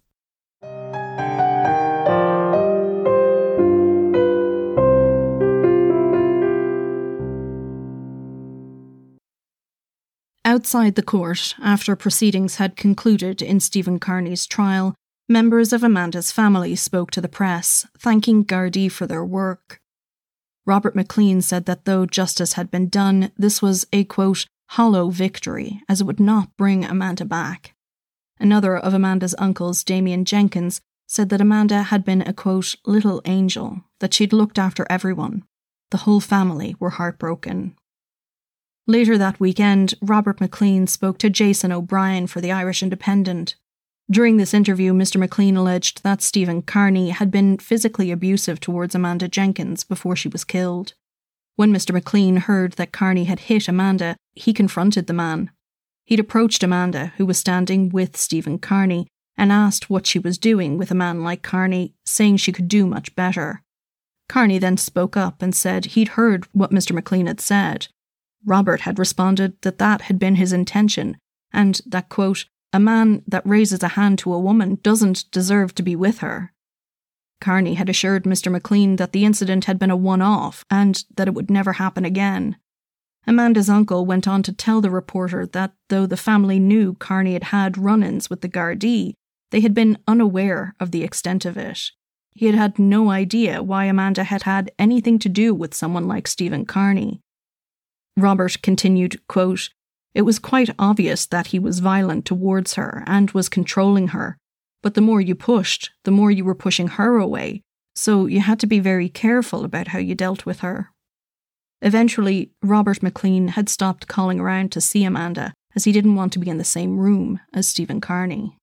Outside 10.44 10.96
the 10.96 11.02
court, 11.02 11.54
after 11.62 11.96
proceedings 11.96 12.56
had 12.56 12.76
concluded 12.76 13.40
in 13.40 13.60
Stephen 13.60 13.98
Carney's 13.98 14.44
trial, 14.44 14.94
members 15.26 15.72
of 15.72 15.82
Amanda's 15.82 16.30
family 16.30 16.76
spoke 16.76 17.10
to 17.12 17.22
the 17.22 17.28
press, 17.28 17.86
thanking 17.98 18.44
Gardaí 18.44 18.92
for 18.92 19.06
their 19.06 19.24
work. 19.24 19.81
Robert 20.64 20.94
McLean 20.94 21.42
said 21.42 21.66
that 21.66 21.84
though 21.84 22.06
justice 22.06 22.52
had 22.54 22.70
been 22.70 22.88
done, 22.88 23.32
this 23.36 23.60
was 23.60 23.86
a 23.92 24.04
quote, 24.04 24.46
hollow 24.70 25.10
victory, 25.10 25.82
as 25.88 26.00
it 26.00 26.04
would 26.04 26.20
not 26.20 26.56
bring 26.56 26.84
Amanda 26.84 27.24
back. 27.24 27.74
Another 28.38 28.76
of 28.76 28.94
Amanda's 28.94 29.34
uncles, 29.38 29.84
Damien 29.84 30.24
Jenkins, 30.24 30.80
said 31.06 31.28
that 31.28 31.40
Amanda 31.40 31.82
had 31.82 32.04
been 32.04 32.22
a 32.22 32.32
quote, 32.32 32.74
little 32.86 33.20
angel, 33.24 33.82
that 34.00 34.14
she'd 34.14 34.32
looked 34.32 34.58
after 34.58 34.86
everyone. 34.88 35.44
The 35.90 35.98
whole 35.98 36.20
family 36.20 36.74
were 36.80 36.90
heartbroken. 36.90 37.76
Later 38.86 39.18
that 39.18 39.38
weekend, 39.38 39.94
Robert 40.00 40.40
McLean 40.40 40.86
spoke 40.86 41.18
to 41.18 41.30
Jason 41.30 41.70
O'Brien 41.70 42.26
for 42.26 42.40
the 42.40 42.50
Irish 42.50 42.82
Independent. 42.82 43.56
During 44.12 44.36
this 44.36 44.52
interview, 44.52 44.92
Mr. 44.92 45.16
McLean 45.16 45.56
alleged 45.56 46.02
that 46.02 46.20
Stephen 46.20 46.60
Carney 46.60 47.08
had 47.08 47.30
been 47.30 47.56
physically 47.56 48.10
abusive 48.10 48.60
towards 48.60 48.94
Amanda 48.94 49.26
Jenkins 49.26 49.84
before 49.84 50.16
she 50.16 50.28
was 50.28 50.44
killed. 50.44 50.92
When 51.56 51.72
Mr. 51.72 51.94
McLean 51.94 52.36
heard 52.36 52.74
that 52.74 52.92
Carney 52.92 53.24
had 53.24 53.40
hit 53.40 53.68
Amanda, 53.68 54.16
he 54.34 54.52
confronted 54.52 55.06
the 55.06 55.14
man. 55.14 55.50
He'd 56.04 56.20
approached 56.20 56.62
Amanda, 56.62 57.14
who 57.16 57.24
was 57.24 57.38
standing 57.38 57.88
with 57.88 58.18
Stephen 58.18 58.58
Carney, 58.58 59.06
and 59.38 59.50
asked 59.50 59.88
what 59.88 60.06
she 60.06 60.18
was 60.18 60.36
doing 60.36 60.76
with 60.76 60.90
a 60.90 60.94
man 60.94 61.22
like 61.22 61.40
Carney, 61.40 61.94
saying 62.04 62.36
she 62.36 62.52
could 62.52 62.68
do 62.68 62.86
much 62.86 63.14
better. 63.16 63.62
Carney 64.28 64.58
then 64.58 64.76
spoke 64.76 65.16
up 65.16 65.40
and 65.40 65.54
said 65.54 65.86
he'd 65.86 66.08
heard 66.08 66.44
what 66.52 66.70
Mr. 66.70 66.92
McLean 66.92 67.28
had 67.28 67.40
said, 67.40 67.88
Robert 68.44 68.82
had 68.82 68.98
responded 68.98 69.56
that 69.62 69.78
that 69.78 70.02
had 70.02 70.18
been 70.18 70.34
his 70.34 70.52
intention, 70.52 71.16
and 71.50 71.80
that, 71.86 72.10
quote, 72.10 72.44
a 72.72 72.80
man 72.80 73.22
that 73.26 73.46
raises 73.46 73.82
a 73.82 73.88
hand 73.88 74.18
to 74.20 74.32
a 74.32 74.40
woman 74.40 74.78
doesn't 74.82 75.30
deserve 75.30 75.74
to 75.74 75.82
be 75.82 75.94
with 75.94 76.18
her. 76.18 76.52
Carney 77.40 77.74
had 77.74 77.88
assured 77.88 78.24
Mr. 78.24 78.50
McLean 78.50 78.96
that 78.96 79.12
the 79.12 79.24
incident 79.24 79.64
had 79.64 79.78
been 79.78 79.90
a 79.90 79.96
one 79.96 80.22
off 80.22 80.64
and 80.70 81.04
that 81.16 81.28
it 81.28 81.34
would 81.34 81.50
never 81.50 81.74
happen 81.74 82.04
again. 82.04 82.56
Amanda's 83.26 83.68
uncle 83.68 84.06
went 84.06 84.26
on 84.26 84.42
to 84.44 84.52
tell 84.52 84.80
the 84.80 84.90
reporter 84.90 85.46
that 85.46 85.72
though 85.88 86.06
the 86.06 86.16
family 86.16 86.58
knew 86.58 86.94
Carney 86.94 87.34
had 87.34 87.44
had 87.44 87.78
run 87.78 88.02
ins 88.02 88.30
with 88.30 88.40
the 88.40 88.48
Gardaí, 88.48 89.14
they 89.50 89.60
had 89.60 89.74
been 89.74 89.98
unaware 90.08 90.74
of 90.80 90.90
the 90.90 91.04
extent 91.04 91.44
of 91.44 91.56
it. 91.56 91.90
He 92.34 92.46
had 92.46 92.54
had 92.54 92.78
no 92.78 93.10
idea 93.10 93.62
why 93.62 93.84
Amanda 93.84 94.24
had 94.24 94.44
had 94.44 94.72
anything 94.78 95.18
to 95.20 95.28
do 95.28 95.54
with 95.54 95.74
someone 95.74 96.08
like 96.08 96.26
Stephen 96.26 96.64
Carney. 96.64 97.20
Robert 98.16 98.62
continued, 98.62 99.26
quote, 99.28 99.70
It 100.14 100.22
was 100.22 100.38
quite 100.38 100.70
obvious 100.78 101.26
that 101.26 101.48
he 101.48 101.58
was 101.58 101.78
violent 101.78 102.24
towards 102.24 102.74
her 102.74 103.02
and 103.06 103.30
was 103.30 103.48
controlling 103.48 104.08
her, 104.08 104.36
but 104.82 104.94
the 104.94 105.00
more 105.00 105.20
you 105.20 105.34
pushed, 105.34 105.90
the 106.04 106.10
more 106.10 106.30
you 106.30 106.44
were 106.44 106.54
pushing 106.54 106.88
her 106.88 107.16
away, 107.16 107.62
so 107.94 108.26
you 108.26 108.40
had 108.40 108.60
to 108.60 108.66
be 108.66 108.78
very 108.78 109.08
careful 109.08 109.64
about 109.64 109.88
how 109.88 109.98
you 109.98 110.14
dealt 110.14 110.44
with 110.44 110.60
her. 110.60 110.90
Eventually, 111.80 112.52
Robert 112.62 113.02
McLean 113.02 113.48
had 113.48 113.68
stopped 113.68 114.06
calling 114.06 114.38
around 114.38 114.70
to 114.72 114.80
see 114.80 115.04
Amanda 115.04 115.52
as 115.74 115.84
he 115.84 115.92
didn't 115.92 116.14
want 116.14 116.32
to 116.34 116.38
be 116.38 116.50
in 116.50 116.58
the 116.58 116.64
same 116.64 116.98
room 116.98 117.40
as 117.52 117.66
Stephen 117.66 118.00
Carney. 118.00 118.56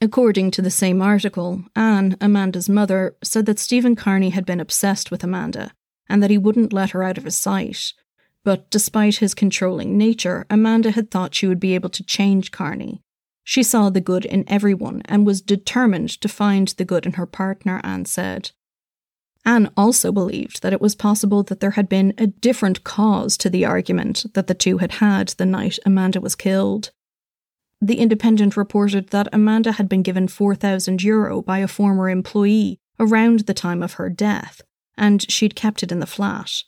According 0.00 0.50
to 0.52 0.62
the 0.62 0.70
same 0.70 1.00
article, 1.00 1.64
Anne, 1.76 2.16
Amanda's 2.20 2.68
mother, 2.68 3.16
said 3.22 3.46
that 3.46 3.58
Stephen 3.58 3.96
Carney 3.96 4.30
had 4.30 4.44
been 4.44 4.60
obsessed 4.60 5.10
with 5.10 5.24
Amanda 5.24 5.72
and 6.08 6.22
that 6.22 6.30
he 6.30 6.38
wouldn't 6.38 6.72
let 6.72 6.90
her 6.90 7.02
out 7.02 7.18
of 7.18 7.24
his 7.24 7.36
sight. 7.36 7.92
But 8.44 8.70
despite 8.70 9.16
his 9.16 9.34
controlling 9.34 9.96
nature, 9.96 10.46
Amanda 10.50 10.90
had 10.90 11.10
thought 11.10 11.34
she 11.34 11.46
would 11.46 11.60
be 11.60 11.74
able 11.74 11.90
to 11.90 12.04
change 12.04 12.50
Carney. 12.50 13.00
She 13.44 13.62
saw 13.62 13.90
the 13.90 14.00
good 14.00 14.24
in 14.24 14.44
everyone 14.48 15.02
and 15.04 15.26
was 15.26 15.40
determined 15.40 16.10
to 16.20 16.28
find 16.28 16.68
the 16.68 16.84
good 16.84 17.06
in 17.06 17.12
her 17.14 17.26
partner, 17.26 17.80
Anne 17.82 18.04
said. 18.04 18.50
Anne 19.44 19.70
also 19.76 20.12
believed 20.12 20.62
that 20.62 20.72
it 20.72 20.80
was 20.80 20.94
possible 20.94 21.42
that 21.44 21.60
there 21.60 21.72
had 21.72 21.88
been 21.88 22.14
a 22.16 22.28
different 22.28 22.84
cause 22.84 23.36
to 23.36 23.50
the 23.50 23.64
argument 23.64 24.24
that 24.34 24.46
the 24.46 24.54
two 24.54 24.78
had 24.78 24.92
had 24.92 25.28
the 25.30 25.46
night 25.46 25.78
Amanda 25.84 26.20
was 26.20 26.36
killed. 26.36 26.90
The 27.80 27.98
Independent 27.98 28.56
reported 28.56 29.08
that 29.08 29.28
Amanda 29.32 29.72
had 29.72 29.88
been 29.88 30.02
given 30.02 30.28
4,000 30.28 31.02
euro 31.02 31.42
by 31.42 31.58
a 31.58 31.66
former 31.66 32.08
employee 32.08 32.78
around 33.00 33.40
the 33.40 33.54
time 33.54 33.82
of 33.82 33.94
her 33.94 34.08
death, 34.08 34.60
and 34.96 35.28
she'd 35.28 35.56
kept 35.56 35.82
it 35.82 35.90
in 35.90 35.98
the 35.98 36.06
flat. 36.06 36.62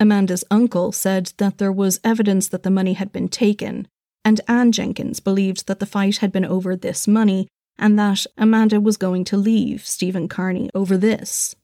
Amanda's 0.00 0.44
uncle 0.50 0.92
said 0.92 1.32
that 1.36 1.58
there 1.58 1.72
was 1.72 2.00
evidence 2.04 2.48
that 2.48 2.62
the 2.62 2.70
money 2.70 2.94
had 2.94 3.12
been 3.12 3.28
taken, 3.28 3.88
and 4.24 4.40
Anne 4.48 4.72
Jenkins 4.72 5.20
believed 5.20 5.66
that 5.66 5.78
the 5.78 5.86
fight 5.86 6.18
had 6.18 6.32
been 6.32 6.44
over 6.44 6.74
this 6.74 7.06
money 7.06 7.48
and 7.78 7.98
that 7.98 8.26
Amanda 8.36 8.80
was 8.80 8.96
going 8.96 9.24
to 9.24 9.36
leave 9.36 9.86
Stephen 9.86 10.28
Carney 10.28 10.70
over 10.74 10.96
this. 10.96 11.54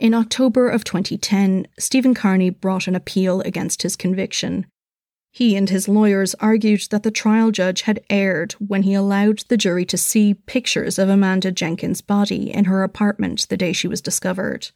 In 0.00 0.14
October 0.14 0.68
of 0.68 0.84
2010, 0.84 1.66
Stephen 1.78 2.14
Carney 2.14 2.50
brought 2.50 2.88
an 2.88 2.96
appeal 2.96 3.40
against 3.42 3.82
his 3.82 3.96
conviction. 3.96 4.66
He 5.30 5.56
and 5.56 5.70
his 5.70 5.88
lawyers 5.88 6.34
argued 6.40 6.82
that 6.90 7.02
the 7.02 7.10
trial 7.10 7.50
judge 7.50 7.82
had 7.82 8.04
erred 8.10 8.52
when 8.54 8.82
he 8.82 8.94
allowed 8.94 9.44
the 9.48 9.56
jury 9.56 9.84
to 9.86 9.96
see 9.96 10.34
pictures 10.34 10.98
of 10.98 11.08
Amanda 11.08 11.50
Jenkins' 11.50 12.00
body 12.00 12.52
in 12.52 12.66
her 12.66 12.82
apartment 12.82 13.48
the 13.48 13.56
day 13.56 13.72
she 13.72 13.88
was 13.88 14.00
discovered. 14.00 14.70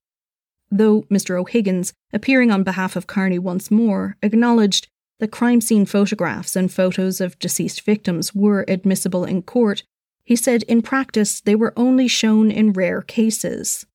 Though 0.71 1.03
Mr. 1.03 1.39
O'Higgins, 1.39 1.93
appearing 2.13 2.51
on 2.51 2.63
behalf 2.63 2.97
of 2.97 3.07
Carney 3.07 3.39
once 3.39 3.71
more, 3.71 4.17
acknowledged 4.23 4.89
that 5.19 5.33
crime 5.33 5.61
scene 5.61 5.87
photographs 5.87 6.55
and 6.55 6.73
photos 6.73 7.21
of 7.21 7.39
deceased 7.39 7.83
victims 7.83 8.35
were 8.35 8.65
admissible 8.69 9.25
in 9.25 9.43
court, 9.43 9.83
he 10.25 10.37
said 10.37 10.63
in 10.65 10.83
practice 10.83 11.41
they 11.41 11.55
were 11.55 11.73
only 11.77 12.07
shown 12.07 12.51
in 12.51 12.73
rare 12.73 13.03
cases. 13.03 13.87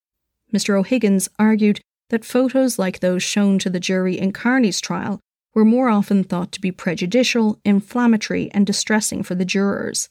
Mr. 0.52 0.78
O'Higgins 0.78 1.30
argued 1.38 1.80
that 2.10 2.26
photos 2.26 2.78
like 2.78 3.00
those 3.00 3.24
shown 3.24 3.60
to 3.60 3.70
the 3.70 3.80
jury 3.80 4.18
in 4.18 4.32
Carney's 4.32 4.82
trial 4.82 5.20
were 5.54 5.66
more 5.66 5.90
often 5.90 6.24
thought 6.24 6.52
to 6.52 6.62
be 6.62 6.72
prejudicial, 6.72 7.60
inflammatory, 7.64 8.50
and 8.52 8.66
distressing 8.66 9.24
for 9.24 9.36
the 9.36 9.46
jurors. 9.46 10.10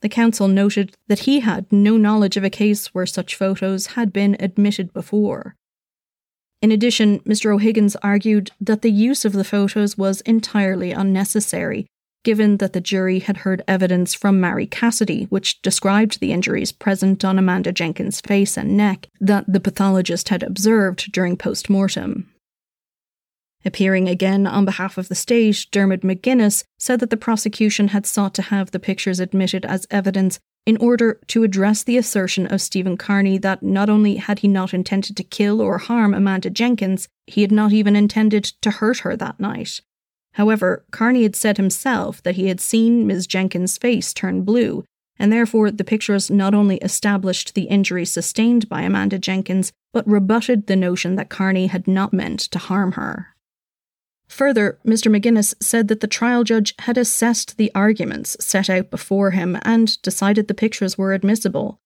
The 0.00 0.08
counsel 0.08 0.48
noted 0.48 0.94
that 1.08 1.20
he 1.20 1.40
had 1.40 1.70
no 1.72 1.96
knowledge 1.96 2.36
of 2.36 2.44
a 2.44 2.50
case 2.50 2.94
where 2.94 3.06
such 3.06 3.34
photos 3.34 3.88
had 3.88 4.12
been 4.12 4.36
admitted 4.40 4.92
before. 4.92 5.56
In 6.60 6.72
addition, 6.72 7.20
Mr. 7.20 7.54
O'Higgins 7.54 7.96
argued 7.96 8.50
that 8.60 8.82
the 8.82 8.90
use 8.90 9.24
of 9.24 9.32
the 9.32 9.44
photos 9.44 9.96
was 9.96 10.20
entirely 10.22 10.90
unnecessary, 10.90 11.86
given 12.24 12.56
that 12.56 12.72
the 12.72 12.80
jury 12.80 13.20
had 13.20 13.38
heard 13.38 13.62
evidence 13.68 14.12
from 14.12 14.40
Mary 14.40 14.66
Cassidy, 14.66 15.24
which 15.30 15.62
described 15.62 16.18
the 16.18 16.32
injuries 16.32 16.72
present 16.72 17.24
on 17.24 17.38
Amanda 17.38 17.72
Jenkins' 17.72 18.20
face 18.20 18.56
and 18.56 18.76
neck 18.76 19.08
that 19.20 19.44
the 19.46 19.60
pathologist 19.60 20.30
had 20.30 20.42
observed 20.42 21.12
during 21.12 21.36
post 21.36 21.70
mortem. 21.70 22.28
Appearing 23.64 24.08
again 24.08 24.46
on 24.46 24.64
behalf 24.64 24.98
of 24.98 25.08
the 25.08 25.14
state, 25.14 25.66
Dermot 25.70 26.02
McGuinness 26.02 26.64
said 26.78 27.00
that 27.00 27.10
the 27.10 27.16
prosecution 27.16 27.88
had 27.88 28.06
sought 28.06 28.34
to 28.34 28.42
have 28.42 28.70
the 28.70 28.78
pictures 28.78 29.20
admitted 29.20 29.64
as 29.64 29.86
evidence 29.90 30.38
in 30.66 30.76
order 30.78 31.18
to 31.28 31.44
address 31.44 31.82
the 31.82 31.96
assertion 31.96 32.46
of 32.46 32.60
Stephen 32.60 32.96
Carney 32.96 33.38
that 33.38 33.62
not 33.62 33.88
only 33.88 34.16
had 34.16 34.40
he 34.40 34.48
not 34.48 34.74
intended 34.74 35.16
to 35.16 35.24
kill 35.24 35.60
or 35.60 35.78
harm 35.78 36.12
Amanda 36.12 36.50
Jenkins, 36.50 37.08
he 37.26 37.42
had 37.42 37.52
not 37.52 37.72
even 37.72 37.96
intended 37.96 38.44
to 38.44 38.70
hurt 38.70 38.98
her 38.98 39.16
that 39.16 39.40
night. 39.40 39.80
However, 40.32 40.84
Carney 40.90 41.22
had 41.22 41.34
said 41.34 41.56
himself 41.56 42.22
that 42.22 42.36
he 42.36 42.48
had 42.48 42.60
seen 42.60 43.06
Ms. 43.06 43.26
Jenkins' 43.26 43.78
face 43.78 44.12
turn 44.12 44.42
blue, 44.42 44.84
and 45.18 45.32
therefore 45.32 45.70
the 45.70 45.84
pictures 45.84 46.30
not 46.30 46.54
only 46.54 46.76
established 46.78 47.54
the 47.54 47.64
injury 47.64 48.04
sustained 48.04 48.68
by 48.68 48.82
Amanda 48.82 49.18
Jenkins, 49.18 49.72
but 49.92 50.06
rebutted 50.06 50.66
the 50.66 50.76
notion 50.76 51.16
that 51.16 51.30
Carney 51.30 51.66
had 51.66 51.88
not 51.88 52.12
meant 52.12 52.40
to 52.40 52.58
harm 52.58 52.92
her. 52.92 53.34
Further, 54.28 54.78
Mr. 54.86 55.10
McGuinness 55.10 55.54
said 55.60 55.88
that 55.88 56.00
the 56.00 56.06
trial 56.06 56.44
judge 56.44 56.74
had 56.80 56.98
assessed 56.98 57.56
the 57.56 57.72
arguments 57.74 58.36
set 58.40 58.68
out 58.68 58.90
before 58.90 59.30
him 59.30 59.58
and 59.62 60.00
decided 60.02 60.46
the 60.46 60.54
pictures 60.54 60.98
were 60.98 61.14
admissible. 61.14 61.80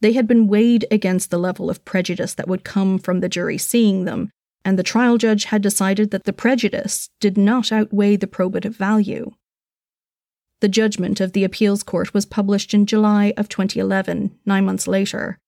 They 0.00 0.12
had 0.12 0.28
been 0.28 0.46
weighed 0.46 0.86
against 0.90 1.30
the 1.30 1.38
level 1.38 1.68
of 1.68 1.84
prejudice 1.84 2.34
that 2.34 2.48
would 2.48 2.64
come 2.64 2.98
from 2.98 3.20
the 3.20 3.28
jury 3.28 3.58
seeing 3.58 4.04
them, 4.04 4.30
and 4.64 4.78
the 4.78 4.84
trial 4.84 5.18
judge 5.18 5.46
had 5.46 5.60
decided 5.60 6.12
that 6.12 6.24
the 6.24 6.32
prejudice 6.32 7.10
did 7.20 7.36
not 7.36 7.72
outweigh 7.72 8.16
the 8.16 8.28
probative 8.28 8.76
value. 8.76 9.32
The 10.60 10.68
judgment 10.68 11.20
of 11.20 11.32
the 11.32 11.44
appeals 11.44 11.82
court 11.82 12.14
was 12.14 12.26
published 12.26 12.74
in 12.74 12.86
July 12.86 13.32
of 13.36 13.48
2011, 13.48 14.38
nine 14.46 14.64
months 14.64 14.86
later. 14.86 15.38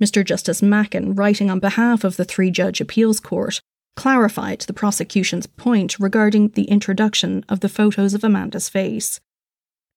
Mr. 0.00 0.24
Justice 0.24 0.62
Mackin, 0.62 1.14
writing 1.14 1.50
on 1.50 1.58
behalf 1.58 2.04
of 2.04 2.16
the 2.16 2.24
three 2.24 2.50
judge 2.50 2.80
appeals 2.80 3.18
court, 3.18 3.60
clarified 3.98 4.60
the 4.60 4.72
prosecution's 4.72 5.48
point 5.48 5.98
regarding 5.98 6.50
the 6.50 6.66
introduction 6.66 7.44
of 7.48 7.58
the 7.58 7.68
photos 7.68 8.14
of 8.14 8.22
Amanda's 8.22 8.68
face. 8.68 9.18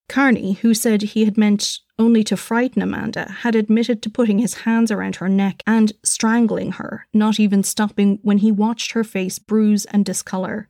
Carney, 0.09 0.53
who 0.53 0.73
said 0.73 1.03
he 1.03 1.23
had 1.23 1.37
meant 1.37 1.77
only 1.99 2.23
to 2.23 2.35
frighten 2.35 2.81
Amanda, 2.81 3.29
had 3.29 3.53
admitted 3.55 4.01
to 4.01 4.09
putting 4.09 4.39
his 4.39 4.65
hands 4.65 4.89
around 4.89 5.17
her 5.17 5.29
neck 5.29 5.61
and 5.67 5.93
strangling 6.03 6.71
her, 6.71 7.05
not 7.13 7.39
even 7.39 7.61
stopping 7.61 8.17
when 8.23 8.39
he 8.39 8.51
watched 8.51 8.93
her 8.93 9.03
face 9.03 9.37
bruise 9.37 9.85
and 9.85 10.03
discolour. 10.03 10.67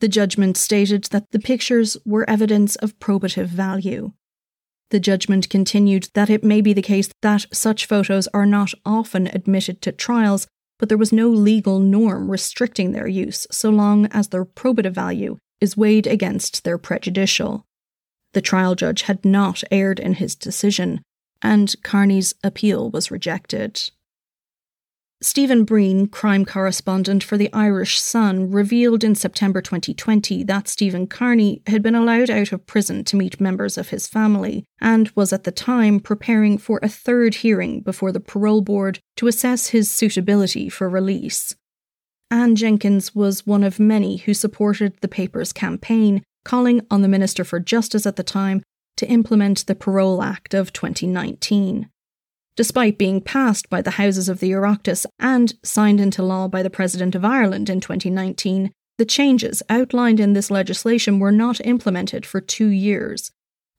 The 0.00 0.08
judgment 0.08 0.56
stated 0.56 1.04
that 1.12 1.30
the 1.30 1.38
pictures 1.38 1.96
were 2.04 2.28
evidence 2.28 2.74
of 2.74 2.98
probative 2.98 3.46
value. 3.46 4.10
The 4.90 4.98
judgment 4.98 5.48
continued 5.48 6.08
that 6.14 6.30
it 6.30 6.42
may 6.42 6.60
be 6.60 6.72
the 6.72 6.82
case 6.82 7.10
that 7.22 7.46
such 7.52 7.86
photos 7.86 8.26
are 8.34 8.44
not 8.44 8.72
often 8.84 9.28
admitted 9.28 9.80
to 9.82 9.92
trials, 9.92 10.48
but 10.78 10.88
there 10.88 10.98
was 10.98 11.12
no 11.12 11.28
legal 11.28 11.78
norm 11.78 12.30
restricting 12.30 12.92
their 12.92 13.08
use 13.08 13.46
so 13.50 13.70
long 13.70 14.06
as 14.06 14.28
their 14.28 14.44
probative 14.44 14.92
value 14.92 15.36
is 15.60 15.76
weighed 15.76 16.06
against 16.06 16.64
their 16.64 16.78
prejudicial. 16.78 17.64
The 18.32 18.40
trial 18.42 18.74
judge 18.74 19.02
had 19.02 19.24
not 19.24 19.64
erred 19.70 19.98
in 19.98 20.14
his 20.14 20.34
decision, 20.34 21.02
and 21.40 21.74
Carney's 21.82 22.34
appeal 22.44 22.90
was 22.90 23.10
rejected. 23.10 23.90
Stephen 25.26 25.64
Breen, 25.64 26.06
crime 26.06 26.44
correspondent 26.44 27.20
for 27.20 27.36
the 27.36 27.52
Irish 27.52 27.98
Sun, 27.98 28.52
revealed 28.52 29.02
in 29.02 29.16
September 29.16 29.60
2020 29.60 30.44
that 30.44 30.68
Stephen 30.68 31.08
Carney 31.08 31.62
had 31.66 31.82
been 31.82 31.96
allowed 31.96 32.30
out 32.30 32.52
of 32.52 32.64
prison 32.68 33.02
to 33.02 33.16
meet 33.16 33.40
members 33.40 33.76
of 33.76 33.88
his 33.88 34.06
family 34.06 34.64
and 34.80 35.10
was 35.16 35.32
at 35.32 35.42
the 35.42 35.50
time 35.50 35.98
preparing 35.98 36.56
for 36.56 36.78
a 36.80 36.88
third 36.88 37.34
hearing 37.34 37.80
before 37.80 38.12
the 38.12 38.20
parole 38.20 38.60
board 38.60 39.00
to 39.16 39.26
assess 39.26 39.70
his 39.70 39.90
suitability 39.90 40.68
for 40.68 40.88
release. 40.88 41.56
Anne 42.30 42.54
Jenkins 42.54 43.12
was 43.12 43.44
one 43.44 43.64
of 43.64 43.80
many 43.80 44.18
who 44.18 44.32
supported 44.32 44.96
the 45.00 45.08
paper's 45.08 45.52
campaign, 45.52 46.22
calling 46.44 46.86
on 46.88 47.02
the 47.02 47.08
Minister 47.08 47.42
for 47.42 47.58
Justice 47.58 48.06
at 48.06 48.14
the 48.14 48.22
time 48.22 48.62
to 48.96 49.08
implement 49.08 49.66
the 49.66 49.74
Parole 49.74 50.22
Act 50.22 50.54
of 50.54 50.72
2019 50.72 51.90
despite 52.56 52.98
being 52.98 53.20
passed 53.20 53.68
by 53.68 53.82
the 53.82 53.92
Houses 53.92 54.28
of 54.28 54.40
the 54.40 54.50
Oireachtas 54.50 55.06
and 55.18 55.54
signed 55.62 56.00
into 56.00 56.22
law 56.22 56.48
by 56.48 56.62
the 56.62 56.70
President 56.70 57.14
of 57.14 57.24
Ireland 57.24 57.68
in 57.70 57.80
2019, 57.80 58.72
the 58.98 59.04
changes 59.04 59.62
outlined 59.68 60.20
in 60.20 60.32
this 60.32 60.50
legislation 60.50 61.18
were 61.18 61.32
not 61.32 61.64
implemented 61.64 62.24
for 62.24 62.40
two 62.40 62.68
years. 62.68 63.30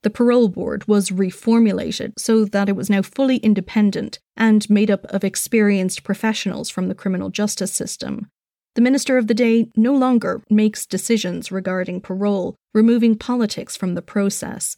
The 0.04 0.12
parole 0.12 0.48
board 0.48 0.88
was 0.88 1.10
reformulated 1.10 2.14
so 2.18 2.46
that 2.46 2.70
it 2.70 2.76
was 2.76 2.90
now 2.90 3.02
fully 3.02 3.38
independent 3.38 4.20
and 4.38 4.70
made 4.70 4.92
up 4.92 5.06
of 5.06 5.24
experienced 5.24 6.04
professionals 6.04 6.70
from 6.70 6.88
the 6.88 6.96
criminal 6.96 7.30
justice 7.30 7.74
system. 7.74 8.30
The 8.76 8.82
minister 8.82 9.18
of 9.18 9.26
the 9.26 9.34
day 9.34 9.72
no 9.76 9.96
longer 9.96 10.44
makes 10.52 10.86
decisions 10.86 11.52
regarding 11.52 12.02
parole, 12.02 12.56
removing 12.76 13.18
politics 13.18 13.76
from 13.76 13.96
the 13.96 14.04
process. 14.04 14.78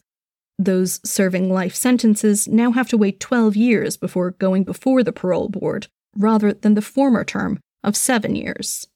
Those 0.60 1.00
serving 1.08 1.48
life 1.50 1.74
sentences 1.74 2.46
now 2.46 2.72
have 2.72 2.90
to 2.90 2.98
wait 2.98 3.18
12 3.18 3.56
years 3.56 3.96
before 3.96 4.32
going 4.32 4.62
before 4.62 5.02
the 5.02 5.10
parole 5.10 5.48
board, 5.48 5.86
rather 6.14 6.52
than 6.52 6.74
the 6.74 6.82
former 6.82 7.24
term 7.24 7.60
of 7.82 7.96
seven 7.96 8.34
years. 8.34 8.86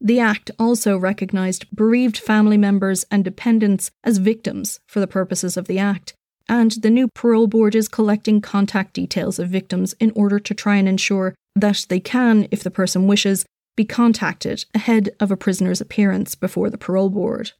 The 0.00 0.20
Act 0.20 0.52
also 0.60 0.96
recognised 0.96 1.66
bereaved 1.74 2.18
family 2.18 2.56
members 2.56 3.04
and 3.10 3.24
dependents 3.24 3.90
as 4.04 4.18
victims 4.18 4.78
for 4.86 5.00
the 5.00 5.08
purposes 5.08 5.56
of 5.56 5.66
the 5.66 5.80
Act, 5.80 6.14
and 6.48 6.70
the 6.70 6.90
new 6.90 7.08
parole 7.16 7.48
board 7.48 7.74
is 7.74 7.88
collecting 7.88 8.40
contact 8.40 8.94
details 8.94 9.40
of 9.40 9.48
victims 9.48 9.94
in 9.98 10.12
order 10.14 10.38
to 10.38 10.54
try 10.54 10.76
and 10.76 10.88
ensure 10.88 11.34
that 11.56 11.84
they 11.88 11.98
can, 11.98 12.46
if 12.52 12.62
the 12.62 12.70
person 12.70 13.08
wishes, 13.08 13.44
be 13.74 13.84
contacted 13.84 14.66
ahead 14.72 15.10
of 15.18 15.32
a 15.32 15.36
prisoner's 15.36 15.80
appearance 15.80 16.36
before 16.36 16.70
the 16.70 16.78
parole 16.78 17.10
board. 17.10 17.50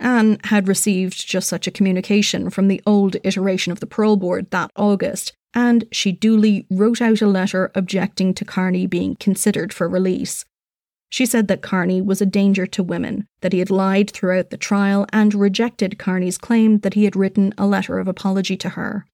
Anne 0.00 0.38
had 0.44 0.68
received 0.68 1.26
just 1.26 1.48
such 1.48 1.66
a 1.66 1.72
communication 1.72 2.50
from 2.50 2.68
the 2.68 2.80
old 2.86 3.16
iteration 3.24 3.72
of 3.72 3.80
the 3.80 3.86
parole 3.86 4.16
board 4.16 4.50
that 4.50 4.70
August, 4.76 5.32
and 5.54 5.84
she 5.90 6.12
duly 6.12 6.66
wrote 6.70 7.00
out 7.02 7.20
a 7.20 7.26
letter 7.26 7.70
objecting 7.74 8.32
to 8.34 8.44
Carney 8.44 8.86
being 8.86 9.16
considered 9.16 9.72
for 9.72 9.88
release. 9.88 10.44
She 11.10 11.24
said 11.24 11.48
that 11.48 11.62
Carney 11.62 12.02
was 12.02 12.20
a 12.20 12.26
danger 12.26 12.66
to 12.66 12.82
women, 12.82 13.26
that 13.40 13.52
he 13.52 13.60
had 13.60 13.70
lied 13.70 14.10
throughout 14.10 14.50
the 14.50 14.56
trial, 14.56 15.06
and 15.12 15.34
rejected 15.34 15.98
Carney's 15.98 16.38
claim 16.38 16.80
that 16.80 16.94
he 16.94 17.04
had 17.04 17.16
written 17.16 17.54
a 17.56 17.66
letter 17.66 17.98
of 17.98 18.06
apology 18.06 18.56
to 18.58 18.70
her. 18.70 19.06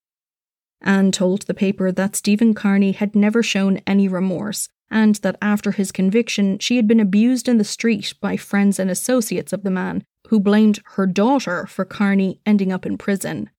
Anne 0.82 1.12
told 1.12 1.42
the 1.42 1.54
paper 1.54 1.92
that 1.92 2.16
Stephen 2.16 2.52
Carney 2.52 2.92
had 2.92 3.14
never 3.14 3.42
shown 3.42 3.80
any 3.86 4.08
remorse, 4.08 4.68
and 4.90 5.14
that 5.16 5.36
after 5.40 5.70
his 5.70 5.92
conviction 5.92 6.58
she 6.58 6.76
had 6.76 6.86
been 6.86 7.00
abused 7.00 7.48
in 7.48 7.58
the 7.58 7.64
street 7.64 8.12
by 8.20 8.36
friends 8.36 8.78
and 8.78 8.90
associates 8.90 9.52
of 9.52 9.62
the 9.62 9.70
man 9.70 10.04
who 10.28 10.40
blamed 10.40 10.80
her 10.94 11.06
daughter 11.06 11.66
for 11.66 11.84
Carney 11.84 12.40
ending 12.46 12.72
up 12.72 12.86
in 12.86 12.98
prison. 12.98 13.50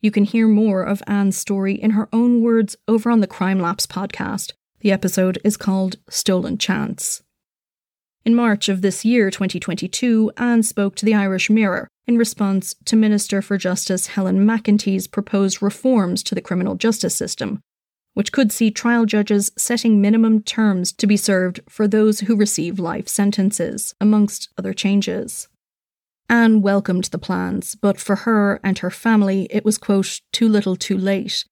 You 0.00 0.10
can 0.10 0.24
hear 0.24 0.46
more 0.46 0.82
of 0.82 1.02
Anne's 1.06 1.36
story 1.36 1.74
in 1.74 1.92
her 1.92 2.08
own 2.12 2.42
words 2.42 2.76
over 2.86 3.10
on 3.10 3.20
the 3.20 3.26
Crime 3.26 3.58
Lapse 3.58 3.86
podcast. 3.86 4.52
The 4.80 4.92
episode 4.92 5.38
is 5.44 5.56
called 5.56 5.96
Stolen 6.10 6.58
Chance. 6.58 7.22
In 8.26 8.34
March 8.34 8.68
of 8.68 8.82
this 8.82 9.04
year, 9.04 9.30
2022, 9.30 10.32
Anne 10.36 10.62
spoke 10.62 10.94
to 10.96 11.04
the 11.04 11.14
Irish 11.14 11.48
Mirror 11.48 11.88
in 12.06 12.18
response 12.18 12.74
to 12.84 12.96
Minister 12.96 13.40
for 13.40 13.56
Justice 13.56 14.08
Helen 14.08 14.46
McEntee's 14.46 15.06
proposed 15.06 15.62
reforms 15.62 16.22
to 16.24 16.34
the 16.34 16.40
criminal 16.40 16.74
justice 16.74 17.14
system, 17.14 17.60
which 18.12 18.32
could 18.32 18.52
see 18.52 18.70
trial 18.70 19.06
judges 19.06 19.52
setting 19.56 20.00
minimum 20.00 20.42
terms 20.42 20.92
to 20.92 21.06
be 21.06 21.16
served 21.16 21.60
for 21.68 21.88
those 21.88 22.20
who 22.20 22.36
receive 22.36 22.78
life 22.78 23.08
sentences, 23.08 23.94
amongst 24.00 24.48
other 24.58 24.72
changes. 24.72 25.48
Anne 26.28 26.62
welcomed 26.62 27.04
the 27.04 27.18
plans, 27.18 27.74
but 27.74 28.00
for 28.00 28.16
her 28.16 28.60
and 28.64 28.78
her 28.78 28.90
family, 28.90 29.46
it 29.50 29.64
was, 29.64 29.78
quote, 29.78 30.20
too 30.32 30.48
little 30.48 30.76
too 30.76 30.96
late. 30.96 31.44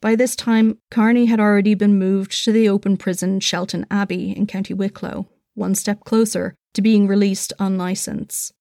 By 0.00 0.14
this 0.14 0.36
time, 0.36 0.78
Carney 0.90 1.26
had 1.26 1.40
already 1.40 1.74
been 1.74 1.98
moved 1.98 2.44
to 2.44 2.52
the 2.52 2.68
open 2.68 2.96
prison 2.96 3.40
Shelton 3.40 3.86
Abbey 3.90 4.32
in 4.32 4.46
County 4.46 4.74
Wicklow, 4.74 5.28
one 5.54 5.74
step 5.74 6.04
closer 6.04 6.54
to 6.74 6.82
being 6.82 7.06
released 7.06 7.52
on 7.58 7.78
licence. 7.78 8.52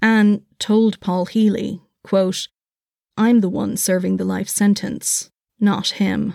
Anne 0.00 0.42
told 0.58 1.00
Paul 1.00 1.26
Healy, 1.26 1.80
quote, 2.02 2.48
I'm 3.16 3.40
the 3.40 3.48
one 3.48 3.76
serving 3.76 4.16
the 4.16 4.24
life 4.24 4.48
sentence, 4.48 5.30
not 5.60 5.88
him. 5.88 6.34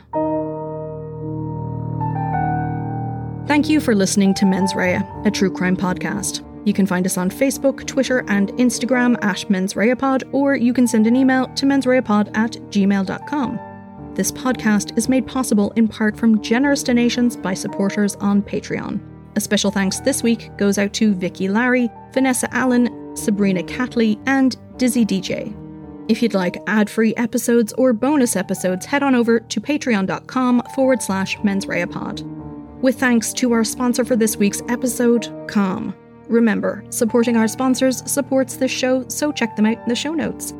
Thank 3.47 3.67
you 3.67 3.79
for 3.79 3.95
listening 3.95 4.33
to 4.35 4.45
Mens 4.45 4.75
Rea, 4.75 5.01
a 5.25 5.31
true 5.31 5.51
crime 5.51 5.75
podcast. 5.75 6.45
You 6.65 6.73
can 6.73 6.85
find 6.85 7.05
us 7.05 7.17
on 7.17 7.29
Facebook, 7.29 7.85
Twitter, 7.85 8.23
and 8.27 8.49
Instagram 8.53 9.15
at 9.23 9.37
mensreapod, 9.49 10.33
or 10.33 10.55
you 10.55 10.73
can 10.73 10.87
send 10.87 11.07
an 11.07 11.15
email 11.15 11.47
to 11.55 11.65
mensreapod 11.65 12.35
at 12.35 12.51
gmail.com. 12.71 13.59
This 14.15 14.31
podcast 14.31 14.97
is 14.97 15.07
made 15.07 15.25
possible 15.25 15.71
in 15.77 15.87
part 15.87 16.17
from 16.17 16.41
generous 16.41 16.83
donations 16.83 17.37
by 17.37 17.53
supporters 17.53 18.15
on 18.15 18.41
Patreon. 18.41 18.99
A 19.35 19.41
special 19.41 19.71
thanks 19.71 20.01
this 20.01 20.23
week 20.23 20.49
goes 20.57 20.77
out 20.77 20.91
to 20.93 21.13
Vicky 21.13 21.47
Larry, 21.47 21.89
Vanessa 22.13 22.53
Allen, 22.53 23.15
Sabrina 23.15 23.63
Catley, 23.63 24.21
and 24.25 24.57
Dizzy 24.77 25.05
DJ. 25.05 25.55
If 26.09 26.23
you'd 26.23 26.33
like 26.33 26.57
ad 26.65 26.89
free 26.89 27.13
episodes 27.15 27.71
or 27.73 27.93
bonus 27.93 28.35
episodes, 28.35 28.85
head 28.85 29.03
on 29.03 29.13
over 29.13 29.39
to 29.39 29.61
patreon.com 29.61 30.63
forward 30.73 31.01
slash 31.01 31.37
mensreapod. 31.37 32.23
With 32.81 32.99
thanks 32.99 33.31
to 33.33 33.53
our 33.53 33.63
sponsor 33.63 34.03
for 34.03 34.15
this 34.15 34.35
week's 34.35 34.63
episode, 34.67 35.31
Calm. 35.47 35.93
Remember, 36.29 36.83
supporting 36.89 37.35
our 37.35 37.47
sponsors 37.47 38.09
supports 38.09 38.55
this 38.55 38.71
show, 38.71 39.05
so 39.09 39.31
check 39.31 39.55
them 39.55 39.65
out 39.65 39.79
in 39.79 39.89
the 39.89 39.95
show 39.95 40.13
notes. 40.13 40.53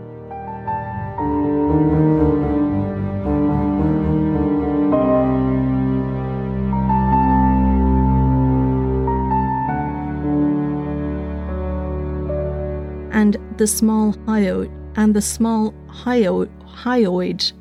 And 13.21 13.37
the 13.59 13.67
small 13.67 14.15
hyoid 14.27 14.71
and 14.97 15.15
the 15.15 15.21
small 15.21 15.75
hyoid 16.03 16.51
hyoid. 16.83 17.53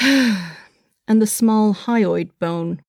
And 1.08 1.20
the 1.20 1.26
small 1.26 1.74
hyoid 1.74 2.30
bone. 2.38 2.80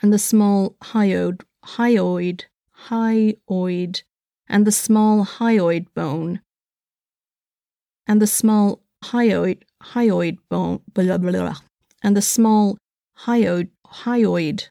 And 0.00 0.12
the 0.14 0.18
small 0.18 0.76
hyoid 0.92 1.42
hyoid 1.74 2.44
hyoid 2.86 4.02
and 4.48 4.66
the 4.66 4.72
small 4.72 5.26
hyoid 5.26 5.86
bone. 5.92 6.40
And 8.06 8.22
the 8.22 8.32
small 8.40 8.80
hyoid 9.04 9.64
hyoid 9.92 10.38
bone 10.48 10.80
blah, 10.94 11.18
blah, 11.18 11.32
blah, 11.32 11.58
and 12.02 12.16
the 12.16 12.22
small 12.22 12.78
hyoid 13.26 13.68
hyoid. 14.04 14.68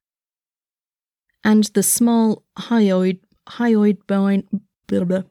And 1.44 1.66
the 1.76 1.84
small 1.84 2.44
hyoid 2.58 3.20
hyoid 3.50 3.98
bone 4.08 4.44
blah, 4.88 5.04
blah, 5.06 5.24